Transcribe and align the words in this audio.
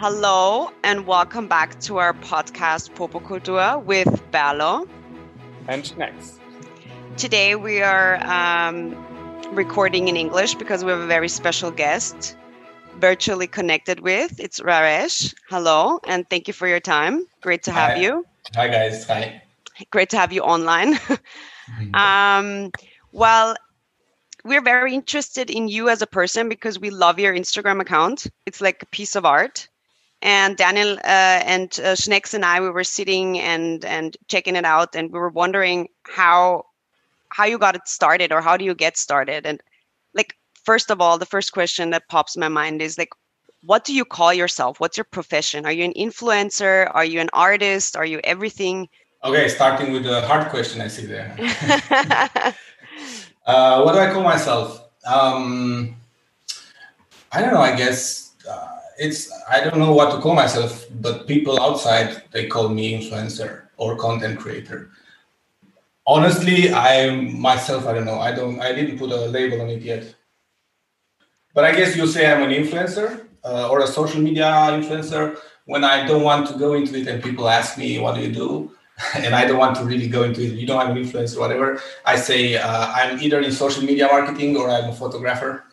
Hello 0.00 0.70
and 0.84 1.08
welcome 1.08 1.48
back 1.48 1.80
to 1.80 1.96
our 1.96 2.12
podcast 2.12 2.94
Popokultur 2.94 3.82
with 3.82 4.22
Berlo. 4.30 4.88
And 5.66 5.98
next. 5.98 6.38
Today 7.16 7.56
we 7.56 7.82
are 7.82 8.14
um, 8.24 8.94
recording 9.50 10.06
in 10.06 10.16
English 10.16 10.54
because 10.54 10.84
we 10.84 10.92
have 10.92 11.00
a 11.00 11.06
very 11.08 11.28
special 11.28 11.72
guest 11.72 12.36
virtually 13.00 13.48
connected 13.48 13.98
with. 13.98 14.38
It's 14.38 14.60
Raresh. 14.60 15.34
Hello 15.48 15.98
and 16.06 16.30
thank 16.30 16.46
you 16.46 16.54
for 16.54 16.68
your 16.68 16.78
time. 16.78 17.26
Great 17.40 17.64
to 17.64 17.72
have 17.72 17.94
Hi. 17.94 18.00
you. 18.00 18.24
Hi 18.54 18.68
guys. 18.68 19.04
Hi. 19.08 19.42
Great 19.90 20.10
to 20.10 20.16
have 20.16 20.32
you 20.32 20.42
online. 20.42 20.96
um, 21.94 22.70
well, 23.10 23.56
we're 24.44 24.62
very 24.62 24.94
interested 24.94 25.50
in 25.50 25.66
you 25.66 25.88
as 25.88 26.02
a 26.02 26.06
person 26.06 26.48
because 26.48 26.78
we 26.78 26.90
love 26.90 27.18
your 27.18 27.34
Instagram 27.34 27.80
account. 27.80 28.28
It's 28.46 28.60
like 28.60 28.84
a 28.84 28.86
piece 28.86 29.16
of 29.16 29.24
art. 29.24 29.67
And 30.20 30.56
Daniel 30.56 30.94
uh, 30.98 31.40
and 31.46 31.70
uh, 31.78 31.94
Schnex 31.94 32.34
and 32.34 32.44
I, 32.44 32.60
we 32.60 32.70
were 32.70 32.84
sitting 32.84 33.38
and 33.38 33.84
and 33.84 34.16
checking 34.26 34.56
it 34.56 34.64
out, 34.64 34.96
and 34.96 35.12
we 35.12 35.18
were 35.18 35.28
wondering 35.28 35.88
how 36.02 36.64
how 37.28 37.44
you 37.44 37.58
got 37.58 37.76
it 37.76 37.86
started, 37.86 38.32
or 38.32 38.40
how 38.40 38.56
do 38.56 38.64
you 38.64 38.74
get 38.74 38.96
started? 38.96 39.46
And 39.46 39.60
like, 40.14 40.34
first 40.64 40.90
of 40.90 41.00
all, 41.00 41.18
the 41.18 41.26
first 41.26 41.52
question 41.52 41.90
that 41.90 42.08
pops 42.08 42.34
in 42.34 42.40
my 42.40 42.48
mind 42.48 42.82
is 42.82 42.98
like, 42.98 43.10
what 43.64 43.84
do 43.84 43.94
you 43.94 44.04
call 44.04 44.32
yourself? 44.32 44.80
What's 44.80 44.96
your 44.96 45.04
profession? 45.04 45.66
Are 45.66 45.72
you 45.72 45.84
an 45.84 45.94
influencer? 45.94 46.90
Are 46.94 47.04
you 47.04 47.20
an 47.20 47.30
artist? 47.32 47.96
Are 47.96 48.06
you 48.06 48.20
everything? 48.24 48.88
Okay, 49.24 49.48
starting 49.48 49.92
with 49.92 50.04
the 50.04 50.22
hard 50.22 50.48
question 50.48 50.80
I 50.80 50.88
see 50.88 51.06
there. 51.06 51.34
uh, 53.46 53.82
what 53.82 53.92
do 53.92 53.98
I 53.98 54.12
call 54.12 54.22
myself? 54.22 54.82
Um, 55.06 55.96
I 57.32 57.40
don't 57.40 57.52
know. 57.52 57.60
I 57.60 57.76
guess 57.76 58.32
uh, 58.48 58.77
it's 58.98 59.30
I 59.48 59.60
don't 59.60 59.78
know 59.78 59.92
what 59.92 60.14
to 60.14 60.20
call 60.20 60.34
myself, 60.34 60.86
but 61.00 61.26
people 61.26 61.60
outside 61.60 62.22
they 62.32 62.46
call 62.46 62.68
me 62.68 62.98
influencer 62.98 63.62
or 63.76 63.96
content 63.96 64.40
creator. 64.40 64.90
Honestly, 66.06 66.72
I 66.72 67.10
myself 67.10 67.86
I 67.86 67.92
don't 67.92 68.04
know. 68.04 68.18
I 68.18 68.32
don't. 68.32 68.60
I 68.60 68.72
didn't 68.72 68.98
put 68.98 69.10
a 69.10 69.26
label 69.26 69.60
on 69.62 69.68
it 69.68 69.82
yet. 69.82 70.14
But 71.54 71.64
I 71.64 71.72
guess 71.72 71.96
you 71.96 72.06
say 72.06 72.30
I'm 72.30 72.42
an 72.42 72.50
influencer 72.50 73.26
uh, 73.44 73.68
or 73.70 73.80
a 73.80 73.86
social 73.86 74.20
media 74.20 74.44
influencer 74.44 75.38
when 75.66 75.84
I 75.84 76.06
don't 76.06 76.22
want 76.22 76.48
to 76.48 76.58
go 76.58 76.74
into 76.74 76.96
it 76.96 77.06
and 77.06 77.22
people 77.22 77.48
ask 77.48 77.78
me, 77.78 77.98
"What 77.98 78.16
do 78.16 78.22
you 78.22 78.32
do?" 78.32 78.72
and 79.14 79.34
I 79.34 79.46
don't 79.46 79.58
want 79.58 79.76
to 79.76 79.84
really 79.84 80.08
go 80.08 80.24
into 80.24 80.42
it. 80.42 80.52
You 80.54 80.66
know, 80.66 80.78
I'm 80.78 80.96
an 80.96 81.02
influencer, 81.02 81.38
whatever. 81.38 81.80
I 82.04 82.16
say 82.16 82.56
uh, 82.56 82.86
I'm 82.92 83.20
either 83.20 83.40
in 83.40 83.52
social 83.52 83.84
media 83.84 84.06
marketing 84.06 84.56
or 84.56 84.68
I'm 84.70 84.90
a 84.90 84.94
photographer. 84.94 85.64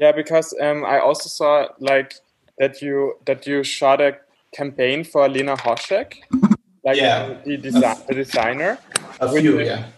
Yeah, 0.00 0.12
because 0.12 0.54
um, 0.62 0.84
I 0.84 0.98
also 0.98 1.28
saw 1.28 1.68
like 1.78 2.14
that 2.58 2.80
you 2.80 3.14
that 3.26 3.46
you 3.46 3.62
shot 3.62 4.00
a 4.00 4.16
campaign 4.54 5.04
for 5.04 5.28
Lena 5.28 5.56
Hoschek, 5.56 6.14
like 6.84 6.96
Yeah. 6.96 7.34
the, 7.44 7.58
desi- 7.58 8.06
the 8.08 8.14
designer. 8.14 8.78
A 9.20 9.30
few, 9.30 9.60
yeah. 9.60 9.88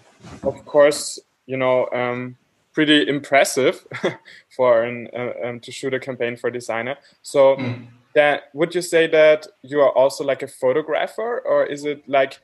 Of 0.45 0.65
course, 0.65 1.21
you 1.47 1.57
know, 1.57 1.87
um, 1.93 2.37
pretty 2.75 3.09
impressive 3.09 3.87
for 4.57 4.83
an, 4.83 5.09
uh, 5.17 5.33
um, 5.47 5.61
to 5.61 5.71
shoot 5.71 5.95
a 5.95 6.01
campaign 6.01 6.37
for 6.37 6.49
a 6.49 6.53
designer. 6.53 6.97
So, 7.23 7.57
Mm. 7.57 7.87
that 8.15 8.51
would 8.55 8.75
you 8.75 8.83
say 8.83 9.07
that 9.07 9.47
you 9.63 9.81
are 9.81 9.93
also 9.97 10.25
like 10.25 10.43
a 10.43 10.49
photographer, 10.49 11.41
or 11.47 11.65
is 11.65 11.85
it 11.85 12.03
like 12.09 12.41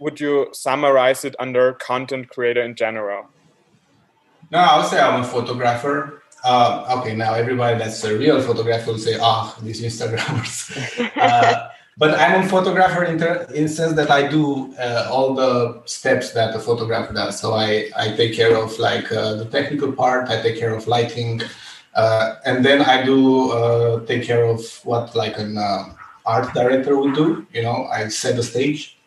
would 0.00 0.18
you 0.20 0.48
summarize 0.52 1.24
it 1.24 1.36
under 1.38 1.74
content 1.74 2.30
creator 2.30 2.62
in 2.62 2.74
general? 2.74 3.28
No, 4.50 4.58
I 4.58 4.78
would 4.78 4.86
say 4.86 4.98
I'm 5.00 5.20
a 5.20 5.24
photographer. 5.24 6.23
Uh, 6.44 6.98
okay, 6.98 7.16
now 7.16 7.32
everybody 7.32 7.78
that's 7.78 8.04
a 8.04 8.18
real 8.18 8.40
photographer 8.40 8.92
will 8.92 8.98
say, 8.98 9.16
"Ah, 9.18 9.56
these 9.62 9.80
Instagrammers." 9.80 10.68
uh, 11.16 11.68
but 11.96 12.18
I'm 12.20 12.44
a 12.44 12.48
photographer 12.48 13.04
in, 13.04 13.18
ter- 13.18 13.46
in 13.54 13.66
sense 13.66 13.94
that 13.94 14.10
I 14.10 14.28
do 14.28 14.74
uh, 14.76 15.08
all 15.10 15.32
the 15.34 15.80
steps 15.86 16.32
that 16.32 16.54
a 16.54 16.58
photographer 16.58 17.14
does. 17.14 17.40
So 17.40 17.54
I, 17.54 17.88
I 17.96 18.14
take 18.14 18.34
care 18.34 18.56
of 18.56 18.78
like 18.78 19.10
uh, 19.10 19.36
the 19.36 19.46
technical 19.46 19.90
part. 19.90 20.28
I 20.28 20.42
take 20.42 20.58
care 20.58 20.74
of 20.74 20.86
lighting, 20.86 21.40
uh, 21.94 22.34
and 22.44 22.62
then 22.62 22.82
I 22.82 23.02
do 23.04 23.52
uh, 23.52 24.04
take 24.04 24.24
care 24.24 24.44
of 24.44 24.60
what 24.84 25.16
like 25.16 25.38
an 25.38 25.56
uh, 25.56 25.94
art 26.26 26.52
director 26.52 26.98
would 26.98 27.14
do. 27.14 27.46
You 27.54 27.62
know, 27.62 27.86
I 27.86 28.08
set 28.08 28.36
the 28.36 28.42
stage. 28.42 28.98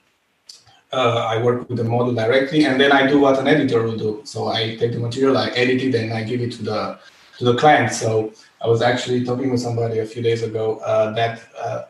Uh, 0.92 1.28
I 1.30 1.44
work 1.44 1.70
with 1.70 1.78
the 1.78 1.84
model 1.84 2.16
directly, 2.16 2.66
and 2.66 2.82
then 2.82 2.92
I 2.92 3.06
do 3.06 3.20
what 3.20 3.38
an 3.38 3.48
editor 3.48 3.84
will 3.84 3.98
do. 3.98 4.22
So 4.24 4.48
I 4.48 4.76
take 4.78 4.94
the 4.94 5.00
material, 5.00 5.38
I 5.38 5.50
edit 5.50 5.84
it, 5.84 5.94
and 5.94 6.14
I 6.14 6.24
give 6.24 6.42
it 6.42 6.54
to 6.54 6.64
the 6.64 7.00
to 7.38 7.46
the 7.46 7.56
client. 7.56 7.94
So 7.94 8.34
I 8.62 8.68
was 8.68 8.82
actually 8.82 9.24
talking 9.24 9.52
with 9.52 9.62
somebody 9.62 10.00
a 10.00 10.06
few 10.06 10.22
days 10.22 10.44
ago 10.44 10.78
uh, 10.80 11.12
that 11.14 11.42
uh, 11.58 11.84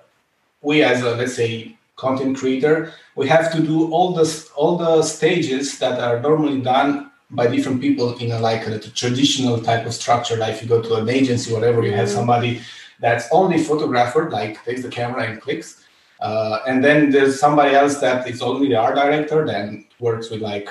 we, 0.62 0.84
as 0.84 1.02
a 1.02 1.16
let's 1.16 1.36
say 1.36 1.78
content 1.96 2.38
creator, 2.38 2.94
we 3.16 3.28
have 3.28 3.52
to 3.54 3.62
do 3.62 3.92
all 3.92 4.14
the 4.14 4.26
all 4.56 4.78
the 4.78 5.02
stages 5.04 5.80
that 5.80 6.00
are 6.00 6.20
normally 6.20 6.62
done 6.62 7.12
by 7.32 7.48
different 7.48 7.82
people 7.82 8.18
in 8.18 8.32
a 8.32 8.40
like 8.40 8.68
a, 8.68 8.80
traditional 8.80 9.60
type 9.60 9.86
of 9.86 9.94
structure. 9.94 10.38
Like 10.38 10.56
if 10.56 10.62
you 10.62 10.70
go 10.70 10.82
to 10.82 10.96
an 10.96 11.10
agency, 11.10 11.54
whatever, 11.54 11.84
you 11.84 11.94
have 11.94 12.10
somebody 12.10 12.62
that's 13.00 13.28
only 13.32 13.64
photographer, 13.64 14.30
like 14.30 14.64
takes 14.64 14.82
the 14.82 14.90
camera 14.90 15.24
and 15.24 15.42
clicks. 15.42 15.84
Uh, 16.20 16.60
and 16.68 16.84
then 16.84 17.12
there's 17.12 17.40
somebody 17.40 17.76
else 17.76 18.00
that 18.00 18.28
is 18.28 18.42
only 18.42 18.70
the 18.70 18.76
art 18.76 18.96
director, 18.96 19.46
then 19.46 19.86
works 20.00 20.30
with 20.30 20.42
like 20.42 20.68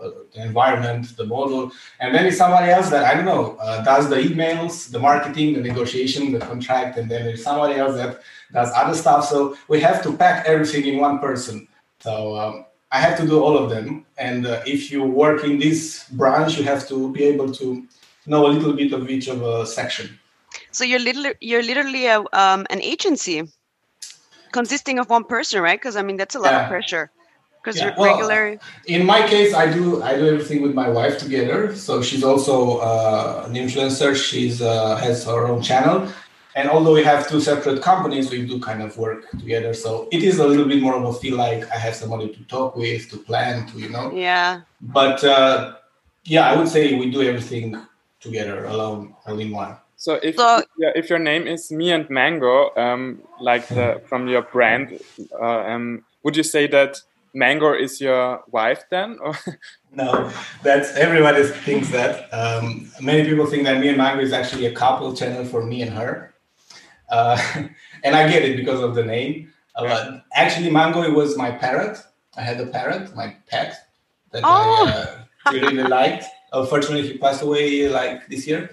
uh, 0.00 0.10
the 0.32 0.42
environment, 0.42 1.16
the 1.16 1.24
model, 1.24 1.70
and 2.00 2.14
then 2.14 2.26
it's 2.26 2.36
somebody 2.36 2.70
else 2.70 2.90
that 2.90 3.04
I 3.04 3.14
don't 3.14 3.24
know 3.24 3.56
uh, 3.60 3.82
does 3.84 4.08
the 4.08 4.16
emails, 4.16 4.90
the 4.90 4.98
marketing, 4.98 5.54
the 5.54 5.60
negotiation, 5.60 6.32
the 6.32 6.40
contract, 6.40 6.98
and 6.98 7.10
then 7.10 7.24
there's 7.24 7.42
somebody 7.44 7.74
else 7.74 7.94
that 7.96 8.20
does 8.52 8.70
other 8.74 8.94
stuff. 8.94 9.28
So 9.28 9.56
we 9.68 9.80
have 9.80 10.02
to 10.02 10.12
pack 10.16 10.46
everything 10.46 10.84
in 10.86 10.98
one 10.98 11.18
person. 11.20 11.68
So 12.00 12.36
um, 12.36 12.64
I 12.90 13.00
have 13.00 13.16
to 13.20 13.26
do 13.26 13.40
all 13.42 13.56
of 13.56 13.70
them, 13.70 14.04
and 14.18 14.46
uh, 14.46 14.62
if 14.66 14.90
you 14.90 15.02
work 15.04 15.44
in 15.44 15.58
this 15.58 16.08
branch, 16.10 16.58
you 16.58 16.64
have 16.64 16.86
to 16.88 17.12
be 17.12 17.24
able 17.24 17.52
to 17.52 17.86
know 18.26 18.46
a 18.46 18.50
little 18.56 18.72
bit 18.72 18.92
of 18.92 19.08
each 19.10 19.28
of 19.28 19.42
a 19.42 19.66
section. 19.66 20.18
So 20.70 20.84
you're 20.84 21.00
little, 21.00 21.32
you're 21.40 21.62
literally 21.62 22.06
a, 22.06 22.20
um, 22.32 22.66
an 22.70 22.80
agency 22.82 23.42
consisting 24.52 24.98
of 24.98 25.08
one 25.10 25.24
person, 25.24 25.60
right? 25.60 25.78
Because 25.80 25.96
I 25.96 26.02
mean 26.02 26.16
that's 26.16 26.34
a 26.34 26.38
lot 26.40 26.52
Yeah. 26.52 26.62
of 26.62 26.68
pressure. 26.68 27.10
Because 27.64 27.78
Yeah, 27.80 27.86
you're 27.86 27.94
well, 27.96 28.16
regular. 28.30 28.58
in 28.86 29.06
my 29.06 29.26
case 29.26 29.54
i 29.54 29.66
do 29.72 30.02
i 30.02 30.12
do 30.20 30.26
everything 30.34 30.60
with 30.62 30.74
my 30.74 30.88
wife 30.98 31.16
together. 31.18 31.74
So 31.74 32.02
she's 32.02 32.22
also 32.22 32.78
uh, 32.78 33.44
an 33.46 33.54
influencer. 33.54 34.14
She's 34.14 34.60
uh, 34.60 34.96
has 34.96 35.24
her 35.24 35.46
own 35.46 35.62
channel. 35.62 36.08
And 36.56 36.68
although 36.68 36.92
we 36.94 37.02
have 37.02 37.26
two 37.28 37.40
separate 37.40 37.80
companies 37.82 38.30
we 38.30 38.46
do 38.46 38.60
kind 38.60 38.80
of 38.82 38.96
work 38.98 39.20
together. 39.30 39.72
So 39.74 40.08
it 40.12 40.22
is 40.22 40.38
a 40.38 40.46
little 40.46 40.66
bit 40.72 40.80
more 40.82 40.94
of 40.94 41.04
a 41.04 41.14
feel 41.22 41.36
like 41.46 41.60
i 41.76 41.78
have 41.86 41.94
somebody 42.02 42.28
to 42.36 42.40
talk 42.54 42.76
with 42.76 43.02
to 43.10 43.16
plan 43.28 43.66
to 43.70 43.74
you 43.84 43.88
know? 43.94 44.06
Yeah. 44.12 44.60
but 44.98 45.18
uh, 45.24 45.74
yeah 46.34 46.44
i 46.50 46.52
would 46.56 46.68
say 46.74 46.82
we 47.02 47.06
do 47.16 47.22
everything 47.30 47.66
together 48.20 48.58
alone 48.74 49.14
all 49.26 49.38
in 49.44 49.50
one. 49.50 49.72
So 49.96 50.10
if 50.28 50.36
So- 50.36 50.62
yeah, 50.82 50.92
if 51.00 51.04
your 51.10 51.18
name 51.30 51.44
is 51.54 51.62
Me 51.78 51.86
and 51.96 52.06
Mango, 52.10 52.56
um, 52.84 53.02
like 53.48 53.64
the, 53.68 53.86
from 54.08 54.28
your 54.28 54.42
brand, 54.54 54.86
uh, 55.46 55.60
um, 55.72 56.04
would 56.22 56.36
you 56.36 56.42
say 56.54 56.64
that 56.76 56.90
Mango 57.34 57.74
is 57.74 58.00
your 58.00 58.42
wife 58.50 58.84
then? 58.90 59.18
No, 59.96 60.28
that's 60.64 60.90
everybody 60.96 61.44
thinks 61.44 61.88
that. 61.90 62.28
Um, 62.34 62.90
many 63.00 63.22
people 63.28 63.46
think 63.46 63.62
that 63.62 63.78
me 63.78 63.90
and 63.90 63.96
Mango 63.96 64.24
is 64.24 64.32
actually 64.32 64.66
a 64.66 64.72
couple 64.74 65.14
channel 65.14 65.44
for 65.44 65.64
me 65.64 65.82
and 65.82 65.92
her, 65.92 66.34
uh, 67.10 67.38
and 68.02 68.16
I 68.16 68.28
get 68.28 68.42
it 68.42 68.56
because 68.56 68.80
of 68.80 68.96
the 68.96 69.04
name. 69.04 69.52
Uh, 69.76 69.84
but 69.86 70.24
actually, 70.34 70.68
Mango 70.68 71.08
was 71.12 71.36
my 71.36 71.52
parrot. 71.52 71.96
I 72.36 72.42
had 72.42 72.60
a 72.60 72.66
parrot, 72.66 73.14
my 73.14 73.36
pet, 73.46 73.76
that 74.32 74.42
Oh. 74.44 74.90
I 75.46 75.50
uh, 75.50 75.52
really 75.52 75.84
liked. 75.84 76.24
Unfortunately, 76.52 77.06
he 77.06 77.16
passed 77.18 77.42
away 77.42 77.88
like 77.88 78.26
this 78.26 78.48
year, 78.48 78.70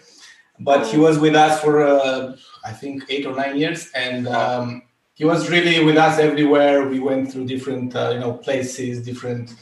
but 0.60 0.88
he 0.88 0.98
was 0.98 1.20
with 1.20 1.36
us 1.36 1.62
for 1.62 1.84
uh, 1.86 2.36
I 2.66 2.72
think 2.74 3.04
eight 3.10 3.28
or 3.28 3.36
nine 3.36 3.58
years, 3.58 3.92
and 3.94 4.28
um, 4.28 4.82
he 5.14 5.26
was 5.26 5.50
really 5.50 5.84
with 5.84 5.98
us 5.98 6.20
everywhere. 6.20 6.88
We 6.88 7.00
went 7.00 7.32
through 7.32 7.46
different 7.46 7.96
uh, 7.96 8.12
you 8.14 8.20
know 8.20 8.34
places, 8.34 9.04
different 9.04 9.54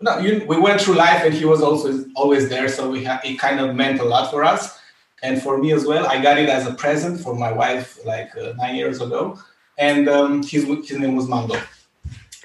no, 0.00 0.18
you, 0.18 0.44
we 0.46 0.58
went 0.58 0.80
through 0.80 0.94
life 0.94 1.22
and 1.24 1.32
he 1.32 1.44
was 1.44 1.62
also 1.62 2.04
always 2.14 2.48
there. 2.48 2.68
So 2.68 2.90
we 2.90 3.04
ha- 3.04 3.20
it 3.24 3.38
kind 3.38 3.60
of 3.60 3.74
meant 3.74 4.00
a 4.00 4.04
lot 4.04 4.30
for 4.30 4.44
us 4.44 4.78
and 5.22 5.40
for 5.40 5.58
me 5.58 5.72
as 5.72 5.86
well. 5.86 6.06
I 6.06 6.20
got 6.20 6.38
it 6.38 6.48
as 6.48 6.66
a 6.66 6.74
present 6.74 7.20
for 7.20 7.34
my 7.34 7.50
wife 7.50 7.98
like 8.04 8.36
uh, 8.36 8.52
nine 8.56 8.76
years 8.76 9.00
ago. 9.00 9.38
And 9.78 10.08
um, 10.08 10.42
his, 10.42 10.64
his 10.64 10.98
name 10.98 11.16
was 11.16 11.28
Mango. 11.28 11.60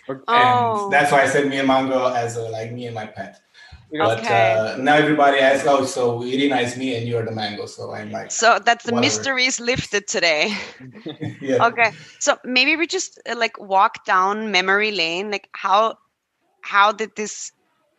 Oh. 0.10 0.84
And 0.86 0.94
that's 0.94 1.12
why 1.12 1.24
I 1.24 1.28
said 1.28 1.48
me 1.48 1.58
and 1.60 1.68
Mango 1.68 2.08
as 2.14 2.38
uh, 2.38 2.50
like 2.50 2.72
me 2.72 2.86
and 2.86 2.96
my 2.96 3.06
pet. 3.06 3.42
But 4.00 4.30
Okay. 4.30 4.32
uh, 4.32 4.78
now 4.80 4.96
everybody 4.96 5.40
asks, 5.40 5.66
oh, 5.68 5.86
so 5.86 6.22
Irina 6.24 6.58
is 6.58 6.78
me 6.78 6.96
and 6.98 7.08
you're 7.08 7.26
the 7.26 7.32
mango. 7.32 7.66
So 7.66 7.94
I'm 7.94 8.12
like, 8.12 8.32
So 8.32 8.60
that's 8.64 8.86
the 8.86 8.92
Whatever. 8.92 9.02
mystery 9.02 9.46
is 9.46 9.60
lifted 9.60 10.08
today. 10.08 10.54
yeah. 11.42 11.64
okay. 11.64 11.92
So 12.20 12.38
maybe 12.44 12.76
we 12.76 12.88
just 12.88 13.20
uh, 13.30 13.36
like 13.38 13.60
walk 13.60 14.06
down 14.06 14.52
memory 14.52 14.92
lane. 14.92 15.32
Like 15.32 15.50
how 15.54 15.98
how 16.62 16.92
did 16.92 17.12
this 17.16 17.52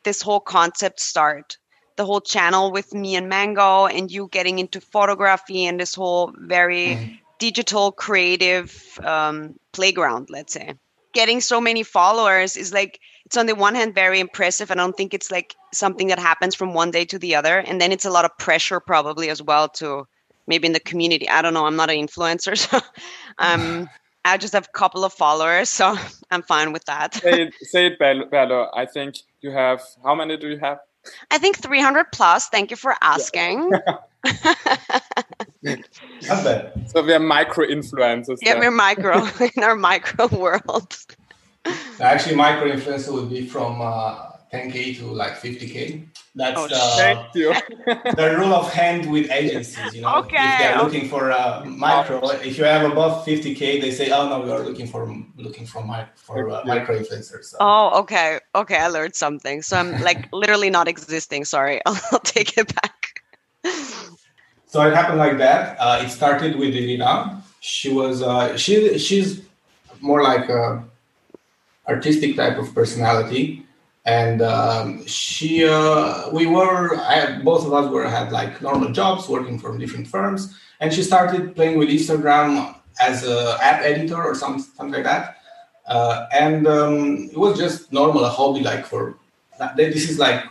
this 0.04 0.22
whole 0.22 0.40
concept 0.40 1.00
start? 1.00 1.56
The 1.96 2.04
whole 2.06 2.20
channel 2.20 2.72
with 2.72 2.92
me 2.94 3.16
and 3.16 3.28
Mango 3.28 3.86
and 3.86 4.10
you 4.10 4.28
getting 4.30 4.58
into 4.58 4.80
photography 4.80 5.66
and 5.66 5.78
this 5.80 5.94
whole 5.94 6.32
very 6.36 7.00
Mhm. 7.00 7.18
digital 7.38 7.92
creative 7.92 8.98
um, 9.04 9.56
playground, 9.72 10.28
let's 10.30 10.52
say. 10.52 10.74
Getting 11.14 11.40
so 11.40 11.60
many 11.60 11.82
followers 11.82 12.56
is 12.56 12.72
like 12.72 12.98
it's 13.32 13.38
on 13.38 13.46
the 13.46 13.54
one 13.54 13.74
hand 13.74 13.94
very 13.94 14.20
impressive. 14.20 14.70
I 14.70 14.74
don't 14.74 14.94
think 14.94 15.14
it's 15.14 15.30
like 15.30 15.56
something 15.72 16.08
that 16.08 16.18
happens 16.18 16.54
from 16.54 16.74
one 16.74 16.90
day 16.90 17.06
to 17.06 17.18
the 17.18 17.34
other, 17.34 17.60
and 17.60 17.80
then 17.80 17.90
it's 17.90 18.04
a 18.04 18.10
lot 18.10 18.26
of 18.26 18.36
pressure 18.36 18.78
probably 18.78 19.30
as 19.30 19.40
well 19.40 19.70
to 19.80 20.06
maybe 20.46 20.66
in 20.66 20.74
the 20.74 20.80
community. 20.80 21.26
I 21.30 21.40
don't 21.40 21.54
know. 21.54 21.64
I'm 21.64 21.74
not 21.74 21.88
an 21.88 21.96
influencer, 21.96 22.58
so 22.70 22.78
um, 23.38 23.88
I 24.26 24.36
just 24.36 24.52
have 24.52 24.68
a 24.68 24.78
couple 24.78 25.02
of 25.02 25.14
followers, 25.14 25.70
so 25.70 25.96
I'm 26.30 26.42
fine 26.42 26.72
with 26.74 26.84
that. 26.84 27.14
say 27.14 27.44
it, 27.44 27.54
say 27.62 27.86
it 27.86 27.98
Bello. 27.98 28.68
I 28.74 28.84
think 28.84 29.16
you 29.40 29.50
have. 29.50 29.80
How 30.04 30.14
many 30.14 30.36
do 30.36 30.50
you 30.50 30.58
have? 30.58 30.80
I 31.30 31.38
think 31.38 31.56
300 31.56 32.12
plus. 32.12 32.48
Thank 32.50 32.70
you 32.70 32.76
for 32.76 32.94
asking. 33.00 33.72
so 36.86 37.02
we 37.02 37.14
are 37.14 37.18
micro 37.18 37.66
influencers. 37.66 38.36
Yeah, 38.42 38.58
we're 38.58 38.70
micro 38.70 39.26
in 39.56 39.64
our 39.64 39.74
micro 39.74 40.26
world. 40.26 40.98
Actually, 42.00 42.36
micro 42.36 42.70
influencer 42.70 43.12
would 43.12 43.30
be 43.30 43.46
from 43.46 43.80
uh, 43.80 44.32
10k 44.52 44.98
to 44.98 45.06
like 45.06 45.34
50k. 45.40 46.08
That's 46.34 46.58
oh, 46.58 46.66
the, 46.66 48.14
the 48.16 48.36
rule 48.38 48.54
of 48.54 48.72
hand 48.72 49.10
with 49.10 49.30
agencies. 49.30 49.94
You 49.94 50.02
know, 50.02 50.14
okay, 50.20 50.36
if 50.36 50.58
they're 50.58 50.76
okay. 50.76 50.84
looking 50.84 51.08
for 51.08 51.30
a 51.30 51.64
micro, 51.64 52.26
if 52.30 52.56
you 52.56 52.64
have 52.64 52.90
above 52.90 53.26
50k, 53.26 53.80
they 53.82 53.90
say, 53.90 54.10
"Oh 54.10 54.28
no, 54.28 54.40
we 54.40 54.50
are 54.50 54.60
looking 54.60 54.86
for 54.86 55.14
looking 55.36 55.66
for 55.66 55.84
my 55.84 56.06
for 56.14 56.50
uh, 56.50 56.62
micro 56.64 56.98
influencers." 56.98 57.44
So. 57.44 57.58
Oh, 57.60 58.00
okay, 58.00 58.40
okay, 58.54 58.78
I 58.78 58.88
learned 58.88 59.14
something. 59.14 59.60
So 59.60 59.76
I'm 59.76 60.00
like 60.00 60.28
literally 60.32 60.70
not 60.70 60.88
existing. 60.88 61.44
Sorry, 61.44 61.82
I'll 61.84 62.20
take 62.20 62.56
it 62.56 62.74
back. 62.74 63.20
so 64.66 64.80
it 64.82 64.94
happened 64.94 65.18
like 65.18 65.36
that. 65.36 65.76
Uh, 65.78 66.02
it 66.02 66.08
started 66.08 66.56
with 66.56 66.74
Irina. 66.74 67.42
She 67.60 67.92
was 67.92 68.22
uh, 68.22 68.56
she 68.56 68.98
she's 68.98 69.42
more 70.00 70.22
like 70.22 70.48
a 70.48 70.82
artistic 71.88 72.36
type 72.36 72.58
of 72.58 72.74
personality. 72.74 73.66
And 74.04 74.42
um, 74.42 75.06
she 75.06 75.64
uh, 75.64 76.28
we 76.30 76.46
were 76.46 76.96
I, 76.96 77.38
both 77.42 77.66
of 77.66 77.72
us 77.72 77.90
were 77.90 78.08
had 78.08 78.32
like 78.32 78.60
normal 78.60 78.90
jobs 78.90 79.28
working 79.28 79.58
from 79.58 79.78
different 79.78 80.08
firms. 80.08 80.58
And 80.80 80.92
she 80.92 81.02
started 81.02 81.54
playing 81.54 81.78
with 81.78 81.88
instagram 81.88 82.74
as 83.00 83.24
a 83.24 83.56
app 83.62 83.82
editor 83.82 84.20
or 84.20 84.34
some, 84.34 84.58
something 84.58 84.92
like 84.92 85.04
that. 85.04 85.36
Uh, 85.86 86.26
and 86.32 86.66
um, 86.66 87.30
it 87.30 87.38
was 87.38 87.58
just 87.58 87.92
normal 87.92 88.24
a 88.24 88.28
hobby 88.28 88.60
like 88.60 88.84
for 88.84 89.16
this 89.76 90.10
is 90.10 90.18
like 90.18 90.44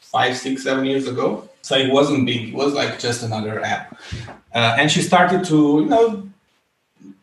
five 0.00 0.36
six 0.36 0.64
seven 0.64 0.84
years 0.84 1.06
ago. 1.06 1.48
So 1.62 1.76
it 1.76 1.92
wasn't 1.92 2.26
big. 2.26 2.50
It 2.50 2.54
was 2.54 2.74
like 2.74 2.98
just 2.98 3.22
another 3.22 3.62
app. 3.62 3.98
Uh, 4.54 4.76
and 4.78 4.90
she 4.90 5.02
started 5.02 5.44
to 5.44 5.80
you 5.80 5.86
know 5.86 6.28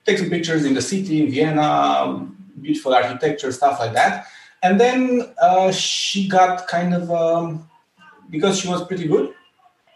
take 0.06 0.18
some 0.18 0.30
pictures 0.30 0.66
in 0.66 0.74
the 0.74 0.82
city 0.82 1.22
in 1.22 1.32
vienna 1.32 2.28
beautiful 2.66 2.94
architecture 2.94 3.52
stuff 3.52 3.80
like 3.80 3.94
that. 3.94 4.28
And 4.64 4.80
then 4.80 5.00
uh, 5.42 5.72
she 5.72 6.28
got 6.28 6.68
kind 6.68 6.92
of 6.94 7.12
um, 7.12 7.70
because 8.30 8.60
she 8.60 8.68
was 8.68 8.86
pretty 8.90 9.08
good 9.08 9.36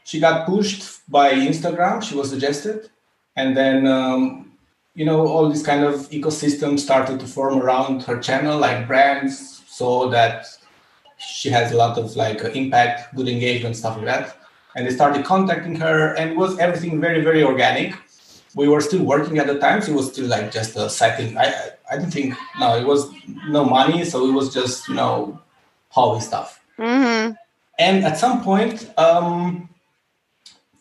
she 0.09 0.19
got 0.19 0.47
pushed 0.47 0.83
by 1.07 1.27
instagram 1.33 2.01
she 2.01 2.15
was 2.15 2.29
suggested. 2.31 2.89
And 3.35 3.55
then 3.55 3.85
um, 3.85 4.51
you 4.95 5.05
know 5.05 5.27
all 5.27 5.47
this 5.49 5.63
kind 5.63 5.83
of 5.83 5.95
ecosystem 6.09 6.79
started 6.79 7.19
to 7.19 7.27
form 7.27 7.61
around 7.61 8.03
her 8.03 8.17
channel 8.19 8.57
like 8.57 8.87
brands 8.87 9.63
so 9.67 10.09
that 10.09 10.47
she 11.17 11.49
has 11.49 11.71
a 11.71 11.77
lot 11.77 11.97
of 11.99 12.15
like 12.15 12.41
impact 12.61 13.15
good 13.15 13.29
engagement 13.29 13.75
stuff 13.75 13.97
like 13.97 14.05
that. 14.05 14.37
And 14.75 14.87
they 14.87 14.91
started 14.91 15.25
contacting 15.25 15.75
her 15.75 16.15
and 16.15 16.35
was 16.35 16.57
everything 16.57 16.99
very 16.99 17.21
very 17.21 17.43
organic. 17.43 17.93
We 18.55 18.67
were 18.67 18.81
still 18.81 19.03
working 19.03 19.37
at 19.37 19.45
the 19.45 19.59
time, 19.59 19.79
so 19.81 19.91
it 19.91 19.95
was 19.95 20.11
still 20.11 20.27
like 20.27 20.51
just 20.51 20.75
a 20.75 20.89
second. 20.89 21.37
I 21.37 21.47
I 21.91 21.97
didn't 21.97 22.11
think 22.11 22.35
no, 22.59 22.77
it 22.77 22.85
was 22.85 23.11
no 23.47 23.65
money, 23.65 24.05
so 24.05 24.27
it 24.27 24.31
was 24.31 24.53
just 24.53 24.87
you 24.87 24.95
know 24.95 25.39
hobby 25.89 26.21
stuff. 26.21 26.63
Mm-hmm. 26.77 27.33
And 27.79 28.05
at 28.05 28.17
some 28.17 28.43
point, 28.43 28.89
um, 28.97 29.69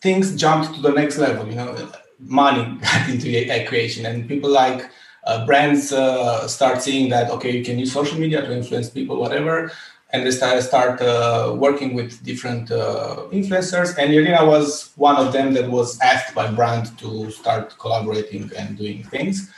things 0.01 0.35
jumped 0.35 0.75
to 0.75 0.81
the 0.81 0.91
next 0.91 1.17
level. 1.17 1.47
You 1.47 1.55
know, 1.55 1.91
money 2.19 2.77
got 2.81 3.09
into 3.09 3.25
the 3.25 3.49
equation, 3.49 4.05
and 4.05 4.27
people 4.27 4.49
like 4.49 4.89
uh, 5.25 5.45
brands 5.45 5.91
uh, 5.91 6.47
start 6.47 6.81
seeing 6.81 7.09
that 7.09 7.31
okay, 7.31 7.55
you 7.57 7.63
can 7.63 7.79
use 7.79 7.91
social 7.91 8.19
media 8.19 8.41
to 8.41 8.55
influence 8.55 8.89
people, 8.89 9.17
whatever 9.17 9.71
and 10.11 10.25
they 10.25 10.31
start, 10.31 10.61
start 10.63 11.01
uh, 11.01 11.53
working 11.55 11.93
with 11.93 12.23
different 12.23 12.71
uh, 12.71 13.27
influencers. 13.31 13.95
And 13.97 14.13
Irina 14.13 14.45
was 14.45 14.91
one 14.95 15.17
of 15.17 15.31
them 15.33 15.53
that 15.53 15.69
was 15.69 15.99
asked 16.01 16.33
by 16.33 16.51
brand 16.51 16.97
to 16.99 17.29
start 17.29 17.77
collaborating 17.77 18.49
and 18.57 18.77
doing 18.77 19.03
things. 19.03 19.51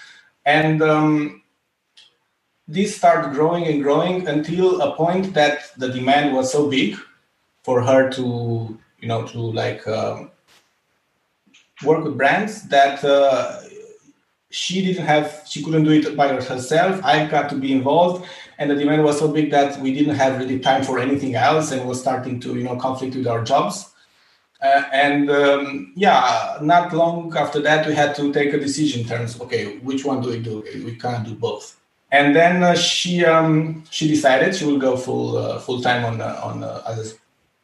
And 0.46 0.82
um, 0.82 1.41
this 2.72 2.96
started 2.96 3.34
growing 3.34 3.68
and 3.68 3.84
growing 3.84 4.28
until 4.28 4.82
a 4.82 4.96
point 4.96 5.34
that 5.34 5.78
the 5.78 5.90
demand 5.90 6.34
was 6.34 6.52
so 6.52 6.70
big 6.70 6.98
for 7.64 7.82
her 7.82 8.10
to, 8.12 8.78
you 9.00 9.08
know, 9.08 9.28
to 9.28 9.38
like 9.38 9.86
um, 9.88 10.32
work 11.84 12.04
with 12.04 12.18
brands 12.18 12.68
that 12.70 13.04
uh, 13.04 13.60
she 14.52 14.86
didn't 14.86 15.06
have, 15.06 15.44
she 15.46 15.62
couldn't 15.64 15.84
do 15.84 15.92
it 15.92 16.16
by 16.16 16.30
herself. 16.30 17.04
I 17.04 17.26
got 17.26 17.50
to 17.50 17.56
be 17.56 17.74
involved. 17.74 18.26
And 18.58 18.72
the 18.72 18.76
demand 18.76 19.04
was 19.04 19.20
so 19.20 19.28
big 19.28 19.52
that 19.52 19.80
we 19.82 19.94
didn't 19.94 20.16
have 20.16 20.40
really 20.40 20.60
time 20.60 20.84
for 20.84 20.98
anything 20.98 21.36
else 21.36 21.72
and 21.72 21.88
was 21.88 22.00
starting 22.00 22.40
to 22.42 22.56
you 22.56 22.64
know 22.64 22.78
conflict 22.78 23.16
with 23.16 23.28
our 23.28 23.44
jobs. 23.44 23.90
Uh, 24.62 24.84
and 24.94 25.32
um, 25.32 25.92
yeah 25.96 26.60
not 26.62 26.94
long 26.94 27.36
after 27.36 27.60
that 27.60 27.88
we 27.88 27.96
had 27.96 28.14
to 28.14 28.32
take 28.32 28.54
a 28.54 28.60
decision 28.60 29.02
in 29.02 29.08
terms 29.08 29.42
okay 29.42 29.80
which 29.80 30.06
one 30.06 30.22
do 30.22 30.30
we 30.30 30.40
do? 30.40 30.64
We 30.86 30.96
can't 30.98 31.26
do 31.26 31.34
both 31.34 31.81
and 32.12 32.36
then 32.36 32.64
uh, 32.64 32.76
she 32.76 33.26
um, 33.26 33.84
she 33.90 34.08
decided 34.08 34.56
she 34.56 34.66
will 34.66 34.80
go 34.80 34.96
full 34.98 35.38
uh, 35.38 35.60
full 35.60 35.82
time 35.82 36.06
on 36.06 36.22
uh, 36.22 36.40
on 36.44 36.64
uh, 36.64 36.82
as 36.88 37.18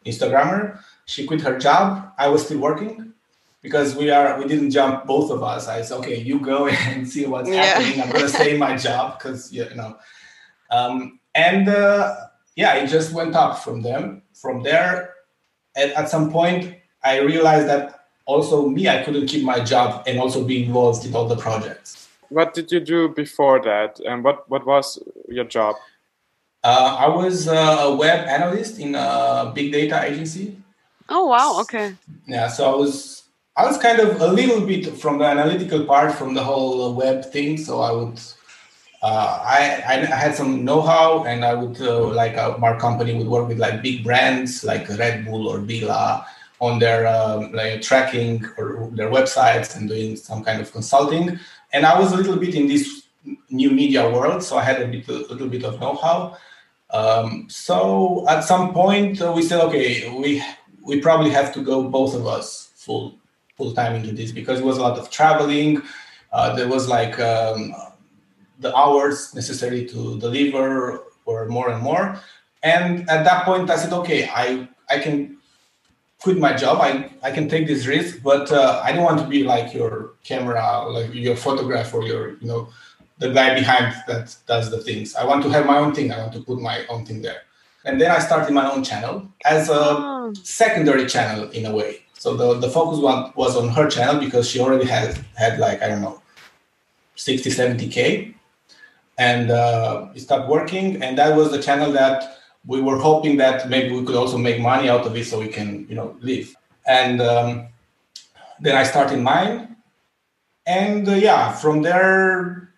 instagrammer 0.06 0.80
she 1.06 1.26
quit 1.26 1.42
her 1.42 1.58
job 1.58 2.12
i 2.18 2.28
was 2.28 2.46
still 2.46 2.60
working 2.60 3.14
because 3.62 3.96
we 3.96 4.10
are 4.10 4.40
we 4.40 4.48
didn't 4.48 4.72
jump 4.72 5.06
both 5.06 5.30
of 5.32 5.44
us 5.44 5.68
i 5.68 5.82
said 5.82 5.98
okay 5.98 6.18
you 6.18 6.40
go 6.40 6.68
and 6.88 7.08
see 7.08 7.26
what's 7.26 7.50
yeah. 7.50 7.64
happening 7.64 8.02
i'm 8.02 8.10
going 8.10 8.22
to 8.22 8.30
stay 8.30 8.54
in 8.54 8.60
my 8.60 8.76
job 8.78 9.18
because 9.18 9.52
you 9.52 9.68
know 9.76 9.98
um, 10.70 11.20
and 11.36 11.70
uh, 11.70 12.16
yeah, 12.56 12.74
it 12.76 12.88
just 12.88 13.14
went 13.14 13.36
up 13.36 13.60
from 13.60 13.82
them. 13.82 14.24
From 14.34 14.62
there, 14.62 15.14
and 15.76 15.92
at 15.94 16.10
some 16.10 16.32
point, 16.32 16.76
I 17.04 17.20
realized 17.22 17.68
that 17.70 18.06
also 18.26 18.68
me, 18.68 18.88
I 18.88 19.04
couldn't 19.04 19.28
keep 19.28 19.44
my 19.44 19.60
job 19.64 20.04
and 20.06 20.20
also 20.20 20.44
be 20.44 20.64
involved 20.64 21.06
in 21.06 21.16
all 21.16 21.28
the 21.28 21.38
projects. 21.38 22.07
What 22.30 22.54
did 22.54 22.72
you 22.72 22.80
do 22.80 23.10
before 23.10 23.62
that, 23.64 24.00
and 24.00 24.24
what 24.24 24.50
what 24.50 24.66
was 24.66 25.00
your 25.28 25.46
job? 25.46 25.76
Uh, 26.64 26.98
I 27.00 27.08
was 27.08 27.48
uh, 27.48 27.78
a 27.82 27.96
web 27.96 28.28
analyst 28.28 28.80
in 28.80 28.96
a 28.96 29.52
big 29.54 29.72
data 29.72 30.04
agency. 30.04 30.58
Oh 31.10 31.26
wow! 31.28 31.62
Okay. 31.62 31.96
Yeah, 32.26 32.48
so 32.48 32.74
I 32.74 32.76
was 32.76 33.24
I 33.56 33.66
was 33.66 33.78
kind 33.78 34.00
of 34.00 34.22
a 34.22 34.28
little 34.28 34.62
bit 34.66 34.98
from 34.98 35.20
the 35.20 35.26
analytical 35.26 35.86
part 35.86 36.14
from 36.14 36.34
the 36.34 36.44
whole 36.44 36.94
web 36.94 37.26
thing. 37.26 37.58
So 37.58 37.82
I 37.82 37.92
would 37.92 38.20
uh, 39.02 39.40
I, 39.44 39.84
I 39.88 40.06
had 40.06 40.36
some 40.36 40.66
know-how 40.66 41.24
and 41.26 41.46
I 41.46 41.54
would 41.54 41.80
uh, 41.82 42.08
like 42.08 42.36
uh, 42.36 42.58
our 42.62 42.80
company 42.80 43.14
would 43.16 43.28
work 43.28 43.48
with 43.48 43.60
like 43.60 43.82
big 43.82 44.04
brands 44.04 44.64
like 44.64 44.90
Red 44.90 45.26
Bull 45.26 45.48
or 45.48 45.60
Billa 45.60 46.26
on 46.60 46.80
their 46.80 47.06
um, 47.06 47.52
like 47.52 47.82
tracking 47.82 48.44
or 48.58 48.90
their 48.92 49.12
websites 49.12 49.76
and 49.76 49.88
doing 49.88 50.16
some 50.16 50.44
kind 50.44 50.60
of 50.62 50.72
consulting. 50.72 51.40
And 51.74 51.86
I 51.86 52.00
was 52.00 52.12
a 52.14 52.18
little 52.18 52.38
bit 52.38 52.56
in 52.56 52.68
this 52.68 53.04
new 53.50 53.72
media 53.72 54.10
world, 54.10 54.44
so 54.44 54.58
I 54.58 54.64
had 54.64 54.82
a 54.82 54.88
bit 54.88 55.08
a 55.08 55.14
little 55.32 55.50
bit 55.50 55.64
of 55.64 55.80
know-how. 55.80 56.38
Um, 56.90 57.48
so 57.50 58.26
at 58.30 58.44
some 58.46 58.74
point 58.74 59.22
uh, 59.22 59.34
we 59.36 59.42
said, 59.42 59.60
okay, 59.62 60.10
we 60.18 60.44
we 60.82 61.02
probably 61.02 61.32
have 61.32 61.54
to 61.54 61.62
go 61.62 61.84
both 61.90 62.16
of 62.16 62.26
us 62.26 62.72
full 62.76 63.20
full 63.58 63.74
time 63.74 63.96
into 63.96 64.14
this 64.14 64.32
because 64.32 64.60
it 64.60 64.66
was 64.66 64.78
a 64.78 64.82
lot 64.82 64.98
of 64.98 65.10
traveling. 65.10 65.82
Uh, 66.32 66.56
there 66.56 66.68
was 66.68 66.88
like 66.88 67.20
um, 67.20 67.76
the 68.60 68.74
hours 68.76 69.34
necessary 69.36 69.86
to 69.88 70.20
deliver 70.20 71.04
were 71.26 71.48
more 71.48 71.70
and 71.70 71.84
more. 71.84 72.20
And 72.64 73.10
at 73.10 73.24
that 73.26 73.46
point, 73.46 73.70
I 73.70 73.76
said, 73.76 73.94
okay, 73.94 74.30
I, 74.34 74.68
I 74.90 75.00
can 75.00 75.37
quit 76.22 76.38
my 76.38 76.54
job. 76.54 76.80
I, 76.82 77.10
I 77.24 77.32
can 77.32 77.48
take 77.48 77.68
this 77.68 77.86
risk, 77.86 78.22
but 78.24 78.52
uh, 78.52 78.82
I 78.84 78.92
don't 78.92 79.04
want 79.04 79.20
to 79.20 79.28
be 79.28 79.44
like 79.44 79.74
your 79.74 80.14
camera, 80.24 80.88
like 80.90 81.14
your 81.14 81.36
photographer, 81.36 81.98
or 81.98 82.04
your, 82.04 82.38
you 82.40 82.48
know, 82.48 82.70
the 83.20 83.30
guy 83.30 83.56
behind 83.56 83.96
that 84.08 84.36
does 84.48 84.70
the 84.70 84.80
things. 84.80 85.16
I 85.16 85.26
want 85.26 85.44
to 85.44 85.50
have 85.50 85.66
my 85.66 85.78
own 85.78 85.94
thing. 85.94 86.12
I 86.12 86.20
want 86.20 86.34
to 86.34 86.42
put 86.42 86.62
my 86.62 86.86
own 86.88 87.06
thing 87.06 87.22
there. 87.22 87.42
And 87.86 88.02
then 88.02 88.12
I 88.12 88.20
started 88.20 88.54
my 88.54 88.70
own 88.70 88.84
channel 88.84 89.28
as 89.46 89.70
a 89.70 89.74
oh. 89.74 90.34
secondary 90.44 91.06
channel 91.06 91.50
in 91.52 91.66
a 91.66 91.74
way. 91.74 92.02
So 92.14 92.36
the, 92.36 92.60
the 92.60 92.70
focus 92.70 93.00
one 93.00 93.32
was 93.36 93.56
on 93.56 93.70
her 93.70 93.90
channel 93.90 94.20
because 94.20 94.50
she 94.50 94.60
already 94.60 94.86
had 94.86 95.24
had 95.36 95.60
like, 95.60 95.82
I 95.82 95.88
don't 95.88 96.02
know, 96.02 96.22
60, 97.16 97.50
70K 97.50 98.34
and 99.18 99.52
uh, 99.52 100.08
it 100.14 100.22
stopped 100.22 100.50
working. 100.50 101.02
And 101.02 101.18
that 101.18 101.36
was 101.36 101.52
the 101.52 101.62
channel 101.62 101.92
that 101.94 102.38
we 102.68 102.82
were 102.82 103.00
hoping 103.00 103.38
that 103.38 103.70
maybe 103.70 103.96
we 103.96 104.06
could 104.06 104.16
also 104.16 104.38
make 104.38 104.60
money 104.60 104.90
out 104.90 105.06
of 105.06 105.16
it 105.16 105.26
so 105.26 105.40
we 105.40 105.48
can, 105.48 105.88
you 105.90 105.96
know, 105.96 106.18
live. 106.22 106.56
And 106.86 107.22
um, 107.22 107.68
then 108.60 108.76
I 108.76 108.84
started 108.84 109.20
mine. 109.20 109.76
and 110.68 111.08
uh, 111.08 111.14
yeah, 111.14 111.54
from 111.54 111.82
there, 111.82 112.70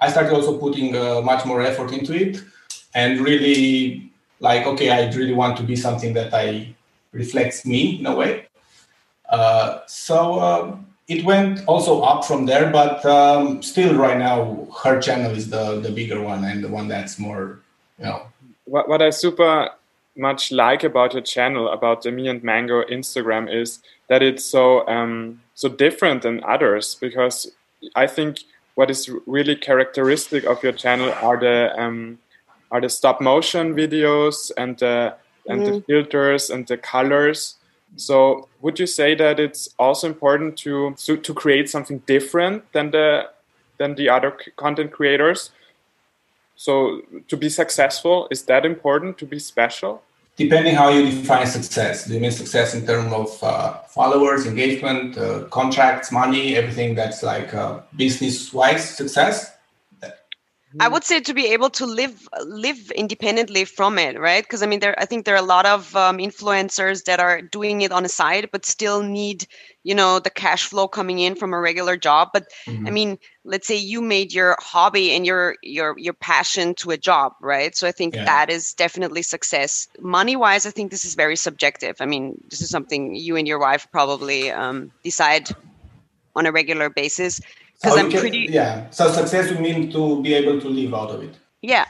I 0.00 0.10
started 0.10 0.32
also 0.32 0.58
putting 0.58 0.94
uh, 0.94 1.22
much 1.22 1.44
more 1.44 1.62
effort 1.62 1.90
into 1.90 2.14
it, 2.14 2.40
and 2.94 3.20
really 3.20 4.12
like, 4.40 4.66
okay, 4.66 4.90
I 4.90 5.10
really 5.16 5.34
want 5.34 5.56
to 5.56 5.64
be 5.64 5.74
something 5.74 6.12
that 6.14 6.32
I 6.34 6.74
reflects 7.12 7.64
me 7.66 7.98
in 7.98 8.06
a 8.06 8.14
way. 8.14 8.46
Uh, 9.28 9.80
so 9.86 10.38
uh, 10.38 10.76
it 11.08 11.24
went 11.24 11.64
also 11.66 12.02
up 12.02 12.24
from 12.24 12.46
there, 12.46 12.70
but 12.70 13.04
um, 13.06 13.62
still, 13.62 13.94
right 13.96 14.18
now, 14.18 14.68
her 14.84 15.00
channel 15.00 15.32
is 15.32 15.48
the 15.50 15.80
the 15.80 15.90
bigger 15.90 16.20
one 16.20 16.44
and 16.44 16.62
the 16.62 16.68
one 16.68 16.86
that's 16.88 17.18
more, 17.18 17.60
you 17.98 18.04
know. 18.04 18.27
What 18.68 18.88
what 18.88 19.02
I 19.02 19.10
super 19.10 19.70
much 20.16 20.50
like 20.50 20.82
about 20.84 21.14
your 21.14 21.22
channel, 21.22 21.68
about 21.68 22.02
the 22.02 22.10
Me 22.10 22.28
and 22.28 22.42
Mango 22.42 22.82
Instagram, 22.84 23.52
is 23.52 23.80
that 24.08 24.22
it's 24.22 24.44
so 24.44 24.86
um, 24.88 25.40
so 25.54 25.68
different 25.68 26.22
than 26.22 26.42
others. 26.44 26.96
Because 26.96 27.50
I 27.94 28.06
think 28.06 28.40
what 28.74 28.90
is 28.90 29.10
really 29.26 29.56
characteristic 29.56 30.44
of 30.44 30.62
your 30.62 30.72
channel 30.72 31.12
are 31.22 31.38
the 31.38 31.72
um, 31.80 32.18
are 32.70 32.80
the 32.80 32.88
stop 32.88 33.20
motion 33.20 33.74
videos 33.74 34.50
and 34.56 34.76
the 34.78 35.14
and 35.48 35.62
mm. 35.62 35.66
the 35.66 35.80
filters 35.82 36.50
and 36.50 36.66
the 36.66 36.76
colors. 36.76 37.54
So, 37.96 38.48
would 38.60 38.78
you 38.78 38.86
say 38.86 39.14
that 39.14 39.40
it's 39.40 39.70
also 39.78 40.06
important 40.06 40.58
to 40.58 40.94
to, 40.94 41.16
to 41.16 41.34
create 41.34 41.70
something 41.70 42.00
different 42.06 42.70
than 42.72 42.90
the 42.90 43.30
than 43.78 43.94
the 43.94 44.08
other 44.08 44.36
content 44.56 44.92
creators? 44.92 45.50
So, 46.58 47.02
to 47.28 47.36
be 47.36 47.48
successful, 47.48 48.26
is 48.30 48.42
that 48.50 48.66
important 48.66 49.16
to 49.18 49.26
be 49.26 49.38
special? 49.38 50.02
depending 50.38 50.74
how 50.76 50.88
you 50.88 51.04
define 51.04 51.46
success. 51.46 52.06
Do 52.06 52.14
you 52.14 52.20
mean 52.20 52.30
success 52.30 52.72
in 52.72 52.86
terms 52.86 53.12
of 53.12 53.42
uh, 53.42 53.72
followers, 53.88 54.46
engagement, 54.46 55.18
uh, 55.18 55.42
contracts, 55.50 56.12
money, 56.12 56.54
everything 56.56 56.94
that's 56.94 57.24
like 57.24 57.52
uh, 57.52 57.80
business-wise 57.96 58.88
success? 58.88 59.52
I 60.80 60.86
would 60.86 61.02
say 61.02 61.18
to 61.20 61.34
be 61.34 61.46
able 61.46 61.70
to 61.70 61.86
live 61.86 62.28
live 62.44 62.90
independently 62.90 63.64
from 63.64 63.98
it, 63.98 64.20
right? 64.20 64.44
Because 64.44 64.62
I 64.62 64.66
mean, 64.66 64.80
there 64.80 64.94
I 65.00 65.06
think 65.06 65.24
there 65.24 65.34
are 65.34 65.42
a 65.42 65.54
lot 65.56 65.64
of 65.64 65.96
um, 65.96 66.18
influencers 66.18 67.04
that 67.04 67.20
are 67.20 67.40
doing 67.40 67.80
it 67.80 67.90
on 67.90 68.04
a 68.04 68.08
side, 68.08 68.50
but 68.52 68.66
still 68.66 69.02
need 69.02 69.46
you 69.88 69.94
know 69.94 70.18
the 70.18 70.28
cash 70.28 70.66
flow 70.66 70.86
coming 70.86 71.18
in 71.18 71.34
from 71.34 71.54
a 71.54 71.58
regular 71.58 71.96
job. 71.96 72.28
But 72.34 72.52
mm-hmm. 72.66 72.86
I 72.86 72.90
mean, 72.90 73.18
let's 73.44 73.66
say 73.66 73.76
you 73.76 74.02
made 74.02 74.34
your 74.34 74.54
hobby 74.60 75.12
and 75.12 75.24
your 75.24 75.56
your 75.62 75.98
your 75.98 76.12
passion 76.12 76.74
to 76.80 76.90
a 76.90 76.98
job, 76.98 77.32
right? 77.40 77.74
So 77.74 77.88
I 77.88 77.92
think 77.92 78.14
yeah. 78.14 78.26
that 78.26 78.50
is 78.50 78.74
definitely 78.74 79.22
success. 79.22 79.88
Money 79.98 80.36
wise, 80.36 80.66
I 80.66 80.70
think 80.70 80.90
this 80.90 81.06
is 81.06 81.14
very 81.14 81.36
subjective. 81.36 81.96
I 82.00 82.06
mean, 82.06 82.38
this 82.50 82.60
is 82.60 82.68
something 82.68 83.14
you 83.14 83.36
and 83.36 83.48
your 83.48 83.58
wife 83.58 83.88
probably 83.90 84.50
um, 84.50 84.92
decide 85.02 85.48
on 86.36 86.44
a 86.44 86.52
regular 86.52 86.90
basis 86.90 87.40
because 87.80 87.96
I'm 87.96 88.10
can, 88.10 88.20
pretty. 88.20 88.46
Yeah. 88.50 88.90
So 88.90 89.10
success 89.10 89.48
would 89.50 89.60
mean 89.60 89.90
to 89.92 90.20
be 90.20 90.34
able 90.34 90.60
to 90.60 90.68
live 90.68 90.92
out 90.92 91.10
of 91.10 91.22
it. 91.22 91.34
Yeah. 91.62 91.86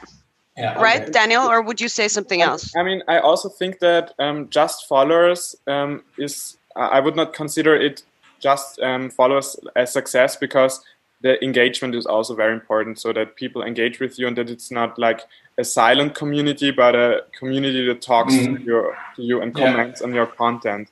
Yeah, 0.57 0.71
okay. 0.71 0.81
Right, 0.81 1.11
Daniel, 1.11 1.43
or 1.43 1.61
would 1.61 1.79
you 1.79 1.87
say 1.87 2.09
something 2.09 2.41
else? 2.41 2.75
I 2.75 2.83
mean, 2.83 3.01
I 3.07 3.19
also 3.19 3.47
think 3.47 3.79
that 3.79 4.13
um, 4.19 4.49
just 4.49 4.87
followers 4.87 5.55
um, 5.67 6.03
is. 6.17 6.57
I 6.87 6.99
would 6.99 7.15
not 7.15 7.33
consider 7.33 7.75
it 7.75 8.03
just 8.39 8.79
um, 8.79 9.09
followers 9.09 9.57
as 9.75 9.91
success 9.91 10.35
because 10.35 10.81
the 11.21 11.43
engagement 11.43 11.95
is 11.95 12.05
also 12.05 12.33
very 12.33 12.53
important 12.53 12.97
so 12.97 13.11
that 13.11 13.35
people 13.35 13.61
engage 13.61 13.99
with 13.99 14.17
you 14.17 14.27
and 14.27 14.37
that 14.37 14.49
it's 14.49 14.71
not 14.71 14.97
like 14.97 15.21
a 15.57 15.63
silent 15.63 16.15
community 16.15 16.71
but 16.71 16.95
a 16.95 17.23
community 17.37 17.85
that 17.85 18.01
talks 18.01 18.33
mm. 18.33 18.57
to, 18.57 18.63
you, 18.63 18.93
to 19.15 19.21
you 19.21 19.41
and 19.41 19.53
comments 19.53 19.99
yeah. 19.99 20.07
on 20.07 20.13
your 20.13 20.25
content 20.25 20.87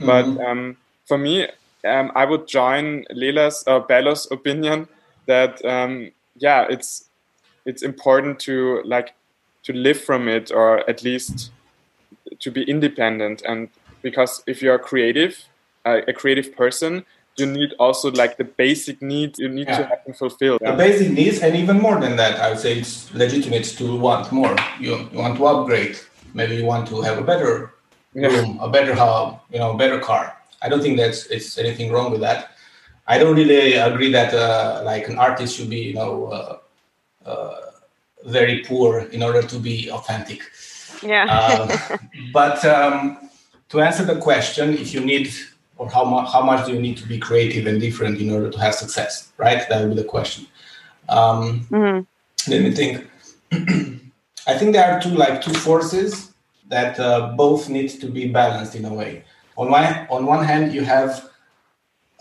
mm-hmm. 0.00 0.06
but 0.06 0.44
um, 0.44 0.76
for 1.06 1.16
me 1.16 1.46
um, 1.84 2.10
I 2.14 2.24
would 2.24 2.48
join 2.48 3.04
Leila's 3.10 3.64
or 3.66 3.76
uh, 3.76 3.80
Bello's 3.80 4.30
opinion 4.30 4.88
that 5.26 5.64
um, 5.64 6.10
yeah, 6.36 6.66
it's 6.68 7.08
it's 7.64 7.82
important 7.82 8.40
to 8.40 8.82
like 8.84 9.14
to 9.64 9.72
live 9.72 10.00
from 10.00 10.28
it 10.28 10.50
or 10.50 10.88
at 10.88 11.02
least 11.02 11.50
to 12.40 12.50
be 12.50 12.62
independent 12.62 13.42
and 13.42 13.68
because 14.02 14.42
if 14.46 14.62
you're 14.62 14.78
creative, 14.78 15.44
uh, 15.84 16.00
a 16.06 16.12
creative 16.12 16.54
person, 16.56 17.04
you 17.38 17.46
need 17.46 17.72
also 17.78 18.10
like 18.10 18.36
the 18.36 18.44
basic 18.44 19.00
needs 19.00 19.38
you 19.38 19.48
need 19.48 19.68
yeah. 19.68 19.78
to 19.78 19.86
have 19.86 20.04
them 20.04 20.14
fulfilled. 20.14 20.60
The 20.60 20.72
basic 20.72 21.10
needs, 21.10 21.38
and 21.40 21.54
even 21.56 21.80
more 21.80 22.00
than 22.00 22.16
that, 22.16 22.40
I 22.40 22.50
would 22.50 22.58
say 22.58 22.78
it's 22.78 23.12
legitimate 23.14 23.64
to 23.78 23.96
want 23.96 24.32
more. 24.32 24.56
You, 24.80 25.08
you 25.12 25.18
want 25.18 25.36
to 25.36 25.46
upgrade. 25.46 25.98
Maybe 26.34 26.56
you 26.56 26.64
want 26.64 26.88
to 26.88 27.00
have 27.02 27.18
a 27.18 27.22
better 27.22 27.74
room, 28.14 28.58
a 28.60 28.68
better 28.68 28.94
home, 28.94 29.38
you 29.50 29.58
know, 29.58 29.72
a 29.72 29.76
better 29.76 29.98
car. 29.98 30.36
I 30.60 30.68
don't 30.68 30.82
think 30.82 30.98
that's 30.98 31.26
it's 31.26 31.56
anything 31.58 31.92
wrong 31.92 32.10
with 32.10 32.20
that. 32.20 32.50
I 33.06 33.18
don't 33.18 33.36
really 33.36 33.74
agree 33.74 34.12
that 34.12 34.34
uh, 34.34 34.82
like 34.84 35.08
an 35.08 35.18
artist 35.18 35.56
should 35.56 35.70
be 35.70 35.80
you 35.80 35.94
know 35.94 36.26
uh, 36.26 36.58
uh, 37.24 37.56
very 38.26 38.64
poor 38.64 39.00
in 39.00 39.22
order 39.22 39.42
to 39.42 39.58
be 39.58 39.90
authentic. 39.90 40.42
Yeah. 41.02 41.26
Uh, 41.30 41.96
but 42.32 42.64
um, 42.64 43.27
to 43.70 43.80
answer 43.80 44.04
the 44.04 44.16
question, 44.20 44.74
if 44.74 44.94
you 44.94 45.00
need 45.00 45.30
or 45.76 45.88
how 45.90 46.04
much 46.04 46.32
how 46.32 46.42
much 46.42 46.66
do 46.66 46.72
you 46.72 46.80
need 46.80 46.96
to 46.96 47.06
be 47.06 47.18
creative 47.18 47.66
and 47.66 47.80
different 47.80 48.20
in 48.20 48.30
order 48.30 48.50
to 48.50 48.58
have 48.58 48.74
success, 48.74 49.32
right? 49.36 49.68
That 49.68 49.82
would 49.82 49.94
be 49.94 50.02
the 50.02 50.08
question. 50.08 50.46
Um, 51.08 51.66
mm-hmm. 51.70 52.50
Let 52.50 52.62
me 52.62 52.72
think. 52.72 53.08
I 54.46 54.56
think 54.56 54.72
there 54.72 54.90
are 54.90 55.00
two 55.00 55.10
like 55.10 55.42
two 55.42 55.52
forces 55.52 56.32
that 56.68 56.98
uh, 56.98 57.34
both 57.36 57.68
need 57.68 57.88
to 58.00 58.06
be 58.06 58.28
balanced 58.28 58.74
in 58.74 58.84
a 58.84 58.92
way 58.92 59.24
on 59.58 59.70
one 59.70 60.06
on 60.08 60.24
one 60.24 60.44
hand 60.44 60.72
you 60.72 60.82
have 60.82 61.28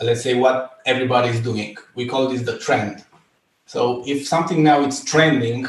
let's 0.02 0.22
say 0.22 0.34
what 0.34 0.80
everybody 0.86 1.30
is 1.30 1.40
doing 1.40 1.78
we 1.96 2.06
call 2.06 2.28
this 2.28 2.42
the 2.42 2.58
trend 2.58 3.06
so 3.66 4.04
if 4.06 4.28
something 4.28 4.64
now 4.64 4.84
it's 4.84 5.04
trending 5.04 5.66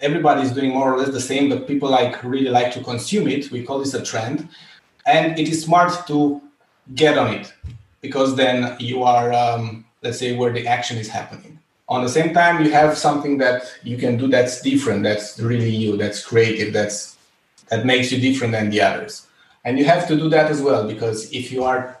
everybody 0.00 0.42
is 0.42 0.52
doing 0.52 0.70
more 0.70 0.94
or 0.94 0.98
less 0.98 1.10
the 1.10 1.20
same 1.20 1.48
but 1.48 1.66
people 1.66 1.90
like 1.90 2.22
really 2.22 2.50
like 2.50 2.72
to 2.72 2.82
consume 2.82 3.26
it 3.28 3.50
we 3.50 3.62
call 3.62 3.78
this 3.78 3.94
a 3.94 4.02
trend 4.02 4.48
and 5.08 5.38
it 5.38 5.48
is 5.48 5.62
smart 5.62 6.06
to 6.06 6.40
get 6.94 7.16
on 7.18 7.32
it 7.32 7.52
because 8.00 8.36
then 8.36 8.76
you 8.78 9.02
are 9.02 9.32
um, 9.32 9.84
let's 10.02 10.18
say 10.18 10.36
where 10.36 10.52
the 10.52 10.66
action 10.66 10.98
is 10.98 11.08
happening. 11.08 11.58
On 11.88 12.02
the 12.02 12.08
same 12.08 12.34
time 12.34 12.62
you 12.62 12.70
have 12.70 12.96
something 12.96 13.38
that 13.38 13.62
you 13.82 13.96
can 13.96 14.18
do 14.18 14.28
that's 14.28 14.60
different 14.60 15.02
that's 15.02 15.40
really 15.40 15.70
you 15.70 15.96
that's 15.96 16.24
creative 16.24 16.72
that's 16.72 17.16
that 17.70 17.86
makes 17.86 18.12
you 18.12 18.20
different 18.20 18.52
than 18.52 18.70
the 18.70 18.80
others. 18.82 19.26
And 19.64 19.78
you 19.78 19.84
have 19.86 20.06
to 20.08 20.16
do 20.16 20.28
that 20.28 20.50
as 20.50 20.60
well 20.62 20.86
because 20.86 21.32
if 21.32 21.50
you 21.50 21.64
are 21.64 21.98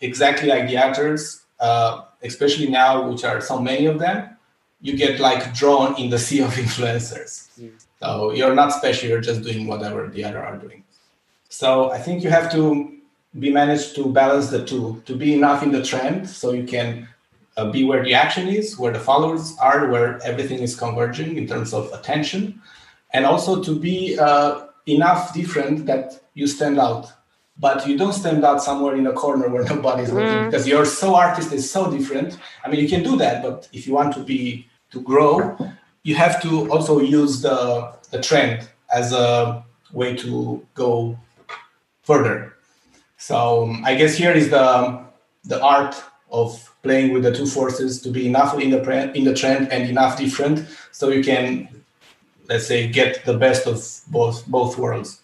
exactly 0.00 0.48
like 0.48 0.68
the 0.68 0.76
others 0.76 1.42
uh, 1.60 2.02
especially 2.22 2.68
now 2.68 3.08
which 3.08 3.24
are 3.24 3.40
so 3.40 3.58
many 3.58 3.86
of 3.86 3.98
them 3.98 4.36
you 4.80 4.96
get 4.96 5.20
like 5.20 5.54
drawn 5.54 5.98
in 5.98 6.10
the 6.10 6.18
sea 6.26 6.40
of 6.42 6.50
influencers. 6.50 7.48
Mm. 7.58 7.72
so 8.00 8.32
you're 8.32 8.54
not 8.54 8.72
special 8.72 9.08
you're 9.08 9.26
just 9.30 9.42
doing 9.42 9.66
whatever 9.66 10.08
the 10.08 10.24
other 10.24 10.42
are 10.44 10.56
doing 10.56 10.82
so 11.52 11.90
i 11.90 11.98
think 11.98 12.24
you 12.24 12.30
have 12.30 12.50
to 12.50 12.62
be 13.38 13.52
managed 13.52 13.94
to 13.94 14.10
balance 14.10 14.48
the 14.48 14.64
two 14.64 15.02
to 15.04 15.14
be 15.14 15.34
enough 15.34 15.62
in 15.62 15.70
the 15.70 15.82
trend 15.84 16.26
so 16.26 16.52
you 16.52 16.64
can 16.64 17.06
uh, 17.58 17.70
be 17.70 17.84
where 17.84 18.02
the 18.02 18.14
action 18.14 18.48
is 18.48 18.78
where 18.78 18.92
the 18.92 18.98
followers 18.98 19.54
are 19.60 19.90
where 19.90 20.18
everything 20.24 20.60
is 20.60 20.74
converging 20.74 21.36
in 21.36 21.46
terms 21.46 21.74
of 21.74 21.92
attention 21.92 22.58
and 23.12 23.26
also 23.26 23.62
to 23.62 23.78
be 23.78 24.18
uh, 24.18 24.66
enough 24.86 25.34
different 25.34 25.84
that 25.84 26.22
you 26.32 26.46
stand 26.46 26.78
out 26.78 27.12
but 27.58 27.86
you 27.86 27.98
don't 27.98 28.14
stand 28.14 28.42
out 28.46 28.62
somewhere 28.62 28.96
in 28.96 29.06
a 29.06 29.12
corner 29.12 29.48
where 29.50 29.64
nobody's 29.74 30.08
mm. 30.08 30.14
looking 30.14 30.46
because 30.46 30.66
you're 30.66 30.86
so 30.86 31.14
artist 31.14 31.52
is 31.52 31.70
so 31.70 31.90
different 31.90 32.38
i 32.64 32.68
mean 32.70 32.80
you 32.80 32.88
can 32.88 33.02
do 33.02 33.14
that 33.14 33.42
but 33.42 33.68
if 33.74 33.86
you 33.86 33.92
want 33.92 34.14
to 34.14 34.22
be 34.24 34.66
to 34.90 35.02
grow 35.02 35.36
you 36.02 36.14
have 36.14 36.40
to 36.40 36.70
also 36.72 36.98
use 36.98 37.42
the 37.42 37.92
the 38.10 38.20
trend 38.22 38.70
as 38.90 39.12
a 39.12 39.62
way 39.92 40.16
to 40.16 40.66
go 40.74 41.18
further 42.02 42.54
so 43.16 43.64
um, 43.64 43.82
i 43.84 43.94
guess 43.94 44.16
here 44.16 44.32
is 44.32 44.50
the 44.50 45.04
the 45.44 45.62
art 45.62 45.94
of 46.30 46.74
playing 46.82 47.12
with 47.12 47.22
the 47.22 47.34
two 47.34 47.46
forces 47.46 48.00
to 48.00 48.10
be 48.10 48.26
enough 48.26 48.58
in 48.58 48.70
the 48.70 49.12
in 49.12 49.24
the 49.24 49.34
trend 49.34 49.70
and 49.72 49.88
enough 49.88 50.18
different 50.18 50.66
so 50.92 51.08
you 51.08 51.22
can 51.22 51.68
let's 52.48 52.66
say 52.66 52.88
get 52.88 53.24
the 53.24 53.36
best 53.36 53.66
of 53.66 53.78
both 54.10 54.46
both 54.46 54.78
worlds 54.78 55.22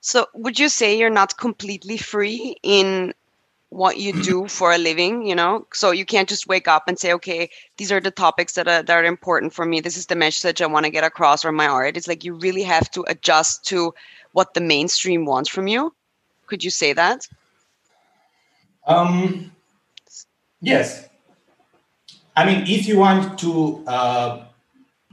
so, 0.00 0.26
would 0.34 0.58
you 0.58 0.68
say 0.70 0.96
you're 0.98 1.10
not 1.10 1.36
completely 1.36 1.98
free 1.98 2.56
in 2.62 3.12
what 3.68 3.98
you 3.98 4.12
do 4.22 4.48
for 4.48 4.72
a 4.72 4.78
living? 4.78 5.26
You 5.26 5.34
know, 5.34 5.66
so 5.72 5.90
you 5.90 6.06
can't 6.06 6.28
just 6.28 6.46
wake 6.48 6.68
up 6.68 6.88
and 6.88 6.98
say, 6.98 7.12
"Okay, 7.12 7.50
these 7.76 7.92
are 7.92 8.00
the 8.00 8.10
topics 8.10 8.54
that 8.54 8.66
are 8.66 8.82
that 8.82 8.96
are 8.96 9.04
important 9.04 9.52
for 9.52 9.64
me. 9.66 9.80
This 9.80 9.96
is 9.96 10.06
the 10.06 10.16
message 10.16 10.62
I 10.62 10.66
want 10.66 10.86
to 10.86 10.90
get 10.90 11.04
across, 11.04 11.44
or 11.44 11.52
my 11.52 11.66
art." 11.66 11.96
It's 11.96 12.08
like 12.08 12.24
you 12.24 12.34
really 12.34 12.62
have 12.62 12.90
to 12.92 13.04
adjust 13.08 13.64
to 13.66 13.94
what 14.32 14.54
the 14.54 14.60
mainstream 14.60 15.26
wants 15.26 15.50
from 15.50 15.66
you. 15.66 15.94
Could 16.50 16.64
you 16.64 16.70
say 16.70 16.92
that? 16.92 17.28
Um. 18.84 19.52
Yes. 20.60 21.08
I 22.36 22.44
mean, 22.44 22.64
if 22.66 22.86
you 22.88 22.98
want 22.98 23.38
to 23.38 23.84
uh, 23.86 24.44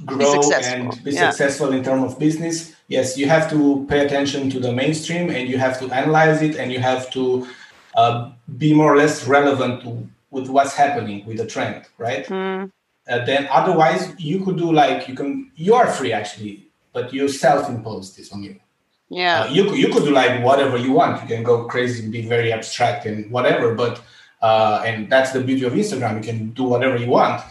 grow 0.05 0.41
be 0.41 0.53
and 0.63 1.03
be 1.03 1.11
yeah. 1.11 1.29
successful 1.29 1.73
in 1.73 1.83
terms 1.83 2.11
of 2.11 2.19
business, 2.19 2.75
yes, 2.87 3.17
you 3.17 3.27
have 3.27 3.49
to 3.51 3.85
pay 3.87 4.05
attention 4.05 4.49
to 4.49 4.59
the 4.59 4.71
mainstream 4.71 5.29
and 5.29 5.47
you 5.47 5.57
have 5.57 5.79
to 5.79 5.85
analyze 5.91 6.41
it 6.41 6.55
and 6.55 6.71
you 6.71 6.79
have 6.79 7.09
to 7.11 7.47
uh, 7.95 8.31
be 8.57 8.73
more 8.73 8.93
or 8.93 8.97
less 8.97 9.27
relevant 9.27 9.83
to 9.83 10.09
with 10.31 10.49
what's 10.49 10.73
happening 10.73 11.25
with 11.25 11.37
the 11.37 11.45
trend, 11.45 11.85
right? 11.97 12.25
Mm. 12.25 12.71
Uh, 13.07 13.25
then 13.25 13.47
otherwise 13.51 14.13
you 14.17 14.43
could 14.43 14.57
do 14.57 14.71
like 14.71 15.07
you 15.07 15.15
can 15.15 15.51
you 15.55 15.73
are 15.75 15.87
free 15.87 16.13
actually, 16.13 16.67
but 16.93 17.13
you 17.13 17.27
self-impose 17.27 18.15
this 18.15 18.31
on 18.33 18.43
you. 18.43 18.59
Yeah. 19.09 19.41
Uh, 19.41 19.47
you 19.49 19.63
could 19.65 19.77
you 19.77 19.87
could 19.87 20.03
do 20.03 20.11
like 20.11 20.43
whatever 20.43 20.77
you 20.77 20.91
want. 20.91 21.21
You 21.21 21.27
can 21.27 21.43
go 21.43 21.65
crazy 21.65 22.03
and 22.03 22.11
be 22.11 22.27
very 22.27 22.51
abstract 22.51 23.05
and 23.05 23.31
whatever, 23.31 23.73
but 23.73 24.01
uh, 24.41 24.83
and 24.85 25.09
that's 25.09 25.31
the 25.31 25.41
beauty 25.41 25.63
of 25.63 25.73
Instagram. 25.73 26.17
You 26.17 26.31
can 26.31 26.49
do 26.51 26.63
whatever 26.63 26.97
you 26.97 27.07
want. 27.07 27.41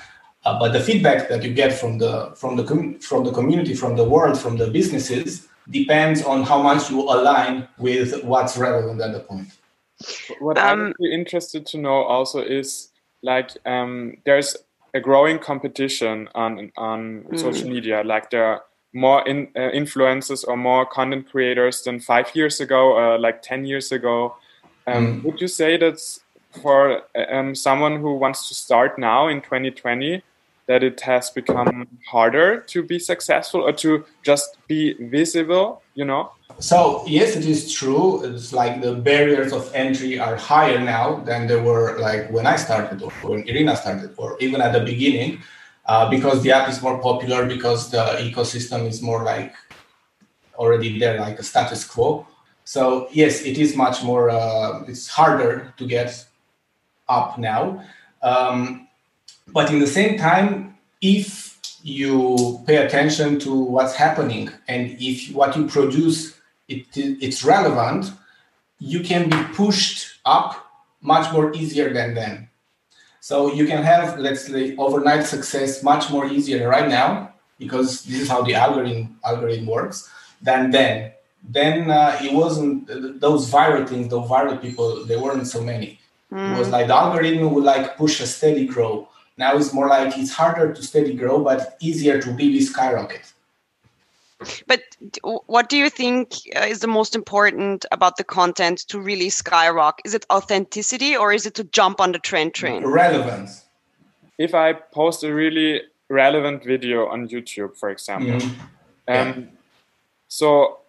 Uh, 0.44 0.58
but 0.58 0.72
the 0.72 0.80
feedback 0.80 1.28
that 1.28 1.42
you 1.42 1.52
get 1.52 1.72
from 1.72 1.98
the 1.98 2.32
from 2.36 2.56
the 2.56 2.64
com- 2.64 2.98
from 3.00 3.24
the 3.24 3.32
community, 3.32 3.74
from 3.74 3.96
the 3.96 4.04
world, 4.04 4.38
from 4.38 4.56
the 4.56 4.68
businesses 4.70 5.48
depends 5.70 6.22
on 6.22 6.44
how 6.44 6.62
much 6.62 6.90
you 6.90 7.00
align 7.00 7.66
with 7.78 8.22
what's 8.22 8.56
relevant 8.56 9.00
at 9.00 9.12
the 9.12 9.20
point. 9.20 9.48
What 10.38 10.58
um, 10.58 10.64
I'm 10.64 10.94
be 11.00 11.12
interested 11.12 11.66
to 11.66 11.78
know 11.78 12.04
also 12.04 12.40
is 12.40 12.90
like 13.22 13.50
um, 13.66 14.18
there's 14.24 14.56
a 14.94 15.00
growing 15.00 15.38
competition 15.38 16.28
on 16.34 16.70
on 16.76 17.24
mm. 17.24 17.38
social 17.38 17.68
media. 17.68 18.02
Like 18.04 18.30
there 18.30 18.44
are 18.44 18.62
more 18.96 19.26
in, 19.28 19.48
uh, 19.54 19.70
influencers 19.74 20.44
or 20.48 20.56
more 20.56 20.86
content 20.86 21.30
creators 21.30 21.82
than 21.82 22.00
five 22.00 22.34
years 22.34 22.60
ago, 22.60 22.98
uh, 22.98 23.18
like 23.18 23.42
ten 23.42 23.64
years 23.64 23.92
ago. 23.92 24.36
Um, 24.86 25.06
mm. 25.06 25.24
Would 25.24 25.40
you 25.40 25.48
say 25.48 25.76
that's 25.76 26.20
for 26.62 27.02
um, 27.30 27.54
someone 27.54 28.00
who 28.00 28.14
wants 28.14 28.48
to 28.48 28.54
start 28.54 28.98
now 28.98 29.28
in 29.28 29.40
2020? 29.42 30.22
that 30.66 30.82
it 30.82 31.00
has 31.00 31.30
become 31.30 31.86
harder 32.08 32.60
to 32.60 32.82
be 32.82 32.98
successful 32.98 33.62
or 33.62 33.72
to 33.72 34.04
just 34.22 34.56
be 34.66 34.94
visible 34.94 35.82
you 35.94 36.04
know 36.04 36.30
so 36.58 37.04
yes 37.06 37.36
it 37.36 37.44
is 37.44 37.72
true 37.72 38.22
it's 38.24 38.52
like 38.52 38.80
the 38.82 38.94
barriers 38.94 39.52
of 39.52 39.70
entry 39.74 40.18
are 40.18 40.36
higher 40.36 40.78
now 40.78 41.16
than 41.20 41.46
they 41.46 41.60
were 41.60 41.98
like 41.98 42.28
when 42.30 42.46
i 42.46 42.56
started 42.56 43.00
or 43.02 43.10
when 43.22 43.48
irina 43.48 43.76
started 43.76 44.12
or 44.16 44.36
even 44.40 44.60
at 44.60 44.72
the 44.72 44.80
beginning 44.80 45.40
uh, 45.86 46.08
because 46.10 46.42
the 46.42 46.52
app 46.52 46.68
is 46.68 46.82
more 46.82 46.98
popular 46.98 47.46
because 47.46 47.90
the 47.90 48.04
ecosystem 48.20 48.86
is 48.86 49.02
more 49.02 49.22
like 49.24 49.54
already 50.56 50.98
there 50.98 51.20
like 51.20 51.38
a 51.38 51.42
status 51.42 51.84
quo 51.84 52.26
so 52.64 53.08
yes 53.12 53.42
it 53.42 53.58
is 53.58 53.76
much 53.76 54.02
more 54.02 54.30
uh, 54.30 54.82
it's 54.88 55.08
harder 55.08 55.72
to 55.76 55.86
get 55.86 56.26
up 57.08 57.38
now 57.38 57.82
um, 58.22 58.88
but 59.52 59.70
in 59.70 59.78
the 59.78 59.86
same 59.86 60.18
time, 60.18 60.76
if 61.00 61.56
you 61.82 62.60
pay 62.66 62.76
attention 62.76 63.38
to 63.40 63.54
what's 63.54 63.94
happening 63.94 64.50
and 64.66 64.96
if 64.98 65.32
what 65.32 65.56
you 65.56 65.66
produce 65.66 66.38
it, 66.68 66.86
it's 66.96 67.44
relevant, 67.44 68.10
you 68.80 69.00
can 69.00 69.30
be 69.30 69.40
pushed 69.54 70.18
up 70.24 70.66
much 71.00 71.32
more 71.32 71.54
easier 71.54 71.92
than 71.92 72.14
then. 72.14 72.48
So 73.28 73.52
you 73.58 73.66
can 73.66 73.82
have, 73.82 74.18
let's 74.26 74.46
say, 74.46 74.76
overnight 74.76 75.24
success 75.26 75.82
much 75.82 76.04
more 76.10 76.26
easier 76.26 76.68
right 76.68 76.88
now 76.88 77.34
because 77.58 78.04
this 78.04 78.20
is 78.22 78.28
how 78.28 78.42
the 78.42 78.54
algorithm 78.54 79.18
algorithm 79.24 79.66
works 79.66 79.98
than 80.40 80.70
then. 80.70 81.12
Then 81.56 81.90
uh, 81.90 82.18
it 82.22 82.32
wasn't 82.32 82.86
those 83.20 83.50
viral 83.50 83.84
things, 83.88 84.08
those 84.08 84.28
viral 84.28 84.60
people. 84.60 85.04
There 85.04 85.20
weren't 85.20 85.46
so 85.46 85.60
many. 85.72 85.98
Mm. 86.32 86.54
It 86.54 86.58
was 86.58 86.68
hmm. 86.68 86.76
like 86.76 86.86
the 86.88 86.94
algorithm 86.94 87.52
would 87.52 87.64
like 87.64 87.96
push 87.96 88.20
a 88.20 88.26
steady 88.26 88.66
grow 88.66 89.08
now 89.38 89.56
it's 89.56 89.72
more 89.72 89.88
like 89.88 90.16
it's 90.16 90.32
harder 90.32 90.72
to 90.72 90.82
steady 90.82 91.14
grow, 91.14 91.44
but 91.44 91.76
easier 91.80 92.20
to 92.22 92.30
really 92.32 92.60
skyrocket. 92.60 93.32
But 94.66 94.82
what 95.22 95.68
do 95.68 95.78
you 95.78 95.88
think 95.88 96.34
uh, 96.54 96.60
is 96.60 96.80
the 96.80 96.86
most 96.86 97.14
important 97.14 97.86
about 97.90 98.16
the 98.16 98.24
content 98.24 98.80
to 98.88 99.00
really 99.00 99.30
skyrocket? 99.30 100.04
Is 100.04 100.14
it 100.14 100.26
authenticity 100.30 101.16
or 101.16 101.32
is 101.32 101.46
it 101.46 101.54
to 101.54 101.64
jump 101.64 102.00
on 102.00 102.12
the 102.12 102.18
trend 102.18 102.54
train? 102.54 102.84
Relevance. 102.84 103.64
If 104.38 104.54
I 104.54 104.74
post 104.74 105.24
a 105.24 105.32
really 105.32 105.82
relevant 106.10 106.64
video 106.64 107.06
on 107.06 107.28
YouTube, 107.28 107.76
for 107.76 107.88
example, 107.88 108.34
mm-hmm. 108.34 108.60
um, 109.08 109.40
yeah. 109.40 109.44
so 110.28 110.80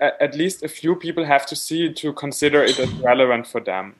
at 0.00 0.34
least 0.34 0.62
a 0.62 0.68
few 0.68 0.96
people 0.96 1.24
have 1.24 1.46
to 1.46 1.54
see 1.54 1.86
it 1.86 1.96
to 1.96 2.12
consider 2.12 2.64
it 2.64 2.78
as 2.78 2.90
relevant 2.94 3.46
for 3.46 3.60
them. 3.60 3.94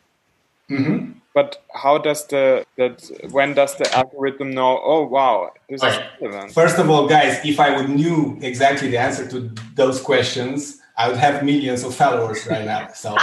Mm-hmm. 0.69 1.13
But 1.33 1.63
how 1.73 1.99
does 1.99 2.27
the 2.27 2.65
that 2.77 3.09
when 3.31 3.55
does 3.55 3.77
the 3.77 3.93
algorithm 3.95 4.51
know? 4.51 4.81
Oh 4.83 5.07
wow, 5.07 5.53
this 5.69 5.83
is 5.83 5.99
relevant. 6.21 6.53
First 6.53 6.79
of 6.79 6.91
all, 6.91 7.07
guys, 7.07 7.45
if 7.45 7.61
I 7.61 7.77
would 7.77 7.89
knew 7.89 8.39
exactly 8.43 8.91
the 8.91 8.99
answer 8.99 9.29
to 9.29 9.51
those 9.77 10.01
questions, 10.01 10.81
I 10.97 11.09
would 11.09 11.19
have 11.19 11.45
millions 11.45 11.85
of 11.85 11.95
followers 11.95 12.47
right 12.47 12.65
now. 12.65 12.89
So 12.95 13.17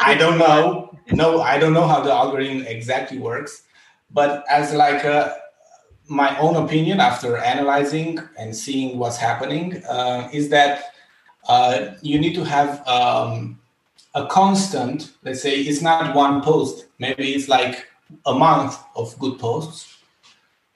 I 0.00 0.14
don't 0.14 0.38
know. 0.38 0.98
No, 1.12 1.40
I 1.40 1.58
don't 1.58 1.72
know 1.72 1.86
how 1.86 2.00
the 2.00 2.12
algorithm 2.12 2.66
exactly 2.66 3.18
works. 3.18 3.62
But 4.10 4.44
as 4.50 4.74
like 4.74 5.04
a, 5.04 5.36
my 6.08 6.36
own 6.38 6.56
opinion 6.56 7.00
after 7.00 7.36
analyzing 7.36 8.18
and 8.38 8.54
seeing 8.56 8.98
what's 8.98 9.16
happening 9.16 9.84
uh, 9.86 10.28
is 10.32 10.48
that 10.50 10.84
uh, 11.48 11.94
you 12.02 12.18
need 12.18 12.34
to 12.34 12.44
have 12.44 12.86
um, 12.88 13.60
a 14.16 14.26
constant, 14.26 15.12
let's 15.22 15.42
say 15.42 15.60
it's 15.60 15.82
not 15.82 16.16
one 16.16 16.40
post, 16.40 16.86
maybe 16.98 17.34
it's 17.34 17.48
like 17.48 17.86
a 18.24 18.32
month 18.32 18.78
of 18.96 19.16
good 19.18 19.38
posts. 19.38 19.98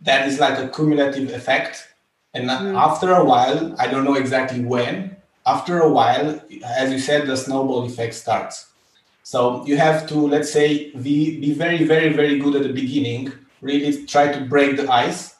That 0.02 0.28
is 0.28 0.38
like 0.38 0.58
a 0.58 0.68
cumulative 0.68 1.32
effect. 1.32 1.88
And 2.34 2.48
mm. 2.48 2.78
after 2.78 3.14
a 3.14 3.24
while, 3.24 3.74
I 3.78 3.86
don't 3.86 4.04
know 4.04 4.14
exactly 4.14 4.62
when, 4.62 5.16
after 5.46 5.80
a 5.80 5.90
while, 5.90 6.40
as 6.64 6.92
you 6.92 6.98
said, 6.98 7.26
the 7.26 7.36
snowball 7.36 7.84
effect 7.84 8.14
starts. 8.14 8.66
So 9.22 9.64
you 9.64 9.78
have 9.78 10.06
to, 10.08 10.14
let's 10.14 10.52
say, 10.52 10.90
be, 10.90 11.40
be 11.40 11.54
very, 11.54 11.84
very, 11.84 12.12
very 12.12 12.38
good 12.38 12.56
at 12.56 12.62
the 12.62 12.72
beginning, 12.72 13.32
really 13.62 14.04
try 14.04 14.30
to 14.30 14.44
break 14.44 14.76
the 14.76 14.86
ice. 14.92 15.36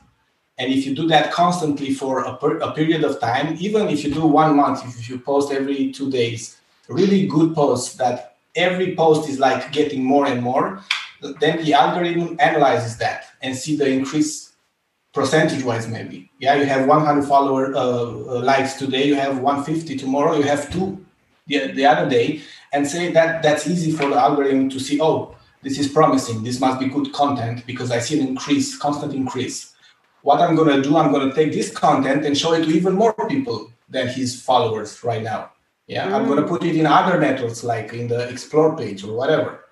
And 0.57 0.73
if 0.73 0.87
you 0.87 0.95
do 0.95 1.07
that 1.09 1.33
constantly 1.33 1.93
for 1.93 2.25
a, 2.25 2.37
per, 2.37 2.59
a 2.59 2.73
period 2.73 3.05
of 3.05 3.21
time, 3.21 3.57
even 3.61 3.89
if 3.89 4.05
you 4.05 4.15
do 4.15 4.27
one 4.27 4.57
month, 4.57 4.85
if 4.87 5.09
you 5.09 5.19
post 5.19 5.53
every 5.53 5.93
two 5.93 6.11
days, 6.11 6.60
really 6.91 7.27
good 7.27 7.55
posts 7.55 7.95
that 7.95 8.37
every 8.57 8.95
post 8.97 9.29
is 9.29 9.39
like 9.39 9.73
getting 9.73 10.05
more 10.05 10.27
and 10.27 10.43
more, 10.43 10.83
then 11.41 11.63
the 11.65 11.73
algorithm 11.75 12.37
analyzes 12.41 12.97
that 12.99 13.27
and 13.43 13.57
see 13.57 13.77
the 13.77 13.89
increase 13.89 14.53
percentage 15.13 15.63
wise 15.65 15.89
maybe. 15.89 16.31
Yeah 16.39 16.55
you 16.55 16.65
have 16.67 16.87
100 16.87 17.23
follower 17.25 17.75
uh, 17.75 17.81
uh, 17.81 18.43
likes 18.43 18.75
today 18.75 19.07
you 19.07 19.17
have 19.17 19.39
150 19.39 19.97
tomorrow 19.97 20.37
you 20.37 20.45
have 20.45 20.71
two 20.73 21.05
the, 21.47 21.73
the 21.73 21.85
other 21.85 22.09
day 22.09 22.43
and 22.73 22.87
say 22.87 23.11
that 23.13 23.43
that's 23.43 23.67
easy 23.67 23.91
for 23.91 24.09
the 24.09 24.15
algorithm 24.15 24.69
to 24.71 24.79
see 24.79 25.01
oh 25.01 25.35
this 25.63 25.79
is 25.79 25.89
promising 25.89 26.45
this 26.45 26.61
must 26.61 26.79
be 26.79 26.87
good 26.87 27.13
content 27.13 27.67
because 27.67 27.91
i 27.91 27.99
see 27.99 28.21
an 28.21 28.27
increase 28.27 28.79
constant 28.79 29.13
increase. 29.13 29.75
What 30.23 30.41
i'm 30.41 30.55
going 30.55 30.69
to 30.69 30.83
do 30.83 30.97
i'm 30.97 31.13
going 31.13 31.29
to 31.29 31.35
take 31.35 31.53
this 31.53 31.71
content 31.71 32.25
and 32.25 32.39
show 32.39 32.53
it 32.53 32.65
to 32.65 32.71
even 32.71 32.95
more 32.95 33.15
people 33.27 33.73
than 33.89 34.07
his 34.07 34.41
followers 34.41 35.03
right 35.03 35.23
now 35.23 35.51
yeah, 35.91 36.07
mm. 36.07 36.13
I'm 36.15 36.27
going 36.27 36.41
to 36.41 36.47
put 36.47 36.63
it 36.63 36.77
in 36.77 36.87
other 36.87 37.19
networks 37.19 37.65
like 37.65 37.93
in 37.93 38.07
the 38.07 38.29
explore 38.29 38.77
page 38.77 39.03
or 39.03 39.13
whatever. 39.13 39.65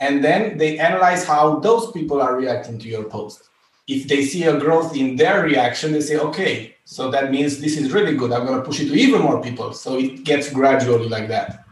And 0.00 0.24
then 0.24 0.56
they 0.56 0.78
analyze 0.78 1.26
how 1.26 1.58
those 1.58 1.92
people 1.92 2.22
are 2.22 2.36
reacting 2.36 2.78
to 2.78 2.88
your 2.88 3.04
post. 3.04 3.50
If 3.86 4.08
they 4.08 4.24
see 4.24 4.44
a 4.44 4.58
growth 4.58 4.96
in 4.96 5.16
their 5.16 5.42
reaction, 5.42 5.92
they 5.92 6.00
say, 6.00 6.16
okay, 6.16 6.74
so 6.84 7.10
that 7.10 7.30
means 7.30 7.58
this 7.58 7.76
is 7.76 7.92
really 7.92 8.16
good. 8.16 8.32
I'm 8.32 8.46
going 8.46 8.58
to 8.58 8.64
push 8.64 8.80
it 8.80 8.88
to 8.88 8.94
even 8.94 9.20
more 9.20 9.42
people. 9.42 9.74
So 9.74 9.98
it 9.98 10.24
gets 10.24 10.50
gradually 10.50 11.08
like 11.08 11.28
that. 11.28 11.66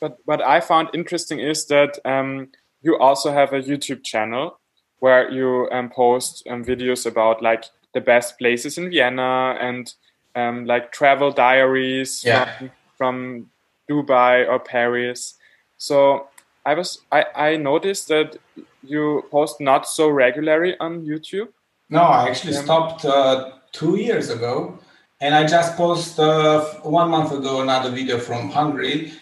But 0.00 0.18
what 0.26 0.42
I 0.42 0.60
found 0.60 0.90
interesting 0.92 1.38
is 1.40 1.64
that 1.66 1.98
um, 2.04 2.48
you 2.82 2.98
also 2.98 3.32
have 3.32 3.54
a 3.54 3.62
YouTube 3.62 4.04
channel 4.04 4.60
where 4.98 5.30
you 5.30 5.68
um, 5.72 5.88
post 5.88 6.46
um, 6.50 6.62
videos 6.62 7.06
about 7.06 7.42
like 7.42 7.64
the 7.94 8.02
best 8.02 8.38
places 8.38 8.76
in 8.76 8.90
Vienna 8.90 9.56
and 9.60 9.94
um, 10.34 10.66
like 10.66 10.92
travel 10.92 11.30
diaries 11.30 12.22
yeah. 12.24 12.58
from 12.58 12.70
from 12.98 13.48
Dubai 13.88 14.46
or 14.46 14.58
Paris. 14.58 15.34
So 15.78 16.28
I 16.66 16.74
was 16.74 17.00
I, 17.10 17.24
I 17.34 17.56
noticed 17.56 18.08
that 18.08 18.36
you 18.82 19.24
post 19.30 19.60
not 19.60 19.88
so 19.88 20.08
regularly 20.08 20.76
on 20.80 21.06
YouTube. 21.06 21.48
No, 21.88 22.02
I 22.02 22.28
actually 22.28 22.56
um, 22.56 22.64
stopped 22.64 23.04
uh, 23.04 23.52
two 23.72 23.96
years 23.96 24.28
ago, 24.28 24.78
and 25.20 25.34
I 25.34 25.46
just 25.46 25.76
posted 25.76 26.20
uh, 26.20 26.64
one 26.82 27.10
month 27.10 27.32
ago 27.32 27.62
another 27.62 27.90
video 27.90 28.18
from 28.18 28.50
Hungary, 28.50 29.12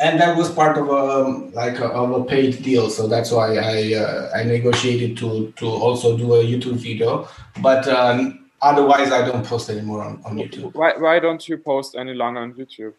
and 0.00 0.18
that 0.18 0.36
was 0.36 0.50
part 0.50 0.76
of 0.76 0.88
a 0.88 1.28
like 1.54 1.78
a, 1.78 1.86
of 1.86 2.10
a 2.10 2.24
paid 2.24 2.62
deal. 2.64 2.90
So 2.90 3.06
that's 3.06 3.30
why 3.30 3.56
I 3.56 3.94
uh, 3.94 4.30
I 4.34 4.42
negotiated 4.42 5.16
to 5.18 5.52
to 5.60 5.66
also 5.66 6.16
do 6.16 6.34
a 6.34 6.42
YouTube 6.42 6.78
video, 6.88 7.28
but. 7.62 7.86
Um, 7.86 8.38
otherwise 8.62 9.12
i 9.12 9.24
don't 9.26 9.44
post 9.44 9.70
anymore 9.70 10.02
on, 10.02 10.22
on 10.24 10.36
youtube. 10.36 10.74
Why, 10.74 10.92
why 10.96 11.18
don't 11.18 11.48
you 11.48 11.56
post 11.58 11.96
any 11.96 12.14
longer 12.14 12.40
on 12.40 12.54
youtube? 12.54 12.94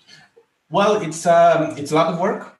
Well 0.69 1.01
it's 1.01 1.25
um 1.25 1.77
it's 1.77 1.91
a 1.91 1.95
lot 1.95 2.13
of 2.13 2.19
work 2.19 2.57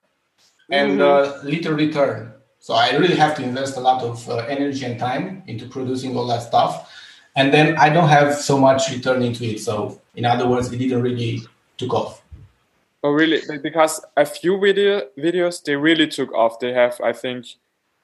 and 0.70 1.00
mm-hmm. 1.00 1.40
uh, 1.40 1.50
little 1.50 1.74
return. 1.74 2.34
So 2.60 2.74
i 2.74 2.92
really 2.92 3.16
have 3.16 3.36
to 3.36 3.44
invest 3.44 3.78
a 3.78 3.80
lot 3.80 4.04
of 4.04 4.30
uh, 4.30 4.38
energy 4.48 4.86
and 4.86 5.00
time 5.00 5.44
into 5.48 5.68
producing 5.68 6.16
all 6.16 6.28
that 6.28 6.44
stuff. 6.44 6.92
And 7.36 7.54
then 7.54 7.78
i 7.78 7.90
don't 7.90 8.10
have 8.10 8.36
so 8.36 8.58
much 8.58 8.90
return 8.92 9.22
into 9.24 9.44
it. 9.46 9.60
So 9.60 10.02
in 10.16 10.26
other 10.26 10.48
words 10.48 10.72
it 10.72 10.78
didn't 10.78 11.02
really 11.02 11.42
took 11.78 11.94
off. 11.94 12.22
Oh 13.04 13.12
really? 13.12 13.42
Because 13.64 14.00
a 14.16 14.26
few 14.26 14.60
video 14.60 15.08
videos 15.18 15.64
they 15.64 15.76
really 15.76 16.08
took 16.08 16.32
off. 16.34 16.60
They 16.60 16.74
have 16.74 17.00
i 17.02 17.14
think 17.14 17.46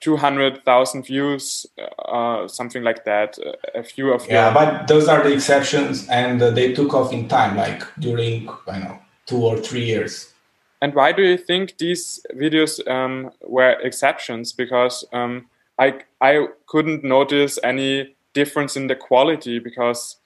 200,000 0.02 1.06
views, 1.06 1.66
uh, 2.06 2.48
something 2.48 2.84
like 2.84 3.04
that. 3.06 3.38
A 3.74 3.84
few 3.84 4.14
of 4.14 4.28
yeah, 4.28 4.46
your... 4.46 4.54
but 4.54 4.88
those 4.88 5.08
are 5.08 5.24
the 5.24 5.34
exceptions, 5.34 6.08
and 6.08 6.42
uh, 6.42 6.52
they 6.52 6.74
took 6.74 6.94
off 6.94 7.12
in 7.12 7.28
time, 7.28 7.58
like 7.58 7.84
during 8.00 8.48
I 8.68 8.80
know 8.80 9.00
two 9.26 9.38
or 9.38 9.58
three 9.58 9.86
years. 9.86 10.34
And 10.82 10.94
why 10.94 11.12
do 11.12 11.24
you 11.24 11.38
think 11.38 11.78
these 11.80 12.24
videos 12.36 12.88
um, 12.88 13.32
were 13.42 13.72
exceptions? 13.82 14.54
Because 14.54 15.04
um, 15.12 15.48
I 15.80 16.02
I 16.22 16.48
couldn't 16.68 17.04
notice 17.04 17.58
any 17.64 18.16
difference 18.34 18.78
in 18.78 18.88
the 18.88 18.96
quality 18.96 19.58
because 19.58 20.18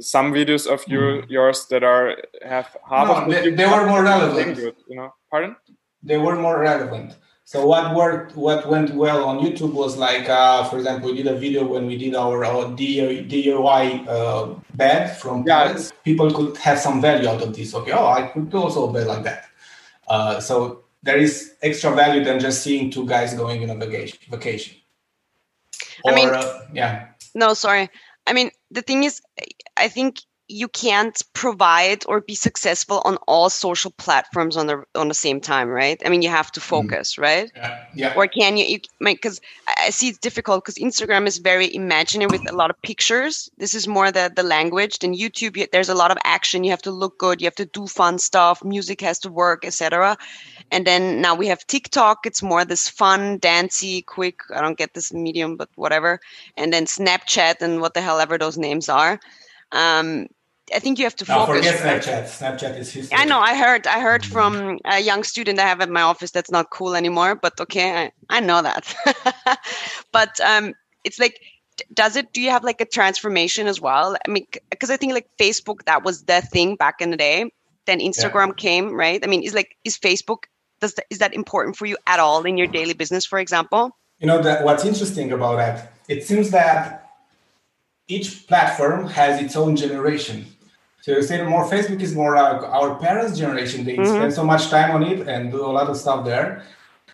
some 0.00 0.32
videos 0.32 0.66
of 0.66 0.84
you 0.86 1.00
mm. 1.00 1.30
yours 1.30 1.66
that 1.70 1.82
are 1.82 2.16
have 2.44 2.76
half 2.88 3.08
no, 3.08 3.14
of 3.14 3.30
they, 3.30 3.50
they 3.50 3.66
were 3.66 3.86
more 3.86 4.02
relevant. 4.02 4.56
Good, 4.56 4.76
you 4.88 4.96
know, 4.96 5.12
pardon? 5.30 5.56
They 6.02 6.18
were 6.18 6.36
more 6.36 6.60
relevant. 6.60 7.16
So 7.48 7.64
what 7.64 7.94
worked, 7.94 8.36
what 8.36 8.68
went 8.68 8.94
well 8.94 9.24
on 9.24 9.38
YouTube 9.38 9.72
was 9.72 9.96
like, 9.96 10.28
uh, 10.28 10.64
for 10.64 10.76
example, 10.76 11.10
we 11.10 11.16
did 11.16 11.28
a 11.28 11.34
video 11.34 11.66
when 11.66 11.86
we 11.86 11.96
did 11.96 12.14
our, 12.14 12.44
our 12.44 12.66
DIY 12.76 14.06
uh, 14.06 14.54
bed 14.74 15.16
from 15.16 15.44
yeah. 15.46 15.78
People 16.04 16.30
could 16.30 16.58
have 16.58 16.78
some 16.78 17.00
value 17.00 17.26
out 17.26 17.40
of 17.40 17.56
this. 17.56 17.74
Okay, 17.74 17.92
oh, 17.92 18.06
I 18.06 18.26
could 18.26 18.50
do 18.50 18.58
also 18.58 18.90
a 18.90 18.92
bed 18.92 19.06
like 19.06 19.22
that. 19.22 19.46
Uh, 20.06 20.40
so 20.40 20.84
there 21.02 21.16
is 21.16 21.54
extra 21.62 21.90
value 21.94 22.22
than 22.22 22.38
just 22.38 22.62
seeing 22.62 22.90
two 22.90 23.06
guys 23.06 23.32
going 23.32 23.62
on 23.62 23.70
a 23.70 23.86
vacation. 23.86 24.18
Vacation. 24.30 24.76
Or, 26.04 26.12
I 26.12 26.14
mean, 26.14 26.28
uh, 26.28 26.66
yeah. 26.74 27.06
No, 27.34 27.54
sorry. 27.54 27.88
I 28.26 28.34
mean, 28.34 28.50
the 28.70 28.82
thing 28.82 29.04
is, 29.04 29.22
I 29.78 29.88
think 29.88 30.20
you 30.48 30.66
can't 30.66 31.20
provide 31.34 32.04
or 32.06 32.22
be 32.22 32.34
successful 32.34 33.02
on 33.04 33.16
all 33.28 33.50
social 33.50 33.90
platforms 33.92 34.56
on 34.56 34.66
the 34.66 34.82
on 34.94 35.08
the 35.08 35.14
same 35.14 35.40
time 35.40 35.68
right? 35.68 36.00
I 36.04 36.08
mean 36.08 36.22
you 36.22 36.30
have 36.30 36.50
to 36.52 36.60
mm. 36.60 36.64
focus 36.64 37.14
mm. 37.14 37.22
right? 37.22 37.52
Yeah. 37.54 37.84
yeah. 37.94 38.14
Or 38.16 38.26
can 38.26 38.56
you, 38.56 38.64
you 38.64 38.78
because 38.98 39.40
i 39.68 39.90
see 39.90 40.08
it's 40.08 40.18
difficult 40.18 40.64
because 40.64 40.76
instagram 40.76 41.26
is 41.26 41.38
very 41.38 41.72
imaginative 41.74 42.32
with 42.32 42.50
a 42.50 42.56
lot 42.56 42.70
of 42.70 42.80
pictures. 42.82 43.50
This 43.58 43.74
is 43.74 43.86
more 43.86 44.10
the 44.10 44.32
the 44.34 44.42
language 44.42 44.98
than 45.00 45.14
youtube. 45.14 45.56
You, 45.56 45.66
there's 45.70 45.90
a 45.90 45.94
lot 45.94 46.10
of 46.10 46.18
action. 46.24 46.64
You 46.64 46.70
have 46.70 46.82
to 46.82 46.90
look 46.90 47.18
good. 47.18 47.40
You 47.40 47.46
have 47.46 47.54
to 47.56 47.66
do 47.66 47.86
fun 47.86 48.18
stuff. 48.18 48.64
Music 48.64 49.00
has 49.02 49.18
to 49.20 49.30
work 49.30 49.64
etc 49.64 50.16
and 50.70 50.86
then 50.86 51.20
now 51.20 51.34
we 51.34 51.46
have 51.48 51.66
tiktok. 51.66 52.26
It's 52.26 52.42
more 52.42 52.64
this 52.64 52.88
fun 52.88 53.38
dancey 53.38 54.02
quick 54.02 54.40
i 54.54 54.60
don't 54.60 54.78
get 54.78 54.94
this 54.94 55.12
medium 55.12 55.56
but 55.56 55.68
whatever. 55.74 56.20
And 56.56 56.72
then 56.72 56.86
snapchat 56.86 57.60
and 57.60 57.80
what 57.82 57.92
the 57.92 58.00
hell 58.00 58.18
ever 58.18 58.38
those 58.38 58.56
names 58.56 58.88
are. 58.88 59.20
Um, 59.72 60.28
I 60.74 60.78
think 60.78 60.98
you 60.98 61.04
have 61.04 61.16
to 61.16 61.24
no, 61.24 61.46
focus. 61.46 61.66
Forget 61.66 62.02
Snapchat. 62.02 62.24
Snapchat 62.24 62.78
is 62.78 62.92
history. 62.92 63.16
I 63.16 63.24
know. 63.24 63.38
I 63.38 63.56
heard. 63.56 63.86
I 63.86 64.00
heard 64.00 64.24
from 64.24 64.78
a 64.84 65.00
young 65.00 65.24
student 65.24 65.58
I 65.58 65.62
have 65.62 65.80
at 65.80 65.90
my 65.90 66.02
office 66.02 66.30
that's 66.30 66.50
not 66.50 66.70
cool 66.70 66.94
anymore. 66.94 67.34
But 67.34 67.60
okay, 67.60 68.04
I, 68.04 68.12
I 68.30 68.40
know 68.40 68.62
that. 68.62 68.94
but 70.12 70.38
um, 70.40 70.74
it's 71.04 71.18
like, 71.18 71.40
does 71.94 72.16
it? 72.16 72.32
Do 72.32 72.40
you 72.40 72.50
have 72.50 72.64
like 72.64 72.80
a 72.80 72.86
transformation 72.86 73.66
as 73.66 73.80
well? 73.80 74.16
I 74.26 74.30
mean, 74.30 74.46
because 74.70 74.90
I 74.90 74.96
think 74.96 75.12
like 75.12 75.28
Facebook 75.40 75.84
that 75.84 76.04
was 76.04 76.24
the 76.24 76.42
thing 76.42 76.76
back 76.76 77.00
in 77.00 77.10
the 77.10 77.16
day. 77.16 77.50
Then 77.86 78.00
Instagram 78.00 78.48
yeah. 78.48 78.54
came, 78.54 78.94
right? 78.94 79.20
I 79.22 79.26
mean, 79.26 79.42
is 79.42 79.54
like 79.54 79.76
is 79.84 79.96
Facebook 79.96 80.44
does 80.80 80.94
that, 80.94 81.06
is 81.10 81.18
that 81.18 81.34
important 81.34 81.76
for 81.76 81.86
you 81.86 81.96
at 82.06 82.20
all 82.20 82.44
in 82.44 82.56
your 82.56 82.66
daily 82.66 82.94
business, 82.94 83.26
for 83.26 83.38
example? 83.38 83.96
You 84.18 84.26
know 84.26 84.42
that 84.42 84.64
what's 84.64 84.84
interesting 84.84 85.32
about 85.32 85.56
that? 85.56 85.92
It 86.08 86.24
seems 86.24 86.50
that 86.50 87.10
each 88.08 88.46
platform 88.46 89.06
has 89.08 89.40
its 89.40 89.54
own 89.54 89.76
generation 89.76 90.46
so 91.00 91.12
you 91.12 91.22
say 91.22 91.42
more 91.42 91.64
Facebook 91.64 92.00
is 92.00 92.14
more 92.14 92.34
like 92.34 92.62
our 92.62 92.96
parents' 92.96 93.38
generation. 93.38 93.84
They 93.84 93.96
mm-hmm. 93.96 94.16
spend 94.16 94.32
so 94.32 94.44
much 94.44 94.68
time 94.68 94.90
on 94.90 95.02
it 95.02 95.28
and 95.28 95.50
do 95.50 95.64
a 95.64 95.72
lot 95.72 95.88
of 95.88 95.96
stuff 95.96 96.24
there. 96.24 96.64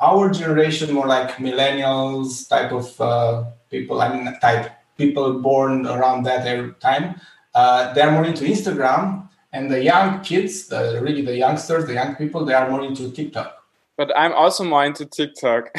Our 0.00 0.30
generation, 0.30 0.92
more 0.92 1.06
like 1.06 1.36
millennials 1.36 2.48
type 2.48 2.72
of 2.72 3.00
uh, 3.00 3.44
people. 3.70 4.00
I 4.00 4.08
mean, 4.12 4.40
type 4.40 4.72
people 4.96 5.40
born 5.40 5.86
around 5.86 6.24
that 6.24 6.80
time. 6.80 7.20
Uh, 7.54 7.92
they're 7.94 8.10
more 8.10 8.24
into 8.24 8.44
Instagram, 8.44 9.28
and 9.52 9.70
the 9.70 9.82
young 9.82 10.20
kids, 10.22 10.66
the, 10.66 10.98
really 11.00 11.22
the 11.22 11.36
youngsters, 11.36 11.86
the 11.86 11.94
young 11.94 12.16
people, 12.16 12.44
they 12.44 12.54
are 12.54 12.68
more 12.68 12.82
into 12.82 13.10
TikTok. 13.12 13.62
But 13.96 14.10
I'm 14.16 14.32
also 14.32 14.64
more 14.64 14.84
into 14.84 15.06
TikTok. 15.06 15.70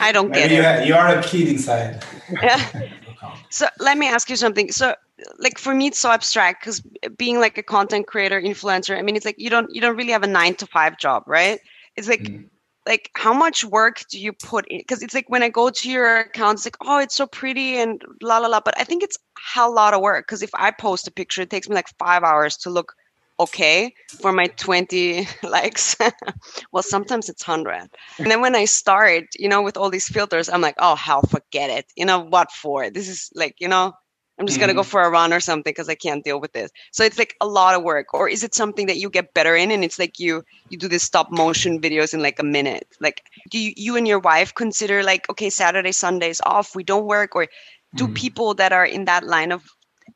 I 0.00 0.12
don't 0.12 0.30
Maybe 0.30 0.56
get 0.56 0.82
it. 0.82 0.86
You 0.86 0.94
are 0.94 1.18
a 1.18 1.22
kid 1.22 1.48
inside. 1.48 2.02
Yeah. 2.42 2.88
so 3.50 3.66
let 3.78 3.98
me 3.98 4.08
ask 4.08 4.30
you 4.30 4.36
something. 4.36 4.72
So 4.72 4.94
like 5.38 5.58
for 5.58 5.74
me 5.74 5.88
it's 5.88 5.98
so 5.98 6.10
abstract 6.10 6.62
because 6.62 6.82
being 7.16 7.40
like 7.40 7.58
a 7.58 7.62
content 7.62 8.06
creator 8.06 8.40
influencer 8.40 8.96
i 8.96 9.02
mean 9.02 9.16
it's 9.16 9.24
like 9.24 9.38
you 9.38 9.50
don't 9.50 9.74
you 9.74 9.80
don't 9.80 9.96
really 9.96 10.12
have 10.12 10.22
a 10.22 10.26
nine 10.26 10.54
to 10.54 10.66
five 10.66 10.98
job 10.98 11.22
right? 11.26 11.60
It's 11.96 12.08
like 12.08 12.22
mm. 12.22 12.44
like 12.86 13.10
how 13.14 13.32
much 13.32 13.64
work 13.64 14.02
do 14.10 14.18
you 14.18 14.32
put 14.32 14.66
in? 14.68 14.78
Because 14.78 15.02
it's 15.02 15.14
like 15.14 15.28
when 15.28 15.42
i 15.42 15.48
go 15.48 15.70
to 15.70 15.90
your 15.90 16.20
account 16.20 16.58
it's 16.58 16.66
like 16.66 16.76
oh 16.80 16.98
it's 16.98 17.16
so 17.16 17.26
pretty 17.26 17.76
and 17.76 18.02
la 18.22 18.38
la 18.38 18.48
la 18.48 18.60
but 18.60 18.78
i 18.78 18.84
think 18.84 19.02
it's 19.02 19.18
a 19.56 19.68
lot 19.68 19.94
of 19.94 20.00
work 20.00 20.26
because 20.26 20.42
if 20.42 20.50
i 20.54 20.70
post 20.70 21.08
a 21.08 21.10
picture 21.10 21.42
it 21.42 21.50
takes 21.50 21.68
me 21.68 21.74
like 21.74 21.88
five 21.98 22.22
hours 22.22 22.56
to 22.56 22.70
look 22.70 22.94
okay 23.40 23.92
for 24.20 24.32
my 24.32 24.48
20 24.48 25.26
likes. 25.42 25.96
Well 26.72 26.82
sometimes 26.82 27.28
it's 27.28 27.46
100 27.46 27.88
and 28.18 28.30
then 28.30 28.40
when 28.40 28.54
i 28.54 28.66
start 28.66 29.24
you 29.36 29.48
know 29.48 29.62
with 29.62 29.76
all 29.76 29.90
these 29.90 30.08
filters 30.08 30.48
i'm 30.48 30.60
like 30.60 30.76
oh 30.78 30.94
hell 30.94 31.22
forget 31.22 31.70
it. 31.70 31.86
You 31.96 32.04
know 32.04 32.20
what 32.20 32.52
for? 32.52 32.90
This 32.90 33.08
is 33.08 33.30
like 33.34 33.56
you 33.58 33.68
know 33.68 33.94
I'm 34.40 34.46
just 34.46 34.56
mm-hmm. 34.56 34.62
gonna 34.62 34.74
go 34.74 34.80
mm-hmm. 34.80 34.88
for 34.88 35.02
a 35.02 35.10
run 35.10 35.34
or 35.34 35.40
something 35.40 35.70
because 35.70 35.90
I 35.90 35.94
can't 35.94 36.24
deal 36.24 36.40
with 36.40 36.52
this. 36.52 36.70
So 36.92 37.04
it's 37.04 37.18
like 37.18 37.36
a 37.42 37.46
lot 37.46 37.74
of 37.74 37.82
work, 37.82 38.14
or 38.14 38.26
is 38.26 38.42
it 38.42 38.54
something 38.54 38.86
that 38.86 38.96
you 38.96 39.10
get 39.10 39.34
better 39.34 39.54
in, 39.54 39.70
and 39.70 39.84
it's 39.84 39.98
like 39.98 40.18
you 40.18 40.42
you 40.70 40.78
do 40.78 40.88
this 40.88 41.02
stop 41.02 41.30
motion 41.30 41.78
videos 41.78 42.14
in 42.14 42.22
like 42.22 42.38
a 42.38 42.42
minute? 42.42 42.88
Like, 43.00 43.22
do 43.50 43.58
you, 43.58 43.74
you 43.76 43.96
and 43.96 44.08
your 44.08 44.18
wife 44.18 44.54
consider 44.54 45.02
like 45.02 45.28
okay, 45.28 45.50
Saturday, 45.50 45.92
Sundays 45.92 46.40
off, 46.46 46.74
we 46.74 46.82
don't 46.82 47.04
work, 47.04 47.36
or 47.36 47.48
do 47.94 48.04
mm-hmm. 48.04 48.14
people 48.14 48.54
that 48.54 48.72
are 48.72 48.86
in 48.86 49.04
that 49.04 49.24
line 49.24 49.52
of 49.52 49.62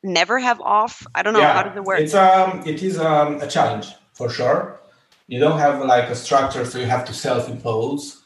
never 0.01 0.39
have 0.39 0.59
off? 0.59 1.05
I 1.13 1.21
don't 1.21 1.33
know. 1.33 1.41
Yeah, 1.41 1.53
how 1.53 1.63
does 1.63 1.77
it 1.77 1.83
work? 1.83 1.99
It's 1.99 2.15
um, 2.15 2.63
it 2.65 2.81
is 2.81 2.97
um, 2.97 3.39
a 3.41 3.47
challenge 3.47 3.93
for 4.13 4.27
sure. 4.27 4.81
You 5.27 5.39
don't 5.39 5.59
have 5.59 5.85
like 5.85 6.09
a 6.09 6.15
structure, 6.15 6.65
so 6.65 6.79
you 6.79 6.87
have 6.87 7.05
to 7.05 7.13
self-impose, 7.13 8.23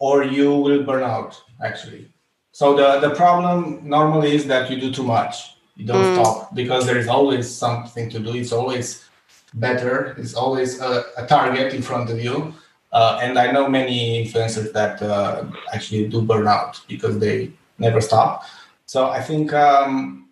or 0.00 0.24
you 0.24 0.52
will 0.56 0.82
burn 0.82 1.04
out 1.04 1.40
actually 1.62 2.10
so 2.58 2.74
the, 2.74 2.98
the 2.98 3.14
problem 3.14 3.88
normally 3.88 4.34
is 4.34 4.44
that 4.48 4.68
you 4.68 4.80
do 4.80 4.90
too 4.90 5.04
much. 5.04 5.54
You 5.76 5.86
don't 5.86 6.02
mm. 6.02 6.14
stop 6.16 6.52
because 6.56 6.86
there 6.86 6.98
is 6.98 7.06
always 7.06 7.48
something 7.48 8.10
to 8.10 8.18
do. 8.18 8.34
It's 8.34 8.50
always 8.50 9.08
better. 9.54 10.16
It's 10.18 10.34
always 10.34 10.80
a, 10.80 11.04
a 11.16 11.24
target 11.24 11.72
in 11.72 11.82
front 11.82 12.10
of 12.10 12.18
you. 12.20 12.52
Uh, 12.90 13.20
and 13.22 13.38
I 13.38 13.52
know 13.52 13.68
many 13.68 14.24
influencers 14.24 14.72
that 14.72 15.00
uh, 15.00 15.44
actually 15.72 16.08
do 16.08 16.20
burn 16.20 16.48
out 16.48 16.80
because 16.88 17.20
they 17.20 17.52
never 17.78 18.00
stop. 18.00 18.42
So 18.86 19.08
I 19.08 19.20
think 19.22 19.52
um, 19.52 20.28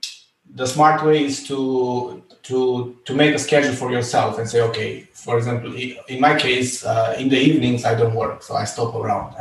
the 0.53 0.67
smart 0.67 1.05
way 1.05 1.27
is 1.27 1.47
to 1.47 2.25
to 2.43 2.97
to 3.05 3.15
make 3.15 3.37
a 3.37 3.39
schedule 3.39 3.77
for 3.77 3.93
yourself 3.93 4.41
and 4.41 4.49
say, 4.49 4.63
okay, 4.63 5.09
for 5.13 5.39
example, 5.39 5.77
in 5.77 6.21
my 6.21 6.35
case, 6.37 6.85
uh, 6.85 7.15
in 7.21 7.29
the 7.29 7.39
evenings 7.39 7.85
I 7.85 7.95
don't 7.95 8.17
work, 8.17 8.43
so 8.43 8.57
I 8.57 8.65
stop 8.65 8.97
around 8.97 9.37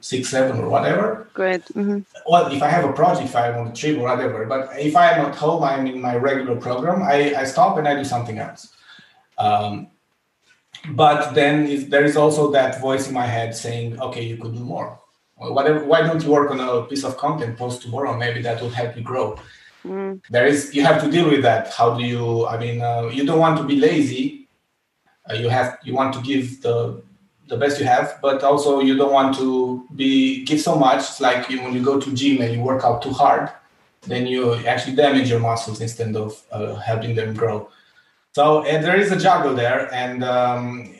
six, 0.00 0.28
seven, 0.28 0.60
or 0.60 0.68
whatever. 0.68 1.28
Great. 1.34 1.64
Mm-hmm. 1.74 2.00
Well, 2.26 2.52
if 2.52 2.62
I 2.62 2.68
have 2.68 2.84
a 2.84 2.92
project, 2.92 3.28
if 3.30 3.36
I'm 3.36 3.56
on 3.60 3.68
a 3.68 3.74
trip 3.74 3.98
or 3.98 4.04
whatever, 4.10 4.46
but 4.46 4.70
if 4.78 4.94
I 4.96 5.10
am 5.12 5.26
at 5.26 5.36
home, 5.36 5.62
I'm 5.62 5.86
in 5.86 6.00
my 6.00 6.16
regular 6.16 6.56
program, 6.56 7.02
I, 7.02 7.34
I 7.34 7.44
stop 7.44 7.78
and 7.78 7.86
I 7.88 7.94
do 7.94 8.04
something 8.04 8.38
else. 8.38 8.72
Um, 9.38 9.88
but 10.90 11.34
then 11.34 11.88
there 11.88 12.04
is 12.04 12.16
also 12.16 12.50
that 12.52 12.80
voice 12.80 13.08
in 13.08 13.14
my 13.14 13.26
head 13.26 13.54
saying, 13.54 14.00
okay, 14.00 14.22
you 14.22 14.36
could 14.36 14.54
do 14.54 14.64
more. 14.74 14.98
whatever, 15.36 15.84
why 15.84 16.02
don't 16.02 16.22
you 16.22 16.30
work 16.30 16.50
on 16.50 16.60
a 16.60 16.82
piece 16.82 17.04
of 17.04 17.16
content, 17.16 17.56
post 17.56 17.82
tomorrow? 17.82 18.16
Maybe 18.16 18.42
that 18.42 18.60
will 18.60 18.70
help 18.70 18.96
you 18.96 19.02
grow. 19.02 19.38
Mm. 19.84 20.20
There 20.30 20.46
is, 20.46 20.74
you 20.74 20.82
have 20.84 21.02
to 21.02 21.10
deal 21.10 21.28
with 21.28 21.42
that. 21.42 21.72
How 21.72 21.96
do 21.98 22.04
you, 22.04 22.46
I 22.46 22.58
mean, 22.58 22.80
uh, 22.80 23.10
you 23.12 23.24
don't 23.26 23.38
want 23.38 23.58
to 23.58 23.64
be 23.64 23.76
lazy. 23.76 24.48
Uh, 25.28 25.34
you 25.34 25.48
have, 25.48 25.78
you 25.84 25.94
want 25.94 26.14
to 26.14 26.20
give 26.20 26.62
the 26.62 27.02
the 27.48 27.56
best 27.56 27.78
you 27.78 27.86
have, 27.86 28.18
but 28.22 28.42
also 28.42 28.80
you 28.80 28.96
don't 28.96 29.12
want 29.12 29.36
to 29.36 29.86
be 29.94 30.44
give 30.44 30.60
so 30.60 30.76
much. 30.76 31.00
It's 31.00 31.20
like 31.20 31.50
you, 31.50 31.62
when 31.62 31.74
you 31.74 31.82
go 31.82 32.00
to 32.00 32.14
gym 32.14 32.40
and 32.40 32.52
you 32.54 32.60
work 32.60 32.84
out 32.84 33.02
too 33.02 33.12
hard, 33.12 33.50
then 34.02 34.26
you 34.26 34.54
actually 34.66 34.96
damage 34.96 35.28
your 35.30 35.40
muscles 35.40 35.80
instead 35.80 36.16
of 36.16 36.42
uh, 36.50 36.74
helping 36.76 37.14
them 37.14 37.34
grow. 37.34 37.68
So 38.32 38.62
there 38.62 38.96
is 38.96 39.12
a 39.12 39.18
juggle 39.18 39.54
there, 39.54 39.92
and 39.94 40.24
um, 40.24 40.94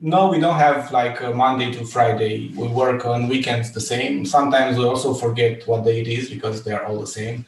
no, 0.00 0.28
we 0.28 0.38
don't 0.38 0.58
have 0.58 0.92
like 0.92 1.20
Monday 1.34 1.72
to 1.72 1.84
Friday. 1.84 2.52
We 2.54 2.68
work 2.68 3.04
on 3.06 3.28
weekends 3.28 3.72
the 3.72 3.80
same. 3.80 4.24
Sometimes 4.24 4.78
we 4.78 4.84
also 4.84 5.14
forget 5.14 5.66
what 5.66 5.84
day 5.84 6.00
it 6.00 6.08
is 6.08 6.30
because 6.30 6.62
they 6.62 6.72
are 6.72 6.84
all 6.84 7.00
the 7.00 7.06
same. 7.06 7.46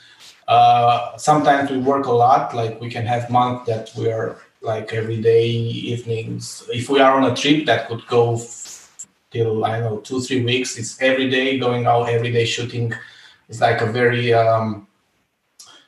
Uh, 0.48 1.16
sometimes 1.18 1.70
we 1.70 1.78
work 1.78 2.06
a 2.06 2.12
lot. 2.12 2.54
Like 2.54 2.80
we 2.80 2.90
can 2.90 3.04
have 3.04 3.28
month 3.30 3.66
that 3.66 3.92
we 3.96 4.10
are 4.10 4.40
like 4.62 4.92
every 4.92 5.20
day 5.20 5.46
evenings. 5.48 6.64
If 6.72 6.88
we 6.90 7.00
are 7.00 7.14
on 7.20 7.30
a 7.30 7.36
trip 7.36 7.66
that 7.66 7.88
could 7.88 8.06
go 8.06 8.34
f- 8.36 9.06
till 9.30 9.64
I 9.64 9.80
don't 9.80 9.94
know 9.94 10.00
two 10.00 10.20
three 10.20 10.44
weeks, 10.44 10.78
it's 10.78 11.00
every 11.00 11.30
day 11.30 11.58
going 11.58 11.86
out, 11.86 12.08
every 12.08 12.32
day 12.32 12.44
shooting. 12.44 12.92
It's 13.48 13.60
like 13.60 13.80
a 13.80 13.86
very 13.86 14.34
um, 14.34 14.86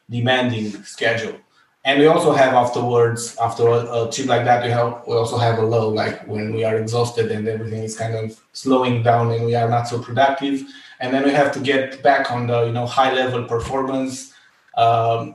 demanding 0.09 0.71
schedule. 0.85 1.37
and 1.85 1.99
we 2.01 2.07
also 2.07 2.33
have 2.33 2.53
afterwards 2.55 3.37
after 3.41 3.67
a, 3.69 3.81
a 4.03 4.11
trip 4.13 4.27
like 4.29 4.45
that 4.45 4.63
we 4.65 4.71
have 4.71 5.03
we 5.09 5.15
also 5.17 5.39
have 5.39 5.59
a 5.59 5.67
low 5.75 5.89
like 5.89 6.17
when 6.29 6.53
we 6.53 6.63
are 6.69 6.77
exhausted 6.77 7.31
and 7.33 7.49
everything 7.49 7.83
is 7.83 7.97
kind 7.97 8.15
of 8.15 8.39
slowing 8.53 9.03
down 9.03 9.31
and 9.33 9.47
we 9.47 9.55
are 9.55 9.69
not 9.69 9.89
so 9.89 9.99
productive 9.99 10.57
and 11.01 11.09
then 11.15 11.25
we 11.25 11.33
have 11.33 11.51
to 11.57 11.61
get 11.61 12.03
back 12.03 12.31
on 12.31 12.47
the 12.47 12.59
you 12.67 12.73
know 12.77 12.87
high 12.87 13.13
level 13.13 13.45
performance 13.45 14.35
um, 14.77 15.35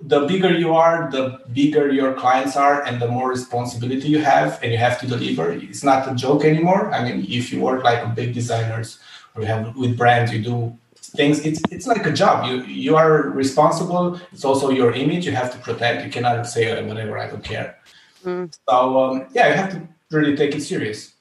the 0.00 0.20
bigger 0.26 0.52
you 0.52 0.74
are 0.74 1.10
the 1.10 1.40
bigger 1.52 1.90
your 1.90 2.14
clients 2.14 2.56
are 2.56 2.82
and 2.84 3.02
the 3.02 3.08
more 3.08 3.28
responsibility 3.28 4.08
you 4.08 4.20
have 4.20 4.62
and 4.62 4.70
you 4.70 4.78
have 4.78 5.00
to 5.00 5.06
deliver. 5.06 5.52
It's 5.52 5.82
not 5.82 6.10
a 6.10 6.14
joke 6.14 6.44
anymore. 6.44 6.92
I 6.92 7.02
mean 7.04 7.26
if 7.28 7.52
you 7.52 7.60
work 7.60 7.82
like 7.82 8.02
a 8.04 8.08
big 8.08 8.32
designers 8.32 8.98
or 9.34 9.42
you 9.42 9.48
have 9.48 9.76
with 9.76 9.96
brands 9.96 10.32
you 10.32 10.42
do 10.42 10.76
things 10.96 11.40
it's 11.44 11.60
it's 11.70 11.86
like 11.86 12.06
a 12.06 12.12
job. 12.12 12.46
You 12.46 12.62
you 12.62 12.96
are 12.96 13.30
responsible. 13.30 14.20
It's 14.32 14.44
also 14.44 14.70
your 14.70 14.92
image. 14.92 15.26
You 15.26 15.32
have 15.32 15.52
to 15.52 15.58
protect. 15.58 16.04
You 16.04 16.10
cannot 16.10 16.46
say 16.46 16.70
oh, 16.70 16.86
whatever. 16.86 17.18
I 17.18 17.28
don't 17.28 17.44
care. 17.44 17.76
Mm. 18.24 18.52
so 18.68 18.98
um, 18.98 19.26
yeah 19.32 19.48
you 19.48 19.54
have 19.54 19.70
to 19.70 19.88
really 20.10 20.36
take 20.36 20.54
it 20.54 20.62
serious. 20.62 21.14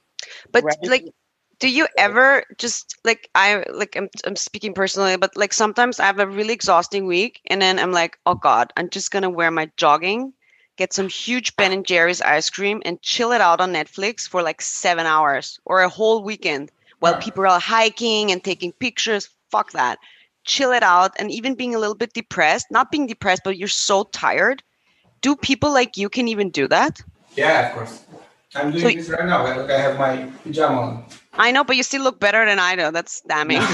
But 0.52 0.64
right. 0.64 0.78
like 0.84 1.06
do 1.60 1.70
you 1.70 1.88
ever 1.98 2.44
just 2.58 2.98
like 3.04 3.30
i 3.36 3.64
like 3.74 3.96
I'm, 3.96 4.10
I'm 4.26 4.36
speaking 4.36 4.74
personally 4.74 5.18
but 5.18 5.36
like 5.36 5.54
sometimes 5.54 6.00
i 6.00 6.06
have 6.06 6.20
a 6.20 6.28
really 6.28 6.54
exhausting 6.54 7.06
week 7.06 7.42
and 7.48 7.62
then 7.62 7.80
i'm 7.80 7.92
like 7.92 8.20
oh 8.26 8.36
god 8.36 8.72
i'm 8.78 8.90
just 8.90 9.12
gonna 9.12 9.30
wear 9.30 9.52
my 9.52 9.70
jogging 9.78 10.34
get 10.78 10.94
some 10.94 11.10
huge 11.10 11.56
ben 11.56 11.72
and 11.72 11.86
jerry's 11.86 12.22
ice 12.22 12.50
cream 12.50 12.82
and 12.86 13.02
chill 13.02 13.32
it 13.32 13.42
out 13.42 13.60
on 13.62 13.74
netflix 13.74 14.28
for 14.28 14.42
like 14.42 14.62
seven 14.62 15.06
hours 15.06 15.60
or 15.66 15.82
a 15.82 15.90
whole 15.90 16.24
weekend 16.24 16.72
while 17.00 17.16
people 17.16 17.46
are 17.46 17.60
hiking 17.60 18.32
and 18.32 18.44
taking 18.44 18.72
pictures. 18.74 19.30
Fuck 19.52 19.72
that. 19.72 20.00
Chill 20.46 20.72
it 20.72 20.84
out 20.84 21.12
and 21.20 21.32
even 21.32 21.56
being 21.56 21.76
a 21.76 21.80
little 21.80 21.96
bit 21.96 22.14
depressed 22.14 22.68
not 22.72 22.92
being 22.92 23.08
depressed 23.08 23.42
but 23.44 23.58
you're 23.58 23.68
so 23.68 24.04
tired. 24.06 24.64
Do 25.22 25.36
people 25.36 25.74
like 25.74 25.98
you 25.98 26.10
can 26.10 26.28
even 26.28 26.50
do 26.50 26.68
that? 26.70 27.02
Yeah 27.36 27.68
of 27.68 27.76
course. 27.76 28.06
I'm 28.56 28.72
doing 28.72 28.82
so, 28.82 28.96
this 28.96 29.10
right 29.10 29.26
now. 29.26 29.46
I 29.46 29.72
have 29.74 30.00
my 30.00 30.32
pajama 30.44 30.82
on 30.82 31.06
I 31.38 31.52
know, 31.52 31.64
but 31.64 31.76
you 31.76 31.84
still 31.84 32.04
look 32.04 32.20
better 32.20 32.46
than 32.46 32.60
I 32.60 32.76
do. 32.76 32.92
That's 32.92 33.22
damning. 33.22 33.62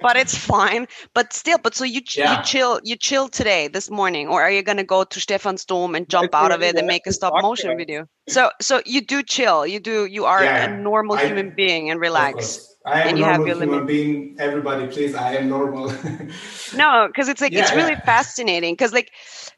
but 0.00 0.16
it's 0.16 0.36
fine. 0.36 0.86
But 1.14 1.32
still, 1.32 1.58
but 1.58 1.74
so 1.74 1.84
you 1.84 2.00
yeah. 2.14 2.38
you 2.38 2.44
chill 2.44 2.80
you 2.84 2.96
chill 2.96 3.28
today, 3.28 3.68
this 3.68 3.90
morning, 3.90 4.28
or 4.28 4.42
are 4.42 4.50
you 4.50 4.62
gonna 4.62 4.84
go 4.84 5.04
to 5.04 5.20
Stephansdom 5.20 5.94
and 5.94 6.08
jump 6.08 6.34
out 6.34 6.52
of 6.52 6.62
it 6.62 6.76
and 6.76 6.86
make 6.86 7.06
a 7.06 7.12
stop 7.12 7.34
motion 7.42 7.76
video? 7.76 8.06
So 8.28 8.50
so 8.60 8.82
you 8.84 9.00
do 9.00 9.22
chill. 9.22 9.66
You 9.66 9.80
do 9.80 10.06
you 10.06 10.24
are 10.24 10.44
yeah, 10.44 10.66
a 10.66 10.76
normal 10.76 11.16
I, 11.16 11.26
human 11.26 11.54
being 11.54 11.90
and 11.90 12.00
relax. 12.00 12.74
I 12.84 13.02
am 13.02 13.08
and 13.08 13.18
you 13.18 13.24
normal 13.24 13.38
have 13.38 13.46
your 13.48 13.56
human 13.56 13.70
limit. 13.70 13.86
being. 13.88 14.36
Everybody, 14.38 14.86
please, 14.86 15.14
I 15.14 15.34
am 15.36 15.48
normal. 15.48 15.88
no, 16.76 17.08
because 17.08 17.28
it's 17.28 17.40
like 17.40 17.52
yeah, 17.52 17.62
it's 17.62 17.74
really 17.74 17.96
fascinating. 17.96 18.74
Because 18.74 18.92
like, 18.92 19.10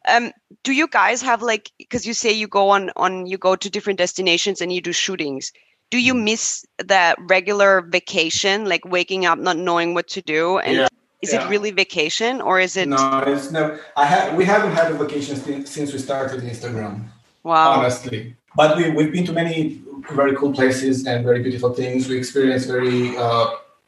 um, 0.09 0.33
do 0.65 0.73
you 0.73 0.89
guys 0.89 1.21
have 1.23 1.43
like? 1.43 1.71
Because 1.79 2.07
you 2.07 2.15
say 2.15 2.33
you 2.33 2.47
go 2.47 2.71
on 2.71 2.91
on 2.97 3.27
you 3.27 3.37
go 3.37 3.55
to 3.57 3.69
different 3.69 3.99
destinations 3.99 4.61
and 4.61 4.73
you 4.73 4.81
do 4.81 4.93
shootings 4.93 5.53
do 5.91 5.99
you 5.99 6.15
miss 6.15 6.67
that 6.85 7.17
regular 7.29 7.81
vacation 7.81 8.67
like 8.67 8.85
waking 8.85 9.27
up 9.27 9.39
not 9.39 9.57
knowing 9.57 9.95
what 9.95 10.09
to 10.09 10.23
do? 10.23 10.59
And 10.59 10.77
yeah. 10.77 10.89
is 11.23 11.33
yeah. 11.33 11.47
it 11.47 11.51
really 11.51 11.71
vacation 11.71 12.41
or 12.41 12.61
is 12.61 12.77
it 12.77 12.87
no 12.87 13.25
it's 13.27 13.51
no 13.51 13.77
i 13.97 14.07
have 14.07 14.37
we 14.37 14.45
haven't 14.45 14.71
had 14.71 14.93
a 14.93 14.95
vacation 14.95 15.35
since, 15.35 15.69
since 15.69 15.93
we 15.93 15.99
started 15.99 16.43
instagram 16.43 17.11
wow. 17.49 17.81
honestly. 17.81 18.37
But 18.57 18.77
we, 18.77 18.91
we've 18.91 19.13
been 19.13 19.27
to 19.27 19.33
many 19.33 19.81
very 20.13 20.35
cool 20.37 20.53
places 20.53 21.07
and 21.07 21.25
very 21.25 21.43
beautiful 21.43 21.73
things. 21.75 22.09
We 22.09 22.17
experienced 22.17 22.67
very 22.67 23.17
uh, 23.17 23.47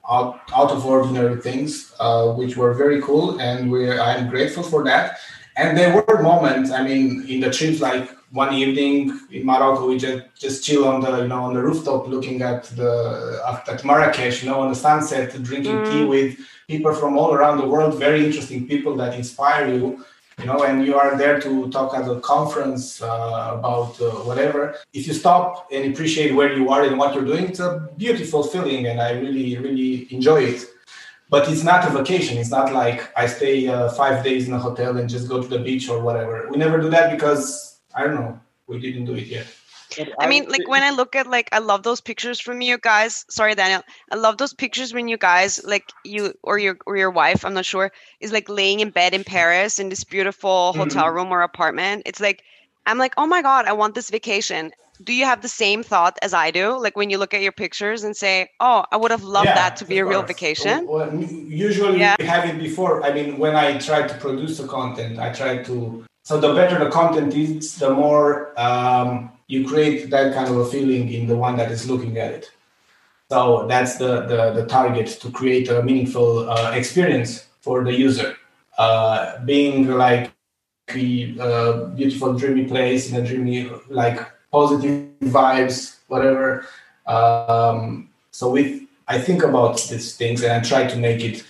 out, 0.08 0.40
out 0.54 0.70
of 0.70 0.84
ordinary 0.84 1.40
things 1.40 1.94
uh, 2.00 2.32
which 2.32 2.56
were 2.56 2.72
very 2.74 3.00
cool 3.02 3.40
and 3.40 3.70
we 3.70 3.90
i'm 3.90 4.28
grateful 4.28 4.62
for 4.62 4.82
that. 4.84 5.18
And 5.56 5.76
there 5.76 5.92
were 5.94 6.22
moments 6.22 6.70
i 6.70 6.82
mean 6.82 7.26
in 7.28 7.40
the 7.40 7.50
trips 7.50 7.80
like 7.80 8.06
one 8.30 8.54
evening 8.54 9.18
in 9.32 9.44
Morocco, 9.44 9.88
we 9.88 9.98
just, 9.98 10.22
just 10.38 10.64
chill 10.64 10.86
on 10.86 11.00
the 11.00 11.22
you 11.22 11.28
know 11.28 11.42
on 11.42 11.54
the 11.54 11.62
rooftop, 11.62 12.06
looking 12.06 12.42
at 12.42 12.64
the 12.76 13.42
at 13.68 13.84
Marrakesh, 13.84 14.42
you 14.42 14.50
know, 14.50 14.60
on 14.60 14.68
the 14.68 14.74
sunset, 14.74 15.30
drinking 15.42 15.74
mm. 15.74 15.90
tea 15.90 16.04
with 16.04 16.38
people 16.68 16.94
from 16.94 17.18
all 17.18 17.34
around 17.34 17.58
the 17.58 17.66
world, 17.66 17.98
very 17.98 18.24
interesting 18.24 18.66
people 18.66 18.96
that 18.96 19.14
inspire 19.14 19.68
you, 19.74 20.04
you 20.38 20.44
know, 20.44 20.62
and 20.62 20.86
you 20.86 20.96
are 20.96 21.18
there 21.18 21.40
to 21.40 21.68
talk 21.70 21.92
at 21.94 22.08
a 22.08 22.20
conference 22.20 23.02
uh, 23.02 23.56
about 23.58 24.00
uh, 24.00 24.10
whatever. 24.28 24.76
If 24.92 25.08
you 25.08 25.14
stop 25.14 25.66
and 25.72 25.92
appreciate 25.92 26.32
where 26.32 26.52
you 26.52 26.70
are 26.70 26.84
and 26.84 26.96
what 26.98 27.14
you're 27.14 27.24
doing, 27.24 27.48
it's 27.48 27.60
a 27.60 27.88
beautiful 27.96 28.44
feeling, 28.44 28.86
and 28.86 29.00
I 29.00 29.12
really 29.12 29.58
really 29.58 30.12
enjoy 30.14 30.42
it. 30.44 30.66
But 31.28 31.48
it's 31.48 31.62
not 31.62 31.86
a 31.88 31.90
vacation. 31.90 32.38
It's 32.38 32.50
not 32.50 32.72
like 32.72 33.08
I 33.16 33.26
stay 33.26 33.68
uh, 33.68 33.88
five 33.90 34.24
days 34.24 34.48
in 34.48 34.54
a 34.54 34.58
hotel 34.58 34.96
and 34.98 35.08
just 35.08 35.28
go 35.28 35.40
to 35.40 35.48
the 35.48 35.60
beach 35.60 35.88
or 35.88 36.00
whatever. 36.00 36.48
We 36.50 36.56
never 36.56 36.80
do 36.80 36.90
that 36.90 37.12
because 37.12 37.69
I 37.94 38.04
don't 38.04 38.14
know. 38.14 38.40
We 38.66 38.80
didn't 38.80 39.06
do 39.06 39.14
it 39.14 39.26
yet. 39.26 39.46
I 40.18 40.28
mean, 40.28 40.48
like 40.48 40.68
when 40.68 40.82
I 40.82 40.90
look 40.90 41.16
at 41.16 41.26
like 41.26 41.48
I 41.52 41.58
love 41.58 41.82
those 41.82 42.00
pictures 42.00 42.40
from 42.40 42.60
you 42.60 42.78
guys. 42.78 43.24
Sorry, 43.28 43.54
Daniel. 43.54 43.82
I 44.10 44.16
love 44.16 44.38
those 44.38 44.52
pictures 44.52 44.94
when 44.94 45.08
you 45.08 45.16
guys 45.16 45.60
like 45.64 45.90
you 46.04 46.34
or 46.42 46.58
your 46.58 46.78
or 46.86 46.96
your 46.96 47.10
wife, 47.10 47.44
I'm 47.44 47.54
not 47.54 47.64
sure, 47.64 47.90
is 48.20 48.32
like 48.32 48.48
laying 48.48 48.80
in 48.80 48.90
bed 48.90 49.14
in 49.14 49.24
Paris 49.24 49.78
in 49.78 49.88
this 49.88 50.04
beautiful 50.04 50.70
mm-hmm. 50.70 50.80
hotel 50.80 51.08
room 51.08 51.32
or 51.32 51.42
apartment. 51.42 52.02
It's 52.06 52.20
like 52.20 52.44
I'm 52.86 52.98
like, 52.98 53.14
oh 53.16 53.26
my 53.26 53.42
god, 53.42 53.66
I 53.66 53.72
want 53.72 53.94
this 53.94 54.10
vacation. 54.10 54.70
Do 55.02 55.14
you 55.14 55.24
have 55.24 55.40
the 55.40 55.48
same 55.48 55.82
thought 55.82 56.18
as 56.20 56.34
I 56.34 56.50
do? 56.50 56.78
Like 56.78 56.94
when 56.94 57.08
you 57.08 57.16
look 57.16 57.32
at 57.32 57.40
your 57.40 57.52
pictures 57.52 58.04
and 58.04 58.14
say, 58.14 58.50
oh, 58.60 58.84
I 58.92 58.98
would 58.98 59.10
have 59.10 59.22
loved 59.24 59.46
yeah, 59.46 59.54
that 59.54 59.76
to 59.76 59.86
be 59.86 59.96
a 59.98 60.04
real 60.04 60.22
vacation. 60.22 60.86
Well, 60.86 61.14
usually 61.14 61.98
yeah. 61.98 62.16
we 62.18 62.26
have 62.26 62.44
it 62.44 62.58
before. 62.58 63.02
I 63.02 63.10
mean, 63.12 63.38
when 63.38 63.56
I 63.56 63.78
try 63.78 64.06
to 64.06 64.14
produce 64.18 64.58
the 64.58 64.68
content, 64.68 65.18
I 65.18 65.32
try 65.32 65.62
to 65.62 66.04
so 66.30 66.38
the 66.38 66.54
better 66.54 66.78
the 66.78 66.88
content 66.90 67.34
is, 67.34 67.74
the 67.74 67.90
more 67.90 68.52
um, 68.56 69.32
you 69.48 69.66
create 69.66 70.10
that 70.10 70.32
kind 70.32 70.48
of 70.48 70.58
a 70.58 70.64
feeling 70.64 71.12
in 71.12 71.26
the 71.26 71.34
one 71.34 71.56
that 71.56 71.72
is 71.72 71.90
looking 71.90 72.18
at 72.18 72.30
it. 72.30 72.52
So 73.28 73.66
that's 73.66 73.96
the 73.96 74.12
the, 74.30 74.52
the 74.52 74.64
target 74.66 75.08
to 75.22 75.28
create 75.32 75.68
a 75.68 75.82
meaningful 75.82 76.48
uh, 76.48 76.70
experience 76.70 77.46
for 77.62 77.82
the 77.82 77.92
user. 77.92 78.36
Uh, 78.78 79.44
being 79.44 79.88
like 79.88 80.30
a 80.94 81.34
uh, 81.40 81.86
beautiful, 81.98 82.34
dreamy 82.34 82.66
place 82.66 83.10
in 83.10 83.20
a 83.20 83.26
dreamy, 83.26 83.68
like 83.88 84.20
positive 84.52 85.10
vibes, 85.22 85.96
whatever. 86.06 86.64
Um, 87.08 88.08
so 88.30 88.52
with 88.52 88.82
I 89.08 89.18
think 89.18 89.42
about 89.42 89.82
these 89.90 90.14
things 90.14 90.44
and 90.44 90.52
I 90.52 90.60
try 90.60 90.86
to 90.86 90.96
make 90.96 91.24
it 91.24 91.42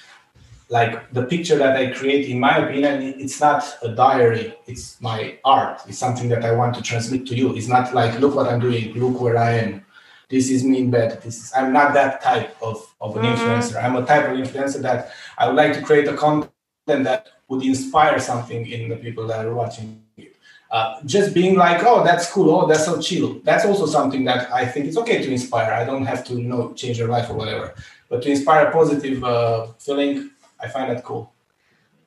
like 0.70 1.12
the 1.12 1.24
picture 1.24 1.56
that 1.56 1.76
I 1.76 1.90
create, 1.90 2.28
in 2.28 2.38
my 2.38 2.58
opinion, 2.58 3.02
it's 3.18 3.40
not 3.40 3.64
a 3.82 3.88
diary. 3.88 4.54
It's 4.66 5.00
my 5.00 5.36
art. 5.44 5.80
It's 5.88 5.98
something 5.98 6.28
that 6.28 6.44
I 6.44 6.52
want 6.52 6.76
to 6.76 6.82
transmit 6.82 7.26
to 7.26 7.34
you. 7.34 7.56
It's 7.56 7.66
not 7.66 7.92
like, 7.92 8.20
look 8.20 8.36
what 8.36 8.46
I'm 8.46 8.60
doing, 8.60 8.94
look 8.94 9.20
where 9.20 9.36
I 9.36 9.52
am. 9.54 9.84
This 10.28 10.48
is 10.48 10.62
me 10.62 10.78
in 10.78 10.90
bed. 10.92 11.20
This 11.22 11.42
is 11.42 11.52
I'm 11.56 11.72
not 11.72 11.92
that 11.94 12.22
type 12.22 12.56
of, 12.62 12.94
of 13.00 13.16
an 13.16 13.24
mm-hmm. 13.24 13.34
influencer. 13.34 13.82
I'm 13.82 13.96
a 13.96 14.06
type 14.06 14.30
of 14.30 14.38
influencer 14.38 14.80
that 14.82 15.10
I 15.36 15.48
would 15.48 15.56
like 15.56 15.72
to 15.74 15.82
create 15.82 16.06
a 16.06 16.16
content 16.16 16.52
that 16.86 17.26
would 17.48 17.64
inspire 17.64 18.20
something 18.20 18.64
in 18.64 18.88
the 18.88 18.96
people 18.96 19.26
that 19.26 19.44
are 19.44 19.52
watching 19.52 20.00
it. 20.16 20.36
Uh, 20.70 21.02
just 21.04 21.34
being 21.34 21.56
like, 21.56 21.82
oh, 21.82 22.04
that's 22.04 22.30
cool. 22.30 22.48
Oh, 22.48 22.68
that's 22.68 22.84
so 22.84 23.00
chill. 23.00 23.40
That's 23.42 23.64
also 23.64 23.86
something 23.86 24.22
that 24.26 24.52
I 24.52 24.66
think 24.66 24.86
it's 24.86 24.96
okay 24.98 25.20
to 25.20 25.32
inspire. 25.32 25.72
I 25.72 25.82
don't 25.82 26.06
have 26.06 26.24
to, 26.26 26.34
you 26.34 26.46
know, 26.46 26.72
change 26.74 26.96
your 26.96 27.08
life 27.08 27.28
or 27.28 27.34
whatever, 27.34 27.74
but 28.08 28.22
to 28.22 28.30
inspire 28.30 28.68
a 28.68 28.70
positive 28.70 29.24
uh, 29.24 29.66
feeling 29.80 30.30
I 30.62 30.68
find 30.68 30.90
that 30.90 31.04
cool. 31.04 31.32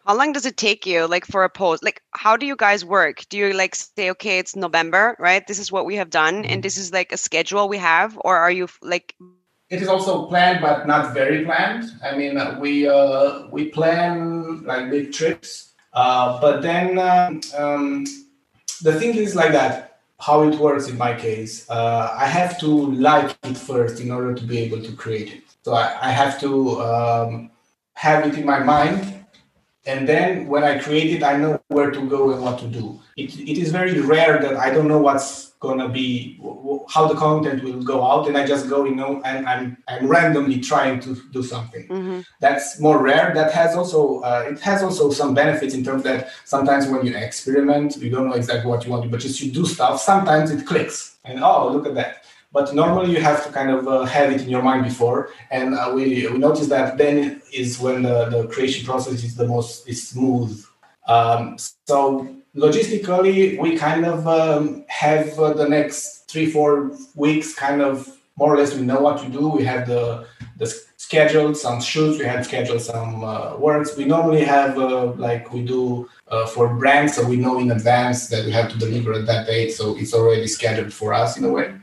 How 0.05 0.17
long 0.17 0.33
does 0.33 0.45
it 0.45 0.57
take 0.57 0.85
you, 0.85 1.07
like 1.07 1.25
for 1.25 1.45
a 1.45 1.49
post? 1.49 1.81
Like, 1.81 2.01
how 2.11 2.35
do 2.35 2.45
you 2.45 2.57
guys 2.57 2.83
work? 2.83 3.23
Do 3.29 3.37
you 3.37 3.53
like 3.53 3.73
say, 3.73 4.09
okay, 4.11 4.37
it's 4.37 4.53
November, 4.53 5.15
right? 5.17 5.47
This 5.47 5.59
is 5.59 5.71
what 5.71 5.85
we 5.85 5.95
have 5.95 6.09
done, 6.09 6.35
and 6.35 6.45
mm-hmm. 6.45 6.61
this 6.61 6.77
is 6.77 6.91
like 6.91 7.13
a 7.13 7.17
schedule 7.17 7.69
we 7.69 7.77
have, 7.77 8.19
or 8.25 8.35
are 8.35 8.51
you 8.51 8.67
like? 8.81 9.15
It 9.69 9.81
is 9.81 9.87
also 9.87 10.27
planned, 10.27 10.59
but 10.61 10.85
not 10.87 11.13
very 11.13 11.45
planned. 11.45 11.85
I 12.03 12.17
mean, 12.17 12.37
we 12.59 12.87
uh, 12.87 13.47
we 13.49 13.69
plan 13.69 14.63
like 14.65 14.91
big 14.91 15.13
trips, 15.13 15.73
uh, 15.93 16.39
but 16.41 16.61
then 16.61 16.99
um, 16.99 17.39
um, 17.57 18.05
the 18.81 18.99
thing 18.99 19.15
is 19.15 19.35
like 19.35 19.53
that. 19.53 19.89
How 20.19 20.43
it 20.43 20.55
works 20.57 20.87
in 20.87 20.97
my 20.97 21.13
case, 21.15 21.69
uh, 21.69 22.15
I 22.15 22.27
have 22.27 22.57
to 22.59 22.67
like 22.67 23.35
it 23.43 23.57
first 23.57 23.99
in 23.99 24.09
order 24.09 24.33
to 24.33 24.43
be 24.45 24.57
able 24.59 24.81
to 24.81 24.91
create 24.93 25.33
it. 25.33 25.43
So 25.63 25.73
I, 25.73 25.97
I 26.01 26.11
have 26.11 26.39
to 26.41 26.81
um, 26.81 27.51
have 27.93 28.25
it 28.27 28.37
in 28.37 28.45
my 28.45 28.59
mind 28.59 29.25
and 29.85 30.07
then 30.07 30.47
when 30.47 30.63
i 30.63 30.77
create 30.79 31.13
it 31.13 31.23
i 31.23 31.35
know 31.35 31.59
where 31.67 31.91
to 31.91 32.07
go 32.09 32.31
and 32.31 32.41
what 32.41 32.57
to 32.59 32.67
do. 32.67 32.99
It, 33.17 33.37
it 33.37 33.57
is 33.57 33.71
very 33.71 33.99
rare 33.99 34.41
that 34.41 34.55
i 34.55 34.69
don't 34.69 34.87
know 34.87 34.99
what's 34.99 35.53
to 35.63 35.89
be 35.89 36.39
how 36.89 37.07
the 37.07 37.15
content 37.15 37.63
will 37.63 37.81
go 37.81 38.03
out 38.03 38.27
and 38.27 38.37
i 38.37 38.45
just 38.45 38.69
go 38.69 38.83
you 38.83 38.95
know 38.95 39.21
and 39.23 39.47
i'm 39.47 39.77
i'm 39.87 40.07
randomly 40.07 40.59
trying 40.59 40.99
to 40.99 41.15
do 41.31 41.41
something. 41.41 41.87
Mm-hmm. 41.87 42.19
that's 42.41 42.79
more 42.79 43.01
rare. 43.01 43.33
That 43.33 43.53
has 43.53 43.75
also 43.75 44.19
uh, 44.21 44.45
it 44.51 44.59
has 44.59 44.83
also 44.83 45.09
some 45.11 45.33
benefits 45.33 45.73
in 45.73 45.83
terms 45.83 46.03
that 46.03 46.29
sometimes 46.45 46.87
when 46.87 47.05
you 47.05 47.15
experiment 47.15 47.97
you 47.97 48.09
don't 48.09 48.27
know 48.27 48.35
exactly 48.35 48.69
what 48.69 48.83
you 48.85 48.91
want 48.91 49.09
but 49.09 49.19
just 49.19 49.41
you 49.41 49.51
do 49.51 49.65
stuff 49.65 50.01
sometimes 50.01 50.51
it 50.51 50.65
clicks. 50.65 51.17
And 51.25 51.41
oh 51.43 51.71
look 51.71 51.87
at 51.87 51.95
that 51.95 52.25
but 52.53 52.73
normally 52.73 53.11
you 53.11 53.21
have 53.21 53.43
to 53.45 53.51
kind 53.51 53.71
of 53.71 53.87
uh, 53.87 54.03
have 54.05 54.31
it 54.31 54.41
in 54.41 54.49
your 54.49 54.61
mind 54.61 54.83
before 54.83 55.29
and 55.51 55.73
uh, 55.75 55.91
we, 55.93 56.27
we 56.27 56.37
notice 56.37 56.67
that 56.67 56.97
then 56.97 57.41
is 57.51 57.79
when 57.79 58.03
the, 58.03 58.25
the 58.29 58.47
creation 58.47 58.85
process 58.85 59.23
is 59.23 59.35
the 59.35 59.47
most 59.47 59.87
is 59.87 60.07
smooth 60.07 60.53
Um, 61.07 61.57
so 61.85 62.27
logistically, 62.55 63.59
we 63.59 63.77
kind 63.77 64.05
of 64.05 64.27
um, 64.27 64.85
have 64.87 65.37
uh, 65.39 65.53
the 65.53 65.67
next 65.67 66.29
three, 66.29 66.49
four 66.49 66.91
weeks 67.15 67.53
kind 67.53 67.81
of 67.81 68.07
more 68.37 68.53
or 68.53 68.57
less 68.57 68.73
we 68.73 68.81
know 68.81 68.99
what 68.99 69.21
to 69.21 69.29
do. 69.29 69.49
We 69.49 69.63
have 69.65 69.87
the 69.87 70.25
the 70.57 70.67
scheduled 70.97 71.57
some 71.57 71.81
shoots. 71.81 72.17
We 72.19 72.25
have 72.25 72.45
scheduled 72.45 72.81
some 72.81 73.23
uh, 73.23 73.57
works. 73.57 73.97
We 73.97 74.05
normally 74.05 74.43
have 74.43 74.77
uh, 74.77 75.11
like 75.13 75.51
we 75.53 75.63
do 75.63 76.09
uh, 76.29 76.47
for 76.47 76.73
brands, 76.73 77.15
so 77.15 77.27
we 77.27 77.35
know 77.35 77.59
in 77.59 77.71
advance 77.71 78.27
that 78.29 78.45
we 78.45 78.51
have 78.51 78.71
to 78.71 78.77
deliver 78.77 79.13
at 79.13 79.25
that 79.27 79.45
date. 79.45 79.71
So 79.71 79.97
it's 79.97 80.13
already 80.13 80.47
scheduled 80.47 80.93
for 80.93 81.13
us 81.13 81.37
in 81.37 81.43
a 81.43 81.49
way. 81.49 81.75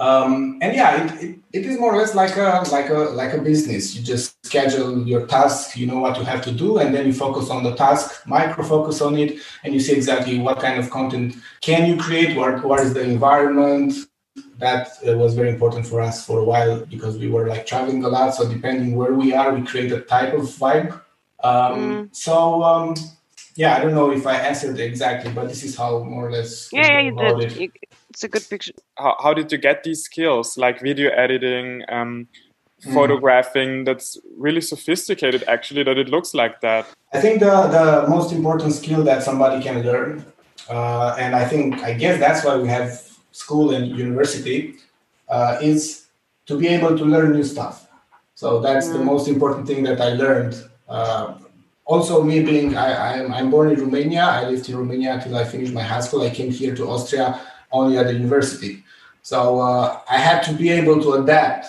Um, 0.00 0.58
and 0.62 0.74
yeah, 0.74 1.04
it, 1.04 1.22
it, 1.22 1.38
it 1.52 1.66
is 1.66 1.78
more 1.78 1.94
or 1.94 1.98
less 1.98 2.14
like 2.14 2.34
a 2.38 2.64
like 2.72 2.88
a 2.88 3.00
like 3.20 3.34
a 3.34 3.38
business. 3.38 3.94
You 3.94 4.02
just 4.02 4.34
schedule 4.46 5.06
your 5.06 5.26
task, 5.26 5.76
you 5.76 5.86
know 5.86 5.98
what 5.98 6.16
you 6.16 6.24
have 6.24 6.42
to 6.44 6.52
do, 6.52 6.78
and 6.78 6.94
then 6.94 7.06
you 7.06 7.12
focus 7.12 7.50
on 7.50 7.62
the 7.62 7.74
task, 7.74 8.26
micro 8.26 8.64
focus 8.64 9.02
on 9.02 9.18
it, 9.18 9.38
and 9.62 9.74
you 9.74 9.80
see 9.80 9.92
exactly 9.92 10.38
what 10.38 10.58
kind 10.58 10.80
of 10.80 10.88
content 10.88 11.36
can 11.60 11.86
you 11.86 11.98
create, 11.98 12.34
what 12.34 12.64
what 12.64 12.80
is 12.80 12.94
the 12.94 13.02
environment. 13.02 13.92
That 14.56 14.88
uh, 15.06 15.18
was 15.18 15.34
very 15.34 15.50
important 15.50 15.86
for 15.86 16.00
us 16.00 16.24
for 16.24 16.38
a 16.38 16.44
while 16.44 16.86
because 16.86 17.18
we 17.18 17.28
were 17.28 17.46
like 17.46 17.66
traveling 17.66 18.02
a 18.04 18.08
lot. 18.08 18.34
So 18.34 18.48
depending 18.48 18.96
where 18.96 19.12
we 19.12 19.34
are, 19.34 19.52
we 19.52 19.66
create 19.66 19.92
a 19.92 20.00
type 20.00 20.32
of 20.32 20.44
vibe. 20.62 20.92
Um, 21.42 21.74
mm. 21.78 22.16
So 22.16 22.62
um, 22.62 22.94
yeah, 23.54 23.76
I 23.76 23.80
don't 23.80 23.94
know 23.94 24.10
if 24.12 24.26
I 24.26 24.36
answered 24.36 24.78
exactly, 24.80 25.30
but 25.32 25.48
this 25.48 25.62
is 25.62 25.76
how 25.76 26.02
more 26.04 26.28
or 26.28 26.32
less. 26.32 26.70
Yeah, 26.72 26.88
yeah, 26.92 27.00
you 27.00 27.14
did. 27.16 27.60
It 27.60 27.72
it's 28.10 28.24
a 28.24 28.28
good 28.28 28.46
picture. 28.50 28.72
How, 28.96 29.16
how 29.22 29.32
did 29.32 29.50
you 29.52 29.58
get 29.58 29.84
these 29.84 30.02
skills 30.02 30.58
like 30.58 30.80
video 30.80 31.10
editing, 31.10 31.82
um, 31.88 32.28
mm. 32.84 32.94
photographing? 32.94 33.84
That's 33.84 34.18
really 34.36 34.60
sophisticated, 34.60 35.44
actually, 35.46 35.84
that 35.84 35.96
it 35.96 36.08
looks 36.08 36.34
like 36.34 36.60
that. 36.60 36.86
I 37.12 37.20
think 37.20 37.40
the, 37.40 37.68
the 37.68 38.06
most 38.08 38.32
important 38.32 38.72
skill 38.72 39.02
that 39.04 39.22
somebody 39.22 39.62
can 39.62 39.82
learn, 39.82 40.24
uh, 40.68 41.16
and 41.18 41.34
I 41.34 41.44
think, 41.46 41.82
I 41.82 41.94
guess 41.94 42.18
that's 42.18 42.44
why 42.44 42.56
we 42.56 42.68
have 42.68 43.00
school 43.32 43.72
and 43.74 43.86
university, 43.86 44.76
uh, 45.28 45.58
is 45.62 46.06
to 46.46 46.58
be 46.58 46.66
able 46.66 46.98
to 46.98 47.04
learn 47.04 47.32
new 47.32 47.44
stuff. 47.44 47.88
So 48.34 48.60
that's 48.60 48.88
mm. 48.88 48.94
the 48.94 49.04
most 49.04 49.28
important 49.28 49.66
thing 49.66 49.84
that 49.84 50.00
I 50.00 50.10
learned. 50.14 50.62
Uh, 50.88 51.34
also, 51.84 52.22
me 52.22 52.42
being, 52.42 52.76
I, 52.76 53.14
I'm, 53.14 53.32
I'm 53.32 53.50
born 53.50 53.70
in 53.70 53.80
Romania. 53.80 54.22
I 54.22 54.48
lived 54.48 54.68
in 54.68 54.76
Romania 54.76 55.14
until 55.14 55.36
I 55.36 55.44
finished 55.44 55.72
my 55.72 55.82
high 55.82 56.00
school. 56.00 56.22
I 56.22 56.30
came 56.30 56.50
here 56.50 56.74
to 56.76 56.88
Austria 56.88 57.40
only 57.72 57.98
at 57.98 58.06
the 58.06 58.14
university. 58.14 58.84
So 59.22 59.60
uh, 59.60 60.00
I 60.10 60.18
had 60.18 60.42
to 60.44 60.52
be 60.52 60.70
able 60.70 61.00
to 61.02 61.12
adapt 61.14 61.66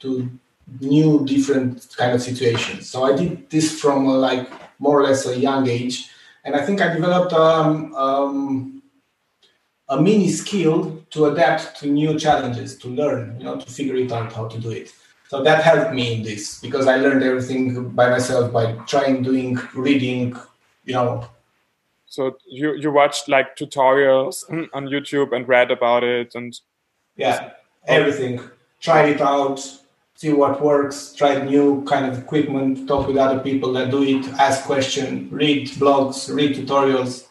to 0.00 0.30
new, 0.80 1.24
different 1.24 1.86
kind 1.96 2.12
of 2.12 2.22
situations. 2.22 2.88
So 2.90 3.04
I 3.04 3.16
did 3.16 3.48
this 3.50 3.80
from 3.80 4.08
uh, 4.08 4.14
like 4.14 4.48
more 4.78 5.00
or 5.00 5.04
less 5.04 5.26
a 5.26 5.38
young 5.38 5.68
age, 5.68 6.10
and 6.44 6.54
I 6.54 6.64
think 6.64 6.80
I 6.80 6.92
developed 6.92 7.32
um, 7.32 7.94
um, 7.94 8.82
a 9.88 10.00
mini 10.00 10.30
skill 10.30 11.04
to 11.10 11.26
adapt 11.26 11.78
to 11.80 11.86
new 11.86 12.18
challenges, 12.18 12.76
to 12.78 12.88
learn, 12.88 13.36
you 13.38 13.44
know, 13.44 13.58
to 13.58 13.70
figure 13.70 13.96
it 13.96 14.12
out 14.12 14.32
how 14.32 14.48
to 14.48 14.58
do 14.58 14.70
it. 14.70 14.92
So 15.28 15.42
that 15.42 15.64
helped 15.64 15.92
me 15.92 16.14
in 16.14 16.22
this 16.22 16.60
because 16.60 16.86
I 16.86 16.96
learned 16.96 17.22
everything 17.22 17.90
by 17.90 18.10
myself 18.10 18.52
by 18.52 18.72
trying, 18.86 19.22
doing, 19.22 19.58
reading, 19.74 20.36
you 20.84 20.94
know, 20.94 21.28
so 22.06 22.36
you 22.46 22.74
you 22.74 22.90
watched 22.90 23.28
like 23.28 23.56
tutorials 23.56 24.44
on 24.74 24.86
YouTube 24.86 25.34
and 25.34 25.46
read 25.48 25.70
about 25.70 26.04
it 26.04 26.34
and 26.34 26.58
yeah, 27.16 27.52
everything. 27.86 28.40
Try 28.80 29.06
it 29.06 29.20
out, 29.20 29.58
see 30.14 30.32
what 30.32 30.62
works, 30.62 31.14
try 31.14 31.42
new 31.42 31.82
kind 31.84 32.06
of 32.06 32.18
equipment, 32.18 32.86
talk 32.86 33.06
with 33.06 33.16
other 33.16 33.40
people 33.40 33.72
that 33.72 33.90
do 33.90 34.02
it, 34.02 34.26
ask 34.38 34.64
questions, 34.64 35.32
read 35.32 35.68
blogs, 35.70 36.34
read 36.34 36.54
tutorials. 36.56 37.26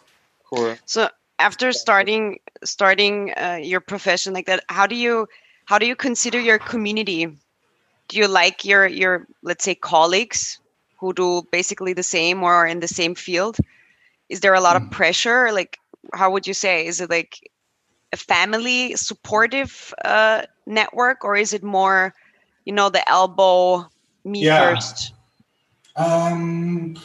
Cool. 0.50 0.76
So 0.86 1.10
after 1.40 1.72
starting 1.72 2.40
starting 2.64 3.34
uh, 3.38 3.60
your 3.62 3.80
profession 3.80 4.34
like 4.34 4.48
that, 4.48 4.64
how 4.70 4.88
do 4.88 4.96
you 4.96 5.28
how 5.66 5.80
do 5.80 5.86
you 5.86 5.96
consider 5.96 6.40
your 6.40 6.60
community? 6.60 7.26
Do 8.08 8.18
you 8.18 8.28
like 8.28 8.66
your 8.66 8.88
your 8.88 9.28
let's 9.42 9.64
say 9.64 9.76
colleagues 9.76 10.60
who 11.00 11.14
do 11.14 11.44
basically 11.52 11.94
the 11.94 12.04
same 12.04 12.44
or 12.44 12.54
are 12.54 12.68
in 12.68 12.80
the 12.80 12.88
same 12.88 13.16
field? 13.16 13.58
Is 14.30 14.40
there 14.40 14.54
a 14.54 14.62
lot 14.62 14.76
of 14.76 14.84
mm. 14.84 14.92
pressure? 14.92 15.52
Like 15.52 15.80
how 16.14 16.32
would 16.32 16.48
you 16.48 16.54
say? 16.54 16.86
Is 16.86 17.02
it 17.02 17.10
like 17.10 17.50
a 18.14 18.18
family 18.18 18.96
supportive 18.96 19.94
uh, 20.04 20.44
network 20.66 21.24
or 21.24 21.36
is 21.36 21.54
it 21.54 21.64
more 21.64 22.14
you 22.66 22.74
know 22.74 22.90
the 22.90 23.08
elbow 23.10 23.88
me 24.24 24.46
yeah. 24.46 24.74
first? 24.74 25.14
Um 25.96 26.98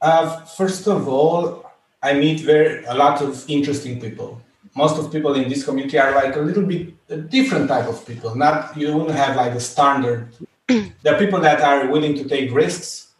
uh, 0.00 0.40
first 0.58 0.88
of 0.88 1.06
all 1.08 1.64
i 2.02 2.12
meet 2.12 2.40
very 2.40 2.84
a 2.84 2.94
lot 2.94 3.22
of 3.22 3.44
interesting 3.48 4.00
people. 4.00 4.40
Most 4.76 4.98
of 4.98 5.12
people 5.12 5.34
in 5.34 5.48
this 5.48 5.64
community 5.64 5.98
are 6.00 6.12
like 6.14 6.34
a 6.34 6.40
little 6.40 6.66
bit 6.66 6.94
a 7.08 7.16
different 7.16 7.68
type 7.68 7.86
of 7.86 8.04
people. 8.04 8.34
Not 8.34 8.76
you 8.76 8.96
wouldn't 8.96 9.16
have 9.16 9.36
like 9.36 9.52
a 9.52 9.60
standard. 9.60 10.28
There 11.02 11.14
are 11.14 11.18
people 11.18 11.40
that 11.40 11.60
are 11.60 11.86
willing 11.92 12.14
to 12.20 12.24
take 12.24 12.50
risks 12.50 13.13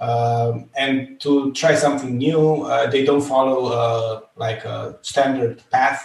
um, 0.00 0.70
and 0.76 1.20
to 1.20 1.52
try 1.52 1.74
something 1.74 2.16
new, 2.16 2.62
uh, 2.62 2.88
they 2.90 3.04
don't 3.04 3.20
follow 3.20 3.72
uh, 3.72 4.20
like 4.36 4.64
a 4.64 4.98
standard 5.02 5.62
path. 5.70 6.02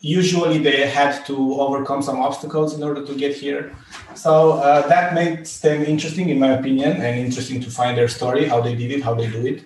Usually, 0.00 0.58
they 0.58 0.86
had 0.86 1.26
to 1.26 1.36
overcome 1.60 2.02
some 2.02 2.20
obstacles 2.20 2.74
in 2.74 2.84
order 2.84 3.04
to 3.04 3.14
get 3.16 3.34
here. 3.34 3.74
So 4.14 4.52
uh, 4.52 4.86
that 4.86 5.12
makes 5.12 5.58
them 5.58 5.82
interesting, 5.82 6.28
in 6.28 6.38
my 6.38 6.52
opinion, 6.52 6.92
and 6.92 7.18
interesting 7.18 7.60
to 7.62 7.70
find 7.70 7.98
their 7.98 8.06
story, 8.06 8.44
how 8.46 8.60
they 8.60 8.76
did 8.76 8.92
it, 8.92 9.02
how 9.02 9.14
they 9.14 9.28
do 9.28 9.44
it. 9.44 9.64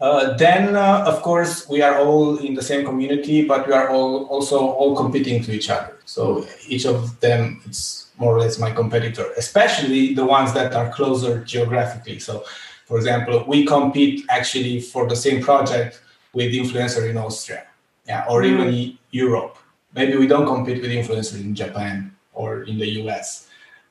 Uh, 0.00 0.36
then, 0.36 0.76
uh, 0.76 1.04
of 1.06 1.22
course, 1.22 1.68
we 1.68 1.82
are 1.82 1.98
all 1.98 2.36
in 2.38 2.54
the 2.54 2.62
same 2.62 2.84
community, 2.84 3.44
but 3.44 3.66
we 3.66 3.72
are 3.72 3.88
all 3.88 4.26
also 4.26 4.58
all 4.58 4.94
competing 4.94 5.42
to 5.42 5.52
each 5.52 5.70
other. 5.70 5.96
So 6.04 6.46
each 6.68 6.86
of 6.86 7.18
them, 7.20 7.60
it's 7.64 8.07
more 8.18 8.36
or 8.36 8.40
less 8.40 8.58
my 8.58 8.70
competitor, 8.70 9.32
especially 9.36 10.14
the 10.14 10.24
ones 10.24 10.52
that 10.52 10.74
are 10.74 10.90
closer 10.90 11.42
geographically. 11.44 12.18
So, 12.18 12.44
for 12.86 12.96
example, 12.96 13.44
we 13.46 13.64
compete 13.64 14.24
actually 14.28 14.80
for 14.80 15.08
the 15.08 15.16
same 15.16 15.42
project 15.42 16.00
with 16.32 16.52
influencer 16.52 17.08
in 17.08 17.16
Austria, 17.16 17.66
yeah, 18.06 18.26
or 18.28 18.42
mm. 18.42 18.46
even 18.52 18.98
Europe. 19.10 19.56
Maybe 19.94 20.16
we 20.16 20.26
don't 20.26 20.46
compete 20.46 20.82
with 20.82 20.90
influencers 20.90 21.40
in 21.40 21.54
Japan 21.54 22.14
or 22.32 22.62
in 22.62 22.78
the 22.78 22.88
US. 23.02 23.48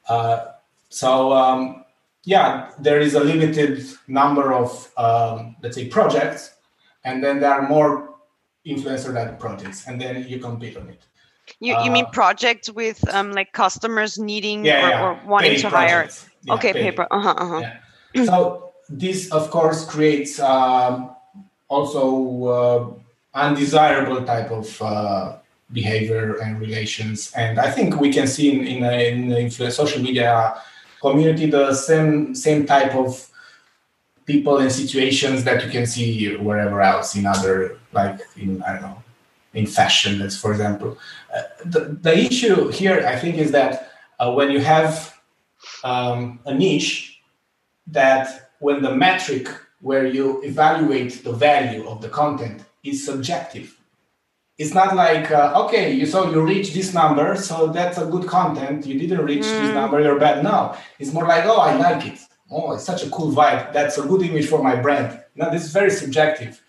Uh, 0.08 0.54
so 0.90 1.34
um, 1.34 1.86
yeah, 2.24 2.72
there 2.80 3.00
is 3.00 3.14
a 3.16 3.20
limited 3.20 3.86
number 4.08 4.54
of 4.54 4.92
um, 4.98 5.56
let's 5.62 5.76
say 5.76 5.88
projects, 5.88 6.56
and 7.04 7.24
then 7.24 7.40
there 7.40 7.54
are 7.54 7.68
more 7.68 8.16
influencer-led 8.66 9.40
projects, 9.40 9.88
and 9.88 10.00
then 10.00 10.26
you 10.28 10.40
compete 10.40 10.76
on 10.76 10.90
it. 10.90 11.04
You 11.60 11.76
you 11.84 11.92
mean 11.92 12.06
uh, 12.06 12.12
projects 12.12 12.70
with 12.70 13.02
um 13.14 13.32
like 13.32 13.52
customers 13.52 14.20
needing 14.20 14.66
yeah, 14.66 14.86
or, 14.86 14.90
yeah. 14.90 15.02
or, 15.02 15.20
wanting 15.26 15.52
paid 15.52 15.62
to 15.62 15.70
projects. 15.70 16.24
hire? 16.24 16.32
Yeah, 16.44 16.54
okay, 16.54 16.74
paid. 16.74 16.84
paper. 16.84 17.08
Uh 17.10 17.22
huh. 17.22 17.36
Uh-huh. 17.38 18.26
so 18.26 18.74
this 18.90 19.32
of 19.32 19.50
course 19.50 19.86
creates 19.86 20.40
um, 20.40 21.16
also 21.68 22.46
uh, 22.46 22.94
undesirable 23.34 24.24
type 24.24 24.52
of 24.52 24.82
uh, 24.82 25.38
behavior 25.74 26.36
and 26.36 26.60
relations, 26.60 27.32
and 27.36 27.60
I 27.60 27.72
think 27.72 28.00
we 28.00 28.14
can 28.14 28.28
see 28.28 28.52
in 28.52 28.84
in, 28.84 29.32
in 29.32 29.50
the 29.50 29.72
social 29.72 30.02
media 30.02 30.62
community 31.02 31.50
the 31.50 31.74
same 31.74 32.36
same 32.36 32.66
type 32.66 32.94
of 32.94 33.30
people 34.28 34.58
and 34.58 34.72
situations 34.72 35.44
that 35.44 35.64
you 35.64 35.72
can 35.72 35.88
see 35.88 36.36
wherever 36.36 36.82
else 36.82 37.16
in 37.16 37.26
other 37.26 37.80
like 37.94 38.20
in 38.36 38.62
I 38.62 38.74
don't 38.74 38.82
know 38.82 39.04
in 39.58 39.66
fashion, 39.66 40.20
let's 40.20 40.38
for 40.38 40.52
example. 40.52 40.98
Uh, 41.36 41.42
the, 41.66 41.80
the 42.06 42.16
issue 42.16 42.70
here, 42.70 43.06
I 43.14 43.16
think, 43.22 43.38
is 43.38 43.52
that 43.52 43.92
uh, 44.20 44.32
when 44.32 44.52
you 44.52 44.60
have 44.60 44.92
um, 45.84 46.40
a 46.46 46.54
niche, 46.54 47.20
that 47.88 48.52
when 48.60 48.82
the 48.82 48.94
metric 48.96 49.48
where 49.82 50.06
you 50.06 50.42
evaluate 50.44 51.24
the 51.24 51.34
value 51.34 51.88
of 51.88 52.02
the 52.02 52.10
content 52.10 52.66
is 52.84 53.04
subjective, 53.04 53.68
it's 54.60 54.74
not 54.74 54.96
like 54.96 55.32
uh, 55.32 55.64
okay, 55.66 55.92
you 55.92 56.06
so 56.06 56.30
you 56.32 56.40
reach 56.42 56.74
this 56.74 56.94
number, 56.94 57.36
so 57.36 57.56
that's 57.78 57.98
a 57.98 58.06
good 58.06 58.28
content. 58.28 58.86
You 58.86 59.00
didn't 59.00 59.26
reach 59.26 59.46
mm. 59.46 59.62
this 59.62 59.74
number, 59.74 60.00
you're 60.02 60.20
bad. 60.20 60.44
No, 60.44 60.76
it's 61.00 61.14
more 61.14 61.28
like 61.28 61.46
oh, 61.46 61.62
I 61.70 61.76
like 61.76 62.06
it. 62.06 62.20
Oh, 62.50 62.74
it's 62.74 62.86
such 62.86 63.04
a 63.04 63.10
cool 63.10 63.32
vibe. 63.34 63.74
That's 63.74 63.98
a 63.98 64.04
good 64.04 64.22
image 64.22 64.48
for 64.48 64.62
my 64.64 64.76
brand. 64.76 65.10
Now 65.36 65.50
this 65.50 65.64
is 65.66 65.72
very 65.72 65.92
subjective, 65.92 66.62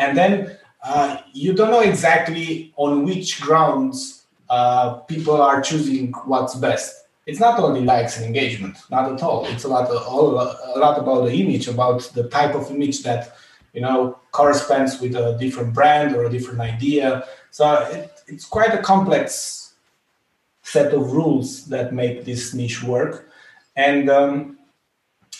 and 0.00 0.16
then 0.18 0.58
uh, 0.82 1.18
you 1.32 1.52
don't 1.52 1.70
know 1.70 1.80
exactly 1.80 2.72
on 2.76 3.04
which 3.04 3.40
grounds 3.40 4.24
uh, 4.50 4.94
people 4.94 5.40
are 5.40 5.60
choosing 5.60 6.12
what's 6.24 6.54
best. 6.54 7.06
It's 7.26 7.38
not 7.38 7.58
only 7.60 7.82
likes 7.82 8.16
and 8.16 8.26
engagement, 8.26 8.78
not 8.90 9.12
at 9.12 9.22
all. 9.22 9.46
It's 9.46 9.64
a 9.64 9.68
lot, 9.68 9.88
of, 9.88 9.96
a 9.96 10.78
lot 10.78 10.98
about 10.98 11.24
the 11.24 11.32
image, 11.32 11.68
about 11.68 12.02
the 12.14 12.28
type 12.28 12.54
of 12.54 12.70
image 12.70 13.02
that 13.04 13.36
you 13.72 13.80
know 13.80 14.18
corresponds 14.32 15.00
with 15.00 15.14
a 15.14 15.38
different 15.38 15.72
brand 15.72 16.16
or 16.16 16.24
a 16.24 16.30
different 16.30 16.60
idea. 16.60 17.24
So 17.50 17.74
it, 17.84 18.10
it's 18.26 18.44
quite 18.44 18.74
a 18.74 18.82
complex 18.82 19.74
set 20.62 20.92
of 20.92 21.12
rules 21.12 21.66
that 21.66 21.94
make 21.94 22.24
this 22.24 22.54
niche 22.54 22.82
work. 22.82 23.28
And 23.76 24.10
um, 24.10 24.58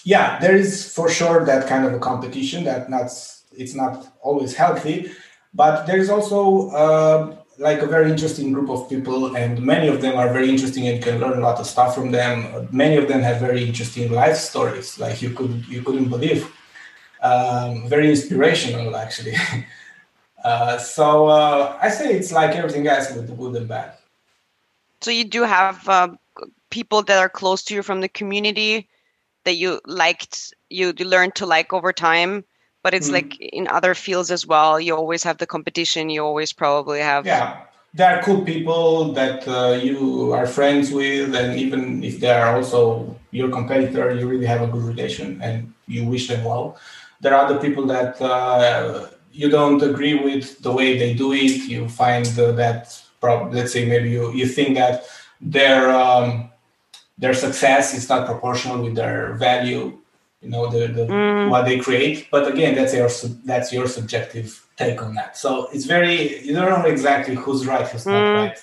yeah, 0.04 0.38
there 0.38 0.54
is 0.54 0.92
for 0.92 1.08
sure 1.08 1.44
that 1.44 1.68
kind 1.68 1.84
of 1.84 1.92
a 1.94 1.98
competition 1.98 2.64
that 2.64 2.88
not 2.88 3.10
it's 3.56 3.74
not 3.74 4.16
always 4.22 4.54
healthy, 4.54 5.10
but 5.54 5.86
there 5.86 5.98
is 5.98 6.08
also 6.08 6.70
uh, 6.70 7.36
like 7.58 7.80
a 7.80 7.86
very 7.86 8.10
interesting 8.10 8.52
group 8.52 8.70
of 8.70 8.88
people, 8.88 9.36
and 9.36 9.60
many 9.62 9.88
of 9.88 10.00
them 10.00 10.16
are 10.16 10.32
very 10.32 10.48
interesting 10.48 10.88
and 10.88 10.96
you 10.96 11.02
can 11.02 11.20
learn 11.20 11.38
a 11.38 11.40
lot 11.40 11.58
of 11.60 11.66
stuff 11.66 11.94
from 11.94 12.10
them. 12.10 12.68
Many 12.72 12.96
of 12.96 13.08
them 13.08 13.20
have 13.20 13.40
very 13.40 13.64
interesting 13.64 14.10
life 14.12 14.36
stories, 14.36 14.98
like 14.98 15.22
you 15.22 15.30
could 15.30 15.66
you 15.66 15.82
couldn't 15.82 16.08
believe. 16.08 16.50
Um, 17.22 17.88
very 17.88 18.10
inspirational, 18.10 18.96
actually. 18.96 19.36
uh, 20.44 20.78
so 20.78 21.28
uh, 21.28 21.78
I 21.80 21.88
say 21.88 22.14
it's 22.14 22.32
like 22.32 22.56
everything 22.56 22.86
else 22.88 23.14
with 23.14 23.28
the 23.28 23.34
good 23.34 23.54
and 23.54 23.68
bad. 23.68 23.94
So 25.02 25.10
you 25.10 25.24
do 25.24 25.42
have 25.42 25.88
uh, 25.88 26.08
people 26.70 27.02
that 27.02 27.18
are 27.18 27.28
close 27.28 27.62
to 27.64 27.74
you 27.74 27.82
from 27.82 28.00
the 28.00 28.08
community 28.08 28.88
that 29.44 29.54
you 29.54 29.80
liked, 29.86 30.54
you, 30.70 30.92
you 30.96 31.04
learned 31.04 31.34
to 31.36 31.46
like 31.46 31.72
over 31.72 31.92
time 31.92 32.44
but 32.82 32.94
it's 32.94 33.08
mm. 33.08 33.14
like 33.14 33.40
in 33.40 33.66
other 33.68 33.94
fields 33.94 34.30
as 34.30 34.46
well 34.46 34.80
you 34.80 34.94
always 34.94 35.22
have 35.22 35.38
the 35.38 35.46
competition 35.46 36.10
you 36.10 36.22
always 36.24 36.52
probably 36.52 37.00
have 37.00 37.26
yeah 37.26 37.60
there 37.94 38.16
are 38.16 38.22
cool 38.22 38.40
people 38.42 39.12
that 39.12 39.46
uh, 39.46 39.78
you 39.82 40.32
are 40.32 40.46
friends 40.46 40.90
with 40.90 41.34
and 41.34 41.58
even 41.58 42.02
if 42.02 42.20
they 42.20 42.30
are 42.30 42.56
also 42.56 43.14
your 43.30 43.50
competitor 43.50 44.14
you 44.14 44.26
really 44.28 44.46
have 44.46 44.62
a 44.62 44.66
good 44.66 44.82
relation 44.82 45.40
and 45.42 45.72
you 45.86 46.04
wish 46.04 46.28
them 46.28 46.44
well 46.44 46.76
there 47.20 47.34
are 47.34 47.44
other 47.44 47.60
people 47.60 47.86
that 47.86 48.20
uh, 48.20 49.06
you 49.32 49.48
don't 49.48 49.82
agree 49.82 50.14
with 50.14 50.58
the 50.62 50.72
way 50.72 50.98
they 50.98 51.14
do 51.14 51.32
it 51.32 51.68
you 51.68 51.88
find 51.88 52.26
uh, 52.38 52.52
that 52.52 53.00
prob- 53.20 53.52
let's 53.52 53.72
say 53.72 53.86
maybe 53.86 54.10
you, 54.10 54.32
you 54.32 54.46
think 54.46 54.74
that 54.74 55.04
their 55.40 55.90
um, 55.90 56.50
their 57.18 57.34
success 57.34 57.94
is 57.94 58.08
not 58.08 58.26
proportional 58.26 58.82
with 58.82 58.94
their 58.94 59.34
value 59.34 59.98
you 60.42 60.50
know 60.50 60.68
the, 60.68 60.88
the 60.88 61.06
mm. 61.06 61.48
what 61.48 61.64
they 61.64 61.78
create 61.78 62.28
but 62.30 62.46
again 62.52 62.74
that's 62.74 62.92
your 62.94 63.08
that's 63.44 63.72
your 63.72 63.86
subjective 63.86 64.66
take 64.76 65.00
on 65.00 65.14
that 65.14 65.36
so 65.36 65.68
it's 65.72 65.84
very 65.84 66.44
you 66.44 66.52
don't 66.52 66.68
know 66.68 66.88
exactly 66.88 67.34
who's 67.34 67.66
right 67.66 67.86
who's 67.88 68.04
mm. 68.04 68.12
not 68.12 68.32
right 68.34 68.58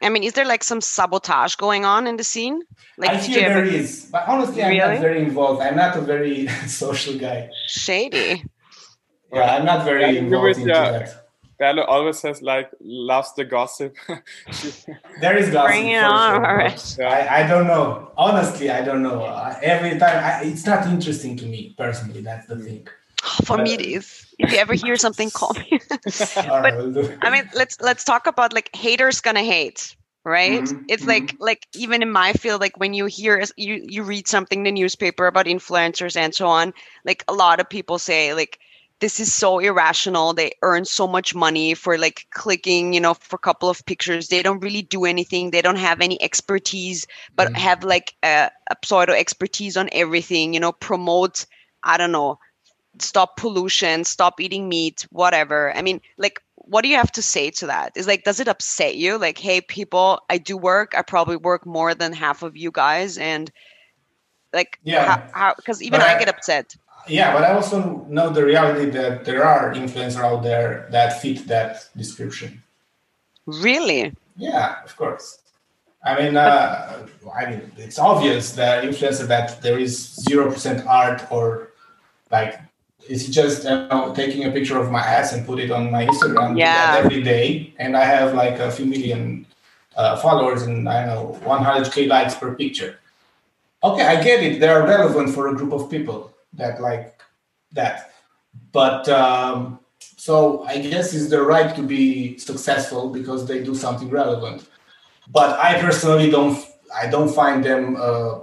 I 0.00 0.10
mean, 0.10 0.22
is 0.22 0.34
there 0.34 0.44
like 0.44 0.62
some 0.62 0.80
sabotage 0.80 1.56
going 1.56 1.84
on 1.84 2.06
in 2.06 2.18
the 2.18 2.22
scene? 2.22 2.62
Like, 2.98 3.10
I 3.10 3.18
feel 3.18 3.34
there 3.34 3.50
ever... 3.50 3.64
is, 3.64 4.08
but 4.12 4.28
honestly, 4.28 4.62
I'm 4.62 4.76
not 4.76 5.00
very 5.00 5.20
involved. 5.20 5.60
I'm 5.60 5.74
not 5.74 5.96
a 5.96 6.00
very 6.00 6.46
social 6.68 7.18
guy. 7.18 7.50
Shady. 7.66 8.44
Yeah, 9.32 9.56
I'm 9.56 9.64
not 9.64 9.84
very 9.84 10.16
involved 10.18 10.58
into 10.58 10.72
that. 10.72 11.27
Bella 11.58 11.82
always 11.84 12.18
says 12.18 12.40
like 12.40 12.70
loves 12.80 13.34
the 13.34 13.44
gossip. 13.44 13.96
there 15.20 15.36
is 15.36 15.50
gossip. 15.50 15.70
Bring 15.70 15.88
it 15.88 16.04
on. 16.04 16.78
Sure. 16.78 17.06
I, 17.06 17.42
I 17.42 17.46
don't 17.46 17.66
know. 17.66 18.12
Honestly, 18.16 18.70
I 18.70 18.82
don't 18.82 19.02
know. 19.02 19.24
every 19.62 19.98
time 19.98 20.24
I, 20.24 20.44
it's 20.44 20.64
not 20.64 20.86
interesting 20.86 21.36
to 21.38 21.46
me 21.46 21.74
personally. 21.76 22.20
That's 22.22 22.46
the 22.46 22.56
thing. 22.56 22.86
For 23.44 23.56
but, 23.56 23.64
me, 23.64 23.74
it 23.74 23.80
is. 23.80 24.26
If 24.38 24.52
you 24.52 24.58
ever 24.58 24.74
hear 24.74 24.96
something, 24.96 25.30
call 25.30 25.52
me. 25.54 25.80
but 25.88 26.74
I 27.22 27.30
mean, 27.30 27.50
let's 27.54 27.80
let's 27.80 28.04
talk 28.04 28.28
about 28.28 28.52
like 28.52 28.74
haters 28.74 29.20
gonna 29.20 29.42
hate 29.42 29.96
right 30.24 30.64
mm-hmm. 30.64 30.82
it's 30.88 31.02
mm-hmm. 31.02 31.10
like 31.10 31.36
like 31.38 31.66
even 31.74 32.02
in 32.02 32.10
my 32.10 32.32
field 32.32 32.60
like 32.60 32.76
when 32.76 32.92
you 32.92 33.06
hear 33.06 33.42
you 33.56 33.82
you 33.88 34.02
read 34.02 34.26
something 34.26 34.60
in 34.60 34.64
the 34.64 34.72
newspaper 34.72 35.26
about 35.26 35.46
influencers 35.46 36.16
and 36.16 36.34
so 36.34 36.46
on 36.46 36.74
like 37.04 37.24
a 37.28 37.32
lot 37.32 37.60
of 37.60 37.68
people 37.70 37.98
say 37.98 38.34
like 38.34 38.58
this 39.00 39.20
is 39.20 39.32
so 39.32 39.58
irrational. 39.58 40.32
They 40.32 40.52
earn 40.62 40.84
so 40.84 41.06
much 41.06 41.34
money 41.34 41.74
for 41.74 41.96
like 41.98 42.26
clicking 42.30 42.92
you 42.92 43.00
know 43.00 43.14
for 43.14 43.36
a 43.36 43.38
couple 43.38 43.68
of 43.68 43.84
pictures. 43.86 44.28
They 44.28 44.42
don't 44.42 44.60
really 44.60 44.82
do 44.82 45.04
anything. 45.04 45.50
They 45.50 45.62
don't 45.62 45.76
have 45.76 46.00
any 46.00 46.20
expertise 46.22 47.06
but 47.34 47.48
mm. 47.48 47.56
have 47.56 47.84
like 47.84 48.14
a, 48.22 48.50
a 48.70 48.76
pseudo 48.84 49.12
expertise 49.12 49.76
on 49.76 49.88
everything 49.92 50.54
you 50.54 50.60
know 50.60 50.72
promote 50.72 51.46
i 51.84 51.96
don't 51.96 52.12
know 52.12 52.38
stop 52.98 53.36
pollution 53.36 54.04
stop 54.04 54.40
eating 54.40 54.68
meat 54.68 55.06
whatever. 55.10 55.74
I 55.76 55.82
mean 55.82 56.00
like 56.16 56.40
what 56.56 56.82
do 56.82 56.88
you 56.88 56.96
have 56.96 57.12
to 57.12 57.22
say 57.22 57.50
to 57.50 57.66
that? 57.66 57.92
Is 57.96 58.06
like 58.06 58.24
does 58.24 58.40
it 58.40 58.48
upset 58.48 58.96
you? 58.96 59.18
Like 59.18 59.38
hey 59.38 59.60
people 59.60 60.20
i 60.28 60.38
do 60.38 60.56
work. 60.56 60.94
I 60.96 61.02
probably 61.02 61.36
work 61.36 61.66
more 61.66 61.94
than 61.94 62.12
half 62.12 62.42
of 62.42 62.56
you 62.56 62.70
guys 62.70 63.16
and 63.18 63.50
like 64.52 64.78
yeah. 64.82 65.52
because 65.56 65.82
even 65.82 66.00
I 66.00 66.18
get 66.18 66.28
upset 66.28 66.74
yeah, 67.08 67.32
but 67.32 67.44
I 67.44 67.52
also 67.52 68.04
know 68.08 68.30
the 68.30 68.44
reality 68.44 68.90
that 68.90 69.24
there 69.24 69.44
are 69.44 69.72
influencers 69.74 70.16
out 70.16 70.42
there 70.42 70.88
that 70.90 71.20
fit 71.20 71.46
that 71.48 71.88
description. 71.96 72.62
Really? 73.46 74.12
Yeah, 74.36 74.82
of 74.84 74.96
course. 74.96 75.38
I 76.04 76.20
mean, 76.20 76.36
uh, 76.36 77.06
I 77.34 77.50
mean, 77.50 77.72
it's 77.76 77.98
obvious 77.98 78.52
that 78.52 78.84
influencer 78.84 79.26
that 79.28 79.60
there 79.62 79.78
is 79.78 80.14
zero 80.28 80.50
percent 80.50 80.86
art 80.86 81.26
or 81.30 81.70
like 82.30 82.60
it's 83.08 83.26
just 83.26 83.66
uh, 83.66 84.12
taking 84.14 84.44
a 84.44 84.50
picture 84.50 84.78
of 84.78 84.90
my 84.90 85.00
ass 85.00 85.32
and 85.32 85.46
put 85.46 85.58
it 85.58 85.70
on 85.70 85.90
my 85.90 86.06
Instagram 86.06 86.58
yeah. 86.58 86.94
every 86.98 87.22
day, 87.22 87.74
and 87.78 87.96
I 87.96 88.04
have 88.04 88.34
like 88.34 88.58
a 88.58 88.70
few 88.70 88.86
million 88.86 89.46
uh, 89.96 90.16
followers 90.16 90.62
and 90.62 90.88
I 90.88 91.06
know 91.06 91.38
100k 91.42 92.06
likes 92.06 92.34
per 92.34 92.54
picture. 92.54 92.98
Okay, 93.82 94.02
I 94.02 94.22
get 94.22 94.42
it. 94.42 94.60
They 94.60 94.68
are 94.68 94.86
relevant 94.86 95.30
for 95.30 95.48
a 95.48 95.54
group 95.54 95.72
of 95.72 95.90
people 95.90 96.32
that 96.54 96.80
like 96.80 97.20
that. 97.72 98.12
But 98.72 99.08
um, 99.08 99.80
so 100.16 100.64
I 100.64 100.78
guess 100.78 101.14
it's 101.14 101.28
their 101.30 101.44
right 101.44 101.74
to 101.76 101.82
be 101.82 102.38
successful 102.38 103.10
because 103.10 103.46
they 103.46 103.62
do 103.62 103.74
something 103.74 104.10
relevant. 104.10 104.68
But 105.28 105.58
I 105.58 105.80
personally 105.80 106.30
don't. 106.30 106.58
I 106.94 107.06
don't 107.06 107.28
find 107.28 107.62
them 107.62 107.96
uh, 107.96 108.40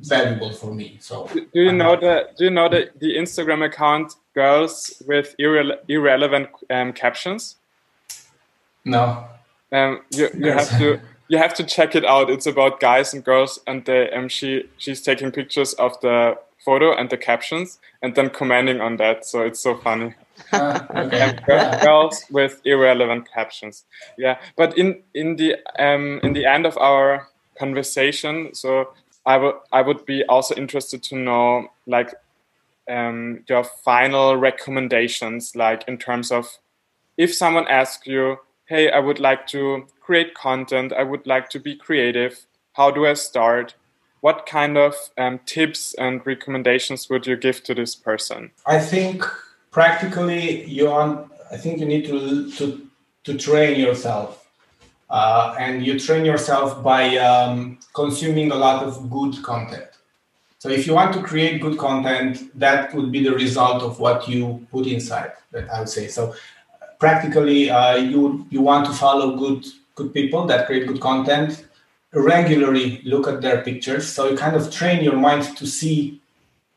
valuable 0.00 0.52
for 0.52 0.74
me. 0.74 0.98
So 1.00 1.28
do, 1.32 1.46
you 1.52 1.72
know 1.72 1.96
the 1.96 2.28
Do 2.36 2.44
you 2.44 2.50
know 2.50 2.68
that 2.68 2.98
the 2.98 3.16
Instagram 3.16 3.64
account 3.64 4.14
girls 4.34 5.02
with 5.06 5.34
irre- 5.38 5.78
irrelevant 5.88 6.48
um, 6.70 6.92
captions? 6.92 7.56
No. 8.84 9.26
Um, 9.72 10.02
you 10.10 10.28
you 10.34 10.50
have 10.52 10.70
to 10.78 11.00
you 11.28 11.38
have 11.38 11.54
to 11.54 11.64
check 11.64 11.94
it 11.94 12.04
out. 12.04 12.30
It's 12.30 12.46
about 12.46 12.80
guys 12.80 13.14
and 13.14 13.24
girls, 13.24 13.60
and 13.66 13.84
they 13.84 14.10
um 14.10 14.28
she 14.28 14.68
she's 14.78 15.02
taking 15.02 15.30
pictures 15.30 15.74
of 15.74 16.00
the 16.00 16.38
photo 16.68 16.94
and 16.98 17.08
the 17.08 17.16
captions 17.16 17.78
and 18.02 18.14
then 18.14 18.28
commenting 18.28 18.80
on 18.80 18.96
that. 18.98 19.24
So 19.24 19.40
it's 19.48 19.60
so 19.60 19.74
funny. 19.76 20.14
Uh, 20.52 20.80
okay. 20.94 21.38
girls 21.82 22.24
with 22.30 22.60
irrelevant 22.64 23.24
captions. 23.32 23.84
Yeah, 24.16 24.36
but 24.56 24.76
in 24.76 25.02
in 25.14 25.36
the 25.36 25.56
um 25.78 26.20
in 26.22 26.32
the 26.32 26.44
end 26.44 26.66
of 26.66 26.76
our 26.78 27.28
conversation, 27.58 28.54
so 28.54 28.70
I 29.24 29.36
would 29.36 29.54
I 29.72 29.82
would 29.82 30.04
be 30.06 30.24
also 30.28 30.54
interested 30.54 31.02
to 31.04 31.16
know 31.16 31.68
like 31.86 32.14
um, 32.88 33.44
your 33.48 33.64
final 33.64 34.36
recommendations, 34.36 35.54
like 35.56 35.84
in 35.88 35.98
terms 35.98 36.30
of 36.30 36.58
if 37.16 37.34
someone 37.34 37.66
asks 37.68 38.06
you, 38.06 38.36
"Hey, 38.66 38.90
I 38.90 39.00
would 39.00 39.20
like 39.20 39.46
to 39.48 39.86
create 40.00 40.34
content. 40.34 40.92
I 40.92 41.02
would 41.02 41.26
like 41.26 41.48
to 41.50 41.60
be 41.60 41.76
creative. 41.76 42.46
How 42.72 42.90
do 42.90 43.06
I 43.06 43.14
start?" 43.14 43.74
What 44.20 44.46
kind 44.46 44.76
of 44.76 44.94
um, 45.16 45.40
tips 45.46 45.94
and 45.94 46.24
recommendations 46.26 47.08
would 47.08 47.26
you 47.26 47.36
give 47.36 47.62
to 47.64 47.74
this 47.74 47.94
person? 47.94 48.50
I 48.66 48.78
think 48.78 49.24
practically 49.70 50.64
you 50.64 50.88
on. 50.88 51.30
I 51.50 51.56
think 51.56 51.80
you 51.80 51.86
need 51.86 52.06
to 52.06 52.50
to 52.52 52.86
to 53.24 53.38
train 53.38 53.78
yourself, 53.78 54.46
uh, 55.10 55.54
and 55.58 55.84
you 55.86 55.98
train 55.98 56.24
yourself 56.24 56.82
by 56.82 57.16
um, 57.16 57.78
consuming 57.94 58.50
a 58.50 58.56
lot 58.56 58.82
of 58.82 59.10
good 59.10 59.42
content. 59.42 59.88
So 60.58 60.68
if 60.68 60.86
you 60.86 60.94
want 60.94 61.14
to 61.14 61.22
create 61.22 61.60
good 61.60 61.78
content, 61.78 62.58
that 62.58 62.92
would 62.94 63.12
be 63.12 63.22
the 63.22 63.32
result 63.32 63.82
of 63.82 64.00
what 64.00 64.28
you 64.28 64.66
put 64.72 64.86
inside. 64.86 65.32
That 65.52 65.70
I 65.70 65.80
would 65.80 65.88
say. 65.88 66.08
So 66.08 66.34
practically, 66.98 67.70
uh, 67.70 67.96
you 67.96 68.46
you 68.50 68.60
want 68.60 68.86
to 68.86 68.92
follow 68.92 69.36
good 69.36 69.64
good 69.94 70.12
people 70.12 70.46
that 70.46 70.66
create 70.66 70.86
good 70.86 71.00
content 71.00 71.67
regularly 72.12 73.02
look 73.04 73.28
at 73.28 73.40
their 73.40 73.62
pictures. 73.62 74.08
So 74.08 74.30
you 74.30 74.36
kind 74.36 74.56
of 74.56 74.70
train 74.70 75.04
your 75.04 75.16
mind 75.16 75.56
to 75.56 75.66
see 75.66 76.20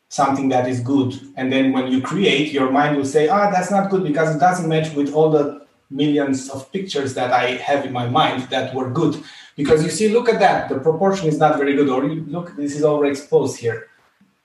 something 0.08 0.50
that 0.50 0.68
is 0.68 0.80
good. 0.80 1.18
And 1.36 1.50
then 1.50 1.72
when 1.72 1.90
you 1.90 2.02
create, 2.02 2.52
your 2.52 2.70
mind 2.70 2.96
will 2.96 3.06
say, 3.06 3.28
ah, 3.28 3.50
that's 3.50 3.70
not 3.70 3.90
good 3.90 4.04
because 4.04 4.36
it 4.36 4.38
doesn't 4.38 4.68
match 4.68 4.94
with 4.94 5.14
all 5.14 5.30
the 5.30 5.66
millions 5.90 6.50
of 6.50 6.70
pictures 6.72 7.14
that 7.14 7.32
I 7.32 7.52
have 7.56 7.86
in 7.86 7.92
my 7.92 8.06
mind 8.08 8.42
that 8.50 8.74
were 8.74 8.90
good. 8.90 9.22
Because 9.56 9.82
you 9.82 9.90
see, 9.90 10.08
look 10.08 10.28
at 10.28 10.40
that, 10.40 10.68
the 10.68 10.78
proportion 10.78 11.28
is 11.28 11.38
not 11.38 11.56
very 11.56 11.74
good. 11.74 11.88
Or 11.88 12.04
you 12.04 12.24
look, 12.26 12.54
this 12.56 12.76
is 12.76 12.82
overexposed 12.82 13.56
here. 13.56 13.88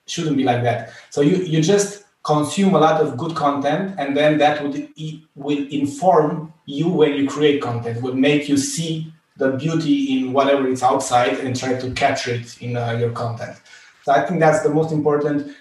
Shouldn't 0.06 0.38
be 0.38 0.44
like 0.44 0.62
that. 0.62 0.92
So 1.10 1.20
you, 1.20 1.36
you 1.36 1.62
just 1.62 2.04
consume 2.24 2.74
a 2.74 2.78
lot 2.78 3.00
of 3.00 3.16
good 3.16 3.34
content 3.34 3.94
and 3.98 4.16
then 4.16 4.38
that 4.38 4.62
would 4.62 4.88
will 5.34 5.66
inform 5.70 6.52
you 6.66 6.88
when 6.88 7.14
you 7.14 7.26
create 7.26 7.62
content, 7.62 8.02
will 8.02 8.14
make 8.14 8.48
you 8.48 8.56
see 8.56 9.12
the 9.38 9.52
beauty 9.52 10.18
in 10.18 10.32
whatever 10.32 10.68
is 10.68 10.82
outside 10.82 11.38
and 11.38 11.58
try 11.58 11.74
to 11.80 11.90
capture 11.92 12.32
it 12.32 12.60
in 12.60 12.76
uh, 12.76 12.92
your 12.92 13.10
content. 13.12 13.56
So 14.04 14.12
I 14.12 14.26
think 14.26 14.40
that's 14.40 14.62
the 14.62 14.70
most 14.70 14.92
important. 14.92 15.54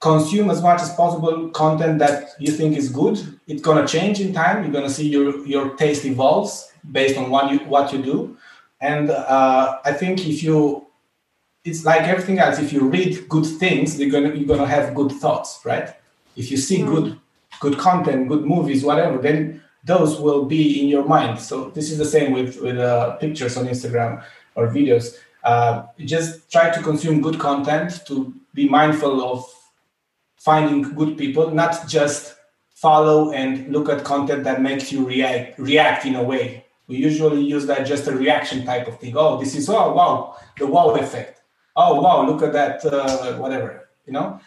Consume 0.00 0.50
as 0.50 0.60
much 0.62 0.80
as 0.80 0.92
possible 0.94 1.48
content 1.50 1.98
that 2.00 2.30
you 2.38 2.52
think 2.52 2.76
is 2.76 2.88
good. 2.90 3.18
It's 3.46 3.62
gonna 3.62 3.86
change 3.86 4.20
in 4.20 4.32
time. 4.32 4.62
You're 4.62 4.72
gonna 4.72 4.90
see 4.90 5.08
your 5.08 5.46
your 5.46 5.76
taste 5.76 6.04
evolves 6.04 6.72
based 6.90 7.16
on 7.16 7.30
what 7.30 7.50
you 7.52 7.58
what 7.60 7.92
you 7.92 8.02
do. 8.02 8.36
And 8.80 9.10
uh, 9.10 9.78
I 9.84 9.92
think 9.92 10.26
if 10.26 10.42
you 10.42 10.86
it's 11.64 11.84
like 11.84 12.02
everything 12.02 12.38
else. 12.38 12.58
If 12.58 12.72
you 12.72 12.88
read 12.88 13.28
good 13.28 13.46
things, 13.46 13.98
you're 13.98 14.10
gonna 14.10 14.34
you're 14.34 14.48
gonna 14.48 14.66
have 14.66 14.94
good 14.94 15.12
thoughts, 15.12 15.60
right? 15.64 15.94
If 16.36 16.50
you 16.50 16.56
see 16.56 16.78
mm. 16.78 16.86
good 16.86 17.20
good 17.60 17.78
content, 17.78 18.28
good 18.28 18.44
movies, 18.44 18.84
whatever, 18.84 19.18
then 19.18 19.62
those 19.84 20.20
will 20.20 20.44
be 20.44 20.80
in 20.80 20.88
your 20.88 21.04
mind. 21.04 21.40
So 21.40 21.70
this 21.70 21.90
is 21.90 21.98
the 21.98 22.04
same 22.04 22.32
with 22.32 22.60
with 22.60 22.78
uh, 22.78 23.16
pictures 23.16 23.56
on 23.56 23.66
Instagram 23.66 24.22
or 24.54 24.68
videos. 24.68 25.16
Uh, 25.44 25.86
just 25.98 26.50
try 26.50 26.70
to 26.70 26.82
consume 26.82 27.20
good 27.20 27.38
content 27.38 28.06
to 28.06 28.32
be 28.54 28.68
mindful 28.68 29.22
of 29.22 29.44
finding 30.36 30.82
good 30.94 31.18
people, 31.18 31.50
not 31.50 31.88
just 31.88 32.36
follow 32.74 33.32
and 33.32 33.72
look 33.72 33.88
at 33.88 34.04
content 34.04 34.44
that 34.44 34.60
makes 34.60 34.92
you 34.92 35.06
react 35.06 35.58
react 35.58 36.04
in 36.04 36.14
a 36.16 36.22
way. 36.22 36.64
We 36.88 36.96
usually 36.96 37.42
use 37.42 37.66
that 37.66 37.86
just 37.86 38.06
a 38.08 38.12
reaction 38.12 38.64
type 38.64 38.86
of 38.88 38.98
thing. 39.00 39.16
Oh, 39.16 39.38
this 39.38 39.54
is 39.54 39.68
oh 39.68 39.94
wow, 39.94 40.36
the 40.58 40.66
wow 40.66 40.94
effect. 40.94 41.42
Oh 41.74 42.00
wow, 42.00 42.26
look 42.26 42.42
at 42.42 42.52
that, 42.52 42.84
uh, 42.84 43.38
whatever. 43.38 43.88
You 44.06 44.12
know, 44.12 44.40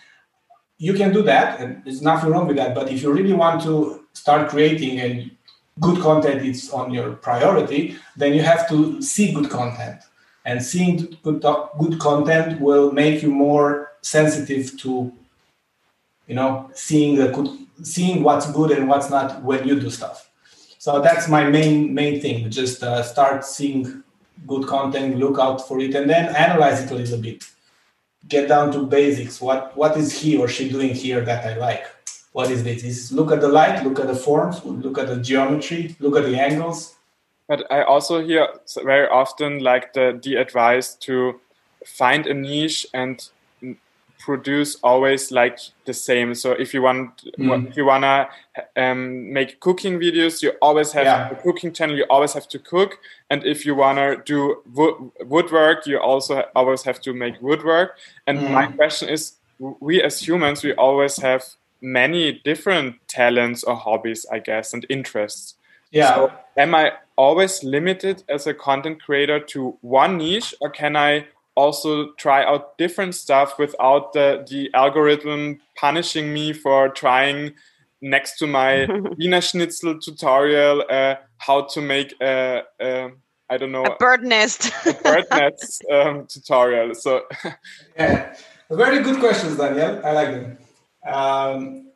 you 0.77 0.93
can 0.93 1.13
do 1.13 1.21
that, 1.23 1.59
and 1.59 1.83
there's 1.83 2.01
nothing 2.01 2.31
wrong 2.31 2.47
with 2.47 2.57
that. 2.57 2.75
But 2.75 2.91
if 2.91 3.01
you 3.01 3.11
really 3.11 3.33
want 3.33 3.61
to 3.63 4.05
start 4.13 4.49
creating 4.49 4.99
and 4.99 5.31
good 5.79 6.01
content 6.01 6.45
is 6.45 6.69
on 6.71 6.93
your 6.93 7.13
priority, 7.13 7.97
then 8.15 8.33
you 8.33 8.41
have 8.41 8.67
to 8.69 9.01
see 9.01 9.33
good 9.33 9.49
content. 9.49 10.01
And 10.45 10.61
seeing 10.61 11.17
good, 11.23 11.41
good 11.79 11.99
content 11.99 12.61
will 12.61 12.91
make 12.91 13.23
you 13.23 13.31
more 13.31 13.93
sensitive 14.01 14.77
to, 14.81 15.11
you 16.27 16.35
know, 16.35 16.69
seeing 16.73 17.15
the 17.15 17.29
good, 17.29 17.49
seeing 17.83 18.21
what's 18.21 18.51
good 18.51 18.71
and 18.71 18.87
what's 18.87 19.09
not 19.09 19.41
when 19.43 19.67
you 19.67 19.79
do 19.79 19.89
stuff. 19.89 20.29
So 20.77 21.01
that's 21.01 21.27
my 21.27 21.49
main 21.49 21.95
main 21.95 22.21
thing. 22.21 22.49
Just 22.51 22.83
uh, 22.83 23.01
start 23.01 23.43
seeing 23.43 24.03
good 24.45 24.67
content, 24.67 25.17
look 25.17 25.39
out 25.39 25.67
for 25.67 25.79
it, 25.79 25.95
and 25.95 26.07
then 26.07 26.35
analyze 26.35 26.83
it 26.83 26.91
a 26.91 26.95
little 26.95 27.17
bit. 27.19 27.43
Get 28.27 28.47
down 28.47 28.71
to 28.73 28.85
basics. 28.85 29.39
What 29.39 29.75
what 29.77 29.97
is 29.97 30.19
he 30.19 30.37
or 30.37 30.47
she 30.47 30.69
doing 30.69 30.93
here 30.93 31.21
that 31.21 31.45
I 31.45 31.57
like? 31.57 31.85
what 32.35 32.51
is 32.51 32.65
this? 32.65 32.83
Is 32.83 33.13
look 33.13 33.31
at 33.31 33.39
the 33.39 33.47
light, 33.47 33.81
look 33.85 33.97
at 33.97 34.07
the 34.07 34.15
forms, 34.15 34.61
look 34.65 34.97
at 34.97 35.07
the 35.07 35.15
geometry, 35.15 35.95
look 36.01 36.17
at 36.17 36.25
the 36.25 36.37
angles. 36.37 36.95
But 37.47 37.65
I 37.71 37.83
also 37.83 38.21
hear 38.21 38.49
very 38.83 39.07
often 39.07 39.59
like 39.59 39.93
the 39.93 40.19
the 40.21 40.35
advice 40.35 40.95
to 41.07 41.39
find 41.85 42.27
a 42.27 42.33
niche 42.33 42.85
and 42.93 43.25
produce 44.25 44.75
always 44.81 45.31
like 45.31 45.59
the 45.85 45.93
same. 45.93 46.33
So 46.33 46.53
if 46.53 46.73
you 46.73 46.81
want, 46.81 47.09
mm. 47.37 47.69
if 47.69 47.77
you 47.77 47.85
wanna 47.85 48.27
um, 48.75 49.31
make 49.31 49.59
cooking 49.59 49.99
videos, 49.99 50.41
you 50.41 50.53
always 50.63 50.91
have 50.93 51.05
yeah. 51.05 51.29
a 51.29 51.35
cooking 51.35 51.71
channel. 51.71 51.95
You 51.95 52.05
always 52.09 52.33
have 52.33 52.47
to 52.47 52.59
cook, 52.59 52.97
and 53.29 53.45
if 53.45 53.65
you 53.67 53.75
wanna 53.75 54.23
do 54.25 54.63
wo 54.73 55.13
woodwork, 55.33 55.85
you 55.85 55.99
also 55.99 56.43
always 56.55 56.81
have 56.83 56.99
to 57.01 57.13
make 57.13 57.35
woodwork. 57.39 57.89
And 58.25 58.39
mm. 58.39 58.51
my 58.51 58.65
question 58.65 59.09
is, 59.09 59.33
we 59.59 60.01
as 60.01 60.27
humans, 60.27 60.63
we 60.63 60.73
always 60.73 61.17
have 61.17 61.43
many 61.81 62.41
different 62.43 62.95
talents 63.07 63.63
or 63.63 63.75
hobbies, 63.75 64.25
I 64.31 64.39
guess, 64.39 64.73
and 64.73 64.85
interests. 64.89 65.53
Yeah. 65.91 66.15
So 66.15 66.31
am 66.57 66.73
I 66.73 66.93
always 67.15 67.63
limited 67.63 68.23
as 68.27 68.47
a 68.47 68.53
content 68.53 69.03
creator 69.05 69.39
to 69.53 69.77
one 69.81 70.17
niche, 70.17 70.55
or 70.61 70.69
can 70.71 70.95
I 70.95 71.27
also 71.55 72.11
try 72.13 72.43
out 72.43 72.77
different 72.77 73.15
stuff 73.15 73.57
without 73.57 74.13
the, 74.13 74.45
the 74.49 74.69
algorithm 74.73 75.59
punishing 75.75 76.33
me 76.33 76.53
for 76.53 76.89
trying 76.89 77.53
next 78.01 78.37
to 78.37 78.47
my 78.47 78.87
Wiener 79.17 79.41
Schnitzel 79.41 79.99
tutorial 79.99 80.83
uh, 80.89 81.15
how 81.37 81.61
to 81.61 81.81
make 81.81 82.13
a, 82.21 82.63
a 82.79 83.09
I 83.49 83.57
don't 83.57 83.71
know 83.71 83.83
a 83.83 83.95
bird 83.97 84.23
nest 84.23 84.71
a 84.85 84.93
bird 84.93 85.25
nest 85.31 85.83
um, 85.91 86.25
tutorial. 86.27 86.93
So 86.95 87.23
yeah, 87.97 88.35
very 88.69 89.03
good 89.03 89.19
questions, 89.19 89.57
Daniel. 89.57 90.01
I 90.03 90.11
like 90.11 90.31
them. 90.31 90.57
Um, 91.07 91.91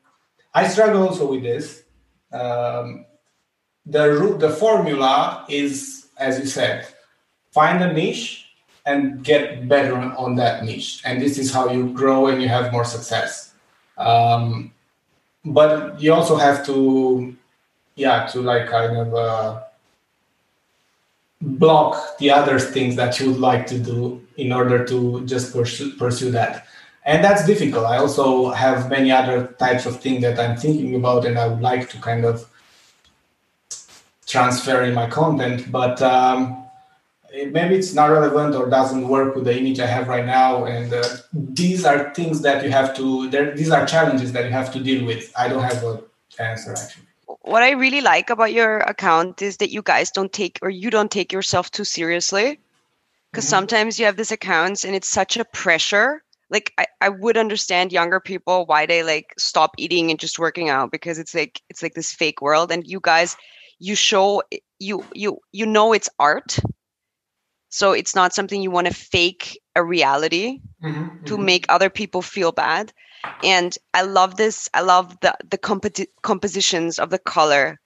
I 0.53 0.68
struggle 0.68 1.07
also 1.07 1.32
with 1.32 1.43
this. 1.43 1.84
Um, 2.32 3.05
the 3.86 4.36
the 4.39 4.49
formula 4.51 5.45
is, 5.49 6.07
as 6.18 6.39
you 6.39 6.45
said, 6.45 6.88
find 7.51 7.84
a 7.84 7.91
niche 7.91 8.49
and 8.90 9.24
get 9.24 9.68
better 9.68 9.96
on 9.96 10.36
that 10.36 10.64
niche, 10.66 11.02
and 11.06 11.22
this 11.22 11.38
is 11.38 11.54
how 11.54 11.70
you 11.70 11.94
grow 11.94 12.28
and 12.28 12.42
you 12.42 12.48
have 12.48 12.72
more 12.72 12.86
success. 12.86 13.54
Um, 13.98 14.72
but 15.46 16.02
you 16.02 16.14
also 16.14 16.36
have 16.36 16.66
to, 16.66 17.36
yeah, 17.96 18.26
to 18.28 18.42
like 18.42 18.68
kind 18.68 18.98
of 18.98 19.14
uh, 19.14 19.64
block 21.42 22.18
the 22.18 22.32
other 22.32 22.60
things 22.60 22.96
that 22.96 23.20
you 23.20 23.32
would 23.32 23.40
like 23.40 23.68
to 23.68 23.78
do 23.78 24.22
in 24.38 24.52
order 24.52 24.86
to 24.86 25.26
just 25.26 25.54
pursue, 25.54 25.92
pursue 25.96 26.32
that. 26.32 26.68
And 27.06 27.24
that's 27.24 27.46
difficult. 27.46 27.86
I 27.86 27.98
also 27.98 28.50
have 28.52 28.90
many 28.90 29.12
other 29.12 29.56
types 29.60 29.86
of 29.86 30.00
things 30.00 30.22
that 30.22 30.38
i'm 30.38 30.56
thinking 30.58 30.96
about 30.96 31.26
and 31.26 31.40
i 31.40 31.48
would 31.48 31.62
like 31.62 31.90
to 31.90 31.98
kind 31.98 32.24
of 32.26 32.46
transfer 34.30 34.84
in 34.84 34.94
my 34.94 35.08
content. 35.10 35.72
But 35.72 36.02
um, 36.02 36.68
it, 37.34 37.51
maybe 37.51 37.75
it's 37.75 37.93
not 37.93 38.07
relevant 38.07 38.55
or 38.55 38.69
doesn't 38.69 39.07
work 39.07 39.36
with 39.36 39.45
the 39.45 39.57
image 39.57 39.80
i 39.80 39.86
have 39.86 40.07
right 40.07 40.25
now. 40.25 40.65
And 40.65 40.93
uh, 40.93 41.03
these 41.34 41.86
are 41.86 42.13
things 42.13 42.41
that 42.41 42.63
you 42.63 42.71
have 42.71 42.95
to 42.97 43.30
these 43.30 43.71
are 43.71 43.86
challenges 43.86 44.32
that 44.34 44.45
you 44.45 44.51
have 44.51 44.71
to 44.73 44.80
deal 44.80 45.05
with. 45.05 45.32
I 45.38 45.47
don't 45.47 45.63
have 45.63 45.84
an 45.84 45.99
answer 46.39 46.73
actually. 46.73 47.05
What 47.41 47.63
i 47.63 47.71
really 47.71 48.01
like 48.01 48.30
about 48.30 48.53
your 48.53 48.80
account 48.80 49.41
is 49.41 49.57
that 49.57 49.71
you 49.71 49.82
guys 49.82 50.11
don't 50.11 50.32
take 50.32 50.59
or 50.61 50.69
you 50.69 50.89
don't 50.89 51.11
take 51.11 51.32
yourself 51.32 51.71
too 51.71 51.84
seriously. 51.84 52.59
Because 53.32 53.45
mm-hmm. 53.45 53.49
sometimes 53.49 53.99
you 53.99 54.05
have 54.05 54.17
these 54.17 54.32
accounts 54.32 54.84
and 54.84 54.95
it's 54.95 55.09
such 55.09 55.38
a 55.38 55.45
pressure. 55.45 56.23
Like 56.49 56.73
I, 56.80 56.88
I 56.99 57.09
would 57.09 57.38
understand 57.38 57.91
younger 57.93 58.19
people 58.19 58.65
why 58.65 58.88
they 58.88 59.03
like 59.03 59.36
stop 59.38 59.75
eating 59.77 60.09
and 60.09 60.19
just 60.19 60.39
working 60.39 60.69
out 60.69 60.91
because 60.91 61.19
it's 61.19 61.36
like 61.36 61.61
it's 61.69 61.84
like 61.84 61.93
this 61.93 62.11
fake 62.11 62.41
world. 62.41 62.71
And 62.71 62.88
you 62.88 62.99
guys 62.99 63.38
you 63.77 63.95
show 63.95 64.41
you 64.80 65.05
you 65.13 65.39
you 65.51 65.65
know 65.65 65.93
it's 65.93 66.09
art 66.19 66.59
so 67.70 67.93
it's 67.93 68.15
not 68.15 68.34
something 68.34 68.61
you 68.61 68.72
want 68.72 68.88
to 68.88 68.93
fake 68.93 69.61
a 69.76 69.84
reality 69.84 70.59
mm-hmm, 70.84 71.24
to 71.26 71.36
mm-hmm. 71.36 71.45
make 71.45 71.65
other 71.70 71.89
people 71.89 72.22
feel 72.22 72.51
bad 72.51 72.91
and 73.43 73.78
i 73.93 74.01
love 74.01 74.36
this 74.36 74.70
i 74.74 74.82
love 74.82 75.17
the 75.22 75.36
the 75.49 75.57
compo- 75.57 76.05
compositions 76.22 76.99
of 76.99 77.09
the 77.09 77.20
color 77.20 77.80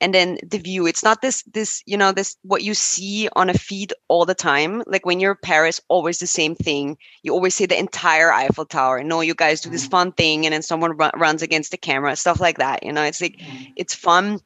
and 0.00 0.14
then 0.14 0.38
the 0.46 0.58
view 0.58 0.86
it's 0.86 1.02
not 1.02 1.22
this 1.22 1.42
this 1.44 1.82
you 1.86 1.96
know 1.96 2.12
this 2.12 2.36
what 2.42 2.62
you 2.62 2.74
see 2.74 3.28
on 3.34 3.50
a 3.50 3.54
feed 3.54 3.92
all 4.08 4.24
the 4.24 4.34
time 4.34 4.82
like 4.86 5.06
when 5.06 5.20
you're 5.20 5.34
paris 5.34 5.80
always 5.88 6.18
the 6.18 6.26
same 6.26 6.54
thing 6.54 6.96
you 7.22 7.32
always 7.32 7.54
see 7.54 7.66
the 7.66 7.78
entire 7.78 8.32
eiffel 8.32 8.66
tower 8.66 9.02
no 9.02 9.20
you 9.20 9.34
guys 9.34 9.60
do 9.60 9.70
this 9.70 9.82
mm-hmm. 9.82 9.90
fun 9.90 10.12
thing 10.12 10.46
and 10.46 10.52
then 10.52 10.62
someone 10.62 10.96
run, 10.96 11.10
runs 11.16 11.42
against 11.42 11.70
the 11.70 11.76
camera 11.76 12.14
stuff 12.16 12.40
like 12.40 12.58
that 12.58 12.84
you 12.84 12.92
know 12.92 13.02
it's 13.02 13.20
like 13.20 13.36
mm-hmm. 13.36 13.72
it's 13.76 13.94
fun 13.94 14.38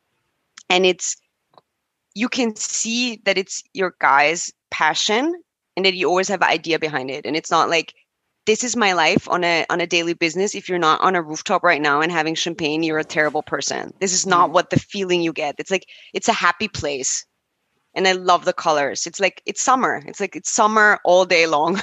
and 0.68 0.86
it's 0.86 1.16
you 2.14 2.28
can 2.28 2.56
see 2.56 3.20
that 3.24 3.38
it's 3.38 3.62
your 3.72 3.94
guys 4.00 4.52
passion 4.70 5.34
and 5.76 5.86
that 5.86 5.94
you 5.94 6.08
always 6.08 6.28
have 6.28 6.42
an 6.42 6.48
idea 6.48 6.78
behind 6.78 7.10
it. 7.10 7.26
And 7.26 7.36
it's 7.36 7.50
not 7.50 7.68
like 7.68 7.94
this 8.46 8.64
is 8.64 8.76
my 8.76 8.92
life 8.92 9.28
on 9.28 9.44
a 9.44 9.64
on 9.70 9.80
a 9.80 9.86
daily 9.86 10.14
business. 10.14 10.54
If 10.54 10.68
you're 10.68 10.78
not 10.78 11.00
on 11.00 11.14
a 11.14 11.22
rooftop 11.22 11.62
right 11.62 11.80
now 11.80 12.00
and 12.00 12.10
having 12.10 12.34
champagne 12.34 12.82
you're 12.82 12.98
a 12.98 13.04
terrible 13.04 13.42
person. 13.42 13.92
This 14.00 14.12
is 14.12 14.26
not 14.26 14.50
mm. 14.50 14.52
what 14.54 14.70
the 14.70 14.78
feeling 14.78 15.22
you 15.22 15.32
get. 15.32 15.56
It's 15.58 15.70
like 15.70 15.86
it's 16.14 16.28
a 16.28 16.32
happy 16.32 16.68
place. 16.68 17.24
And 17.94 18.06
i 18.06 18.12
love 18.12 18.44
the 18.44 18.52
colors. 18.52 19.06
It's 19.06 19.20
like 19.20 19.42
it's 19.46 19.60
summer. 19.60 20.02
It's 20.06 20.20
like 20.20 20.36
it's 20.36 20.50
summer 20.50 21.00
all 21.04 21.24
day 21.24 21.46
long. 21.46 21.80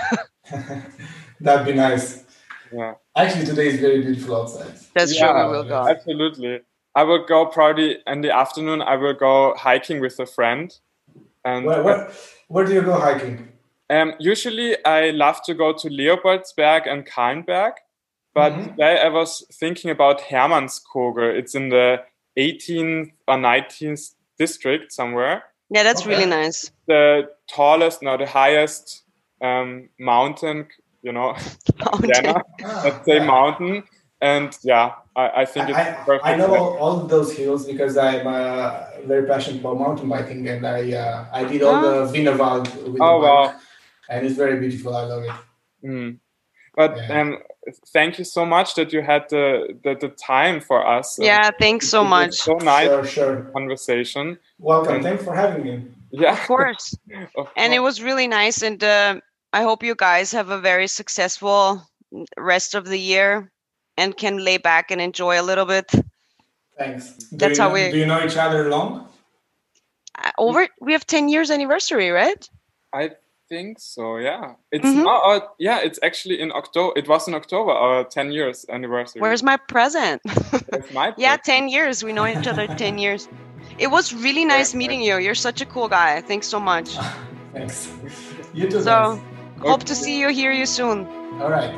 That'd 1.41 1.65
be 1.65 1.73
nice. 1.73 2.23
Yeah. 2.71 2.93
Actually 3.15 3.45
today 3.45 3.67
is 3.67 3.79
very 3.79 4.01
beautiful 4.01 4.41
outside. 4.41 4.73
That's 4.93 5.15
yeah, 5.15 5.31
true 5.31 5.51
we 5.51 5.57
will 5.57 5.63
go. 5.63 5.87
absolutely. 5.87 6.61
I 6.95 7.03
will 7.03 7.25
go 7.25 7.45
probably 7.45 7.99
in 8.07 8.21
the 8.21 8.35
afternoon 8.35 8.81
i 8.81 8.95
will 8.95 9.13
go 9.13 9.53
hiking 9.55 10.01
with 10.01 10.19
a 10.19 10.25
friend 10.25 10.75
and 11.47 11.65
where, 11.65 11.83
where, 11.83 12.11
where 12.47 12.65
do 12.65 12.73
you 12.73 12.81
go 12.81 12.99
hiking 12.99 13.47
um, 13.89 14.13
usually, 14.19 14.75
I 14.85 15.11
love 15.11 15.41
to 15.43 15.53
go 15.53 15.73
to 15.73 15.87
Leopoldsberg 15.89 16.91
and 16.91 17.05
Kahlenberg, 17.05 17.73
but 18.33 18.51
mm-hmm. 18.51 18.71
today 18.71 18.99
I 18.99 19.07
was 19.07 19.45
thinking 19.53 19.91
about 19.91 20.19
Hermannskogel. 20.19 21.33
It's 21.37 21.55
in 21.55 21.69
the 21.69 22.03
18th 22.37 23.11
or 23.27 23.37
19th 23.37 24.13
district 24.37 24.91
somewhere. 24.91 25.43
Yeah, 25.69 25.83
that's 25.83 26.01
okay. 26.01 26.09
really 26.09 26.25
nice. 26.25 26.71
The 26.87 27.29
tallest, 27.49 28.01
no, 28.01 28.17
the 28.17 28.27
highest 28.27 29.03
um, 29.41 29.89
mountain, 29.99 30.67
you 31.01 31.13
know, 31.13 31.37
mountain. 31.79 32.11
Vienna, 32.11 32.41
let's 32.83 33.05
say 33.05 33.19
mountain. 33.19 33.83
And 34.21 34.57
yeah, 34.63 34.95
I, 35.17 35.41
I 35.41 35.45
think 35.45 35.69
it's 35.69 35.77
I, 35.77 36.19
I 36.23 36.35
know 36.37 36.55
all, 36.55 36.77
all, 36.77 36.97
those 37.07 37.35
hills 37.35 37.65
because 37.65 37.97
I'm 37.97 38.27
uh, 38.27 38.85
very 39.05 39.27
passionate 39.27 39.61
about 39.61 39.79
mountain 39.79 40.07
biking, 40.07 40.47
and 40.47 40.65
I 40.65 40.93
uh, 40.93 41.25
I 41.33 41.43
did 41.43 41.63
all 41.63 41.83
oh. 41.83 42.05
the 42.05 42.13
Wienerwald 42.13 42.65
with 42.85 43.01
oh, 43.01 43.19
the 43.19 43.27
bike. 43.27 43.55
Wow 43.55 43.59
and 44.09 44.25
it's 44.25 44.35
very 44.35 44.59
beautiful. 44.59 44.95
I 44.95 45.03
love 45.03 45.23
it. 45.23 45.31
Mm. 45.87 46.19
But 46.75 46.97
yeah. 46.97 47.21
um, 47.21 47.37
thank 47.87 48.19
you 48.19 48.25
so 48.25 48.45
much 48.45 48.75
that 48.75 48.93
you 48.93 49.01
had 49.01 49.25
the 49.29 49.79
the, 49.83 49.95
the 49.95 50.09
time 50.09 50.61
for 50.61 50.85
us. 50.85 51.17
Yeah, 51.19 51.49
thanks 51.59 51.89
so 51.89 52.03
much. 52.03 52.35
So 52.35 52.53
nice 52.55 52.87
sure, 52.87 53.05
sure. 53.05 53.41
conversation. 53.53 54.37
Welcome. 54.59 54.95
And, 54.95 55.03
thanks 55.03 55.23
for 55.23 55.35
having 55.35 55.63
me. 55.63 55.85
Yeah, 56.11 56.33
of 56.33 56.47
course. 56.47 56.95
of 57.37 57.49
and 57.57 57.73
it 57.73 57.79
was 57.79 58.01
really 58.01 58.27
nice. 58.27 58.61
And 58.61 58.83
uh, 58.83 59.19
I 59.53 59.63
hope 59.63 59.83
you 59.83 59.95
guys 59.95 60.31
have 60.31 60.49
a 60.49 60.59
very 60.59 60.87
successful 60.87 61.81
rest 62.37 62.75
of 62.75 62.85
the 62.85 62.99
year 62.99 63.51
and 63.97 64.15
can 64.15 64.37
lay 64.37 64.57
back 64.57 64.91
and 64.91 65.01
enjoy 65.01 65.39
a 65.39 65.43
little 65.43 65.65
bit. 65.65 65.91
Thanks. 66.77 67.13
Do 67.13 67.37
That's 67.37 67.57
you, 67.57 67.63
how 67.63 67.73
we- 67.73 67.91
Do 67.91 67.97
you 67.97 68.05
know 68.05 68.23
each 68.23 68.37
other 68.37 68.69
long? 68.69 69.07
Uh, 70.17 70.31
Over 70.37 70.67
we 70.81 70.93
have 70.93 71.05
10 71.05 71.29
years 71.29 71.49
anniversary, 71.51 72.09
right? 72.09 72.49
I 72.93 73.11
think 73.49 73.79
so. 73.79 74.17
Yeah, 74.17 74.53
it's 74.71 74.85
Mhm. 74.85 75.05
oh, 75.07 75.21
oh, 75.31 75.39
yeah, 75.59 75.79
it's 75.83 75.99
actually 76.03 76.39
in 76.41 76.51
October. 76.51 76.93
It 76.99 77.07
was 77.07 77.27
in 77.27 77.33
October 77.33 77.71
our 77.71 78.03
10 78.03 78.31
years 78.31 78.65
anniversary. 78.69 79.21
Where's 79.21 79.43
my 79.43 79.57
present? 79.57 80.21
That's 80.69 80.91
my 80.93 81.13
yeah, 81.17 81.37
10 81.37 81.69
years. 81.69 82.03
We 82.03 82.13
know 82.13 82.25
each 82.27 82.47
other 82.47 82.67
10 82.85 82.97
years. 82.97 83.27
It 83.79 83.87
was 83.87 84.13
really 84.13 84.45
nice 84.45 84.71
Very 84.71 84.79
meeting 84.79 85.01
you. 85.01 85.17
You're 85.17 85.35
such 85.35 85.61
a 85.61 85.65
cool 85.65 85.87
guy. 85.87 86.21
Thanks 86.21 86.47
so 86.47 86.59
much. 86.59 86.89
Thanks. 87.53 87.87
You 88.53 88.69
too. 88.69 88.81
So, 88.81 89.19
thanks. 89.21 89.69
hope 89.69 89.83
to 89.85 89.95
see 89.95 90.19
you, 90.19 90.29
hear 90.29 90.51
you 90.51 90.65
soon. 90.65 91.05
All 91.41 91.49
right. 91.49 91.73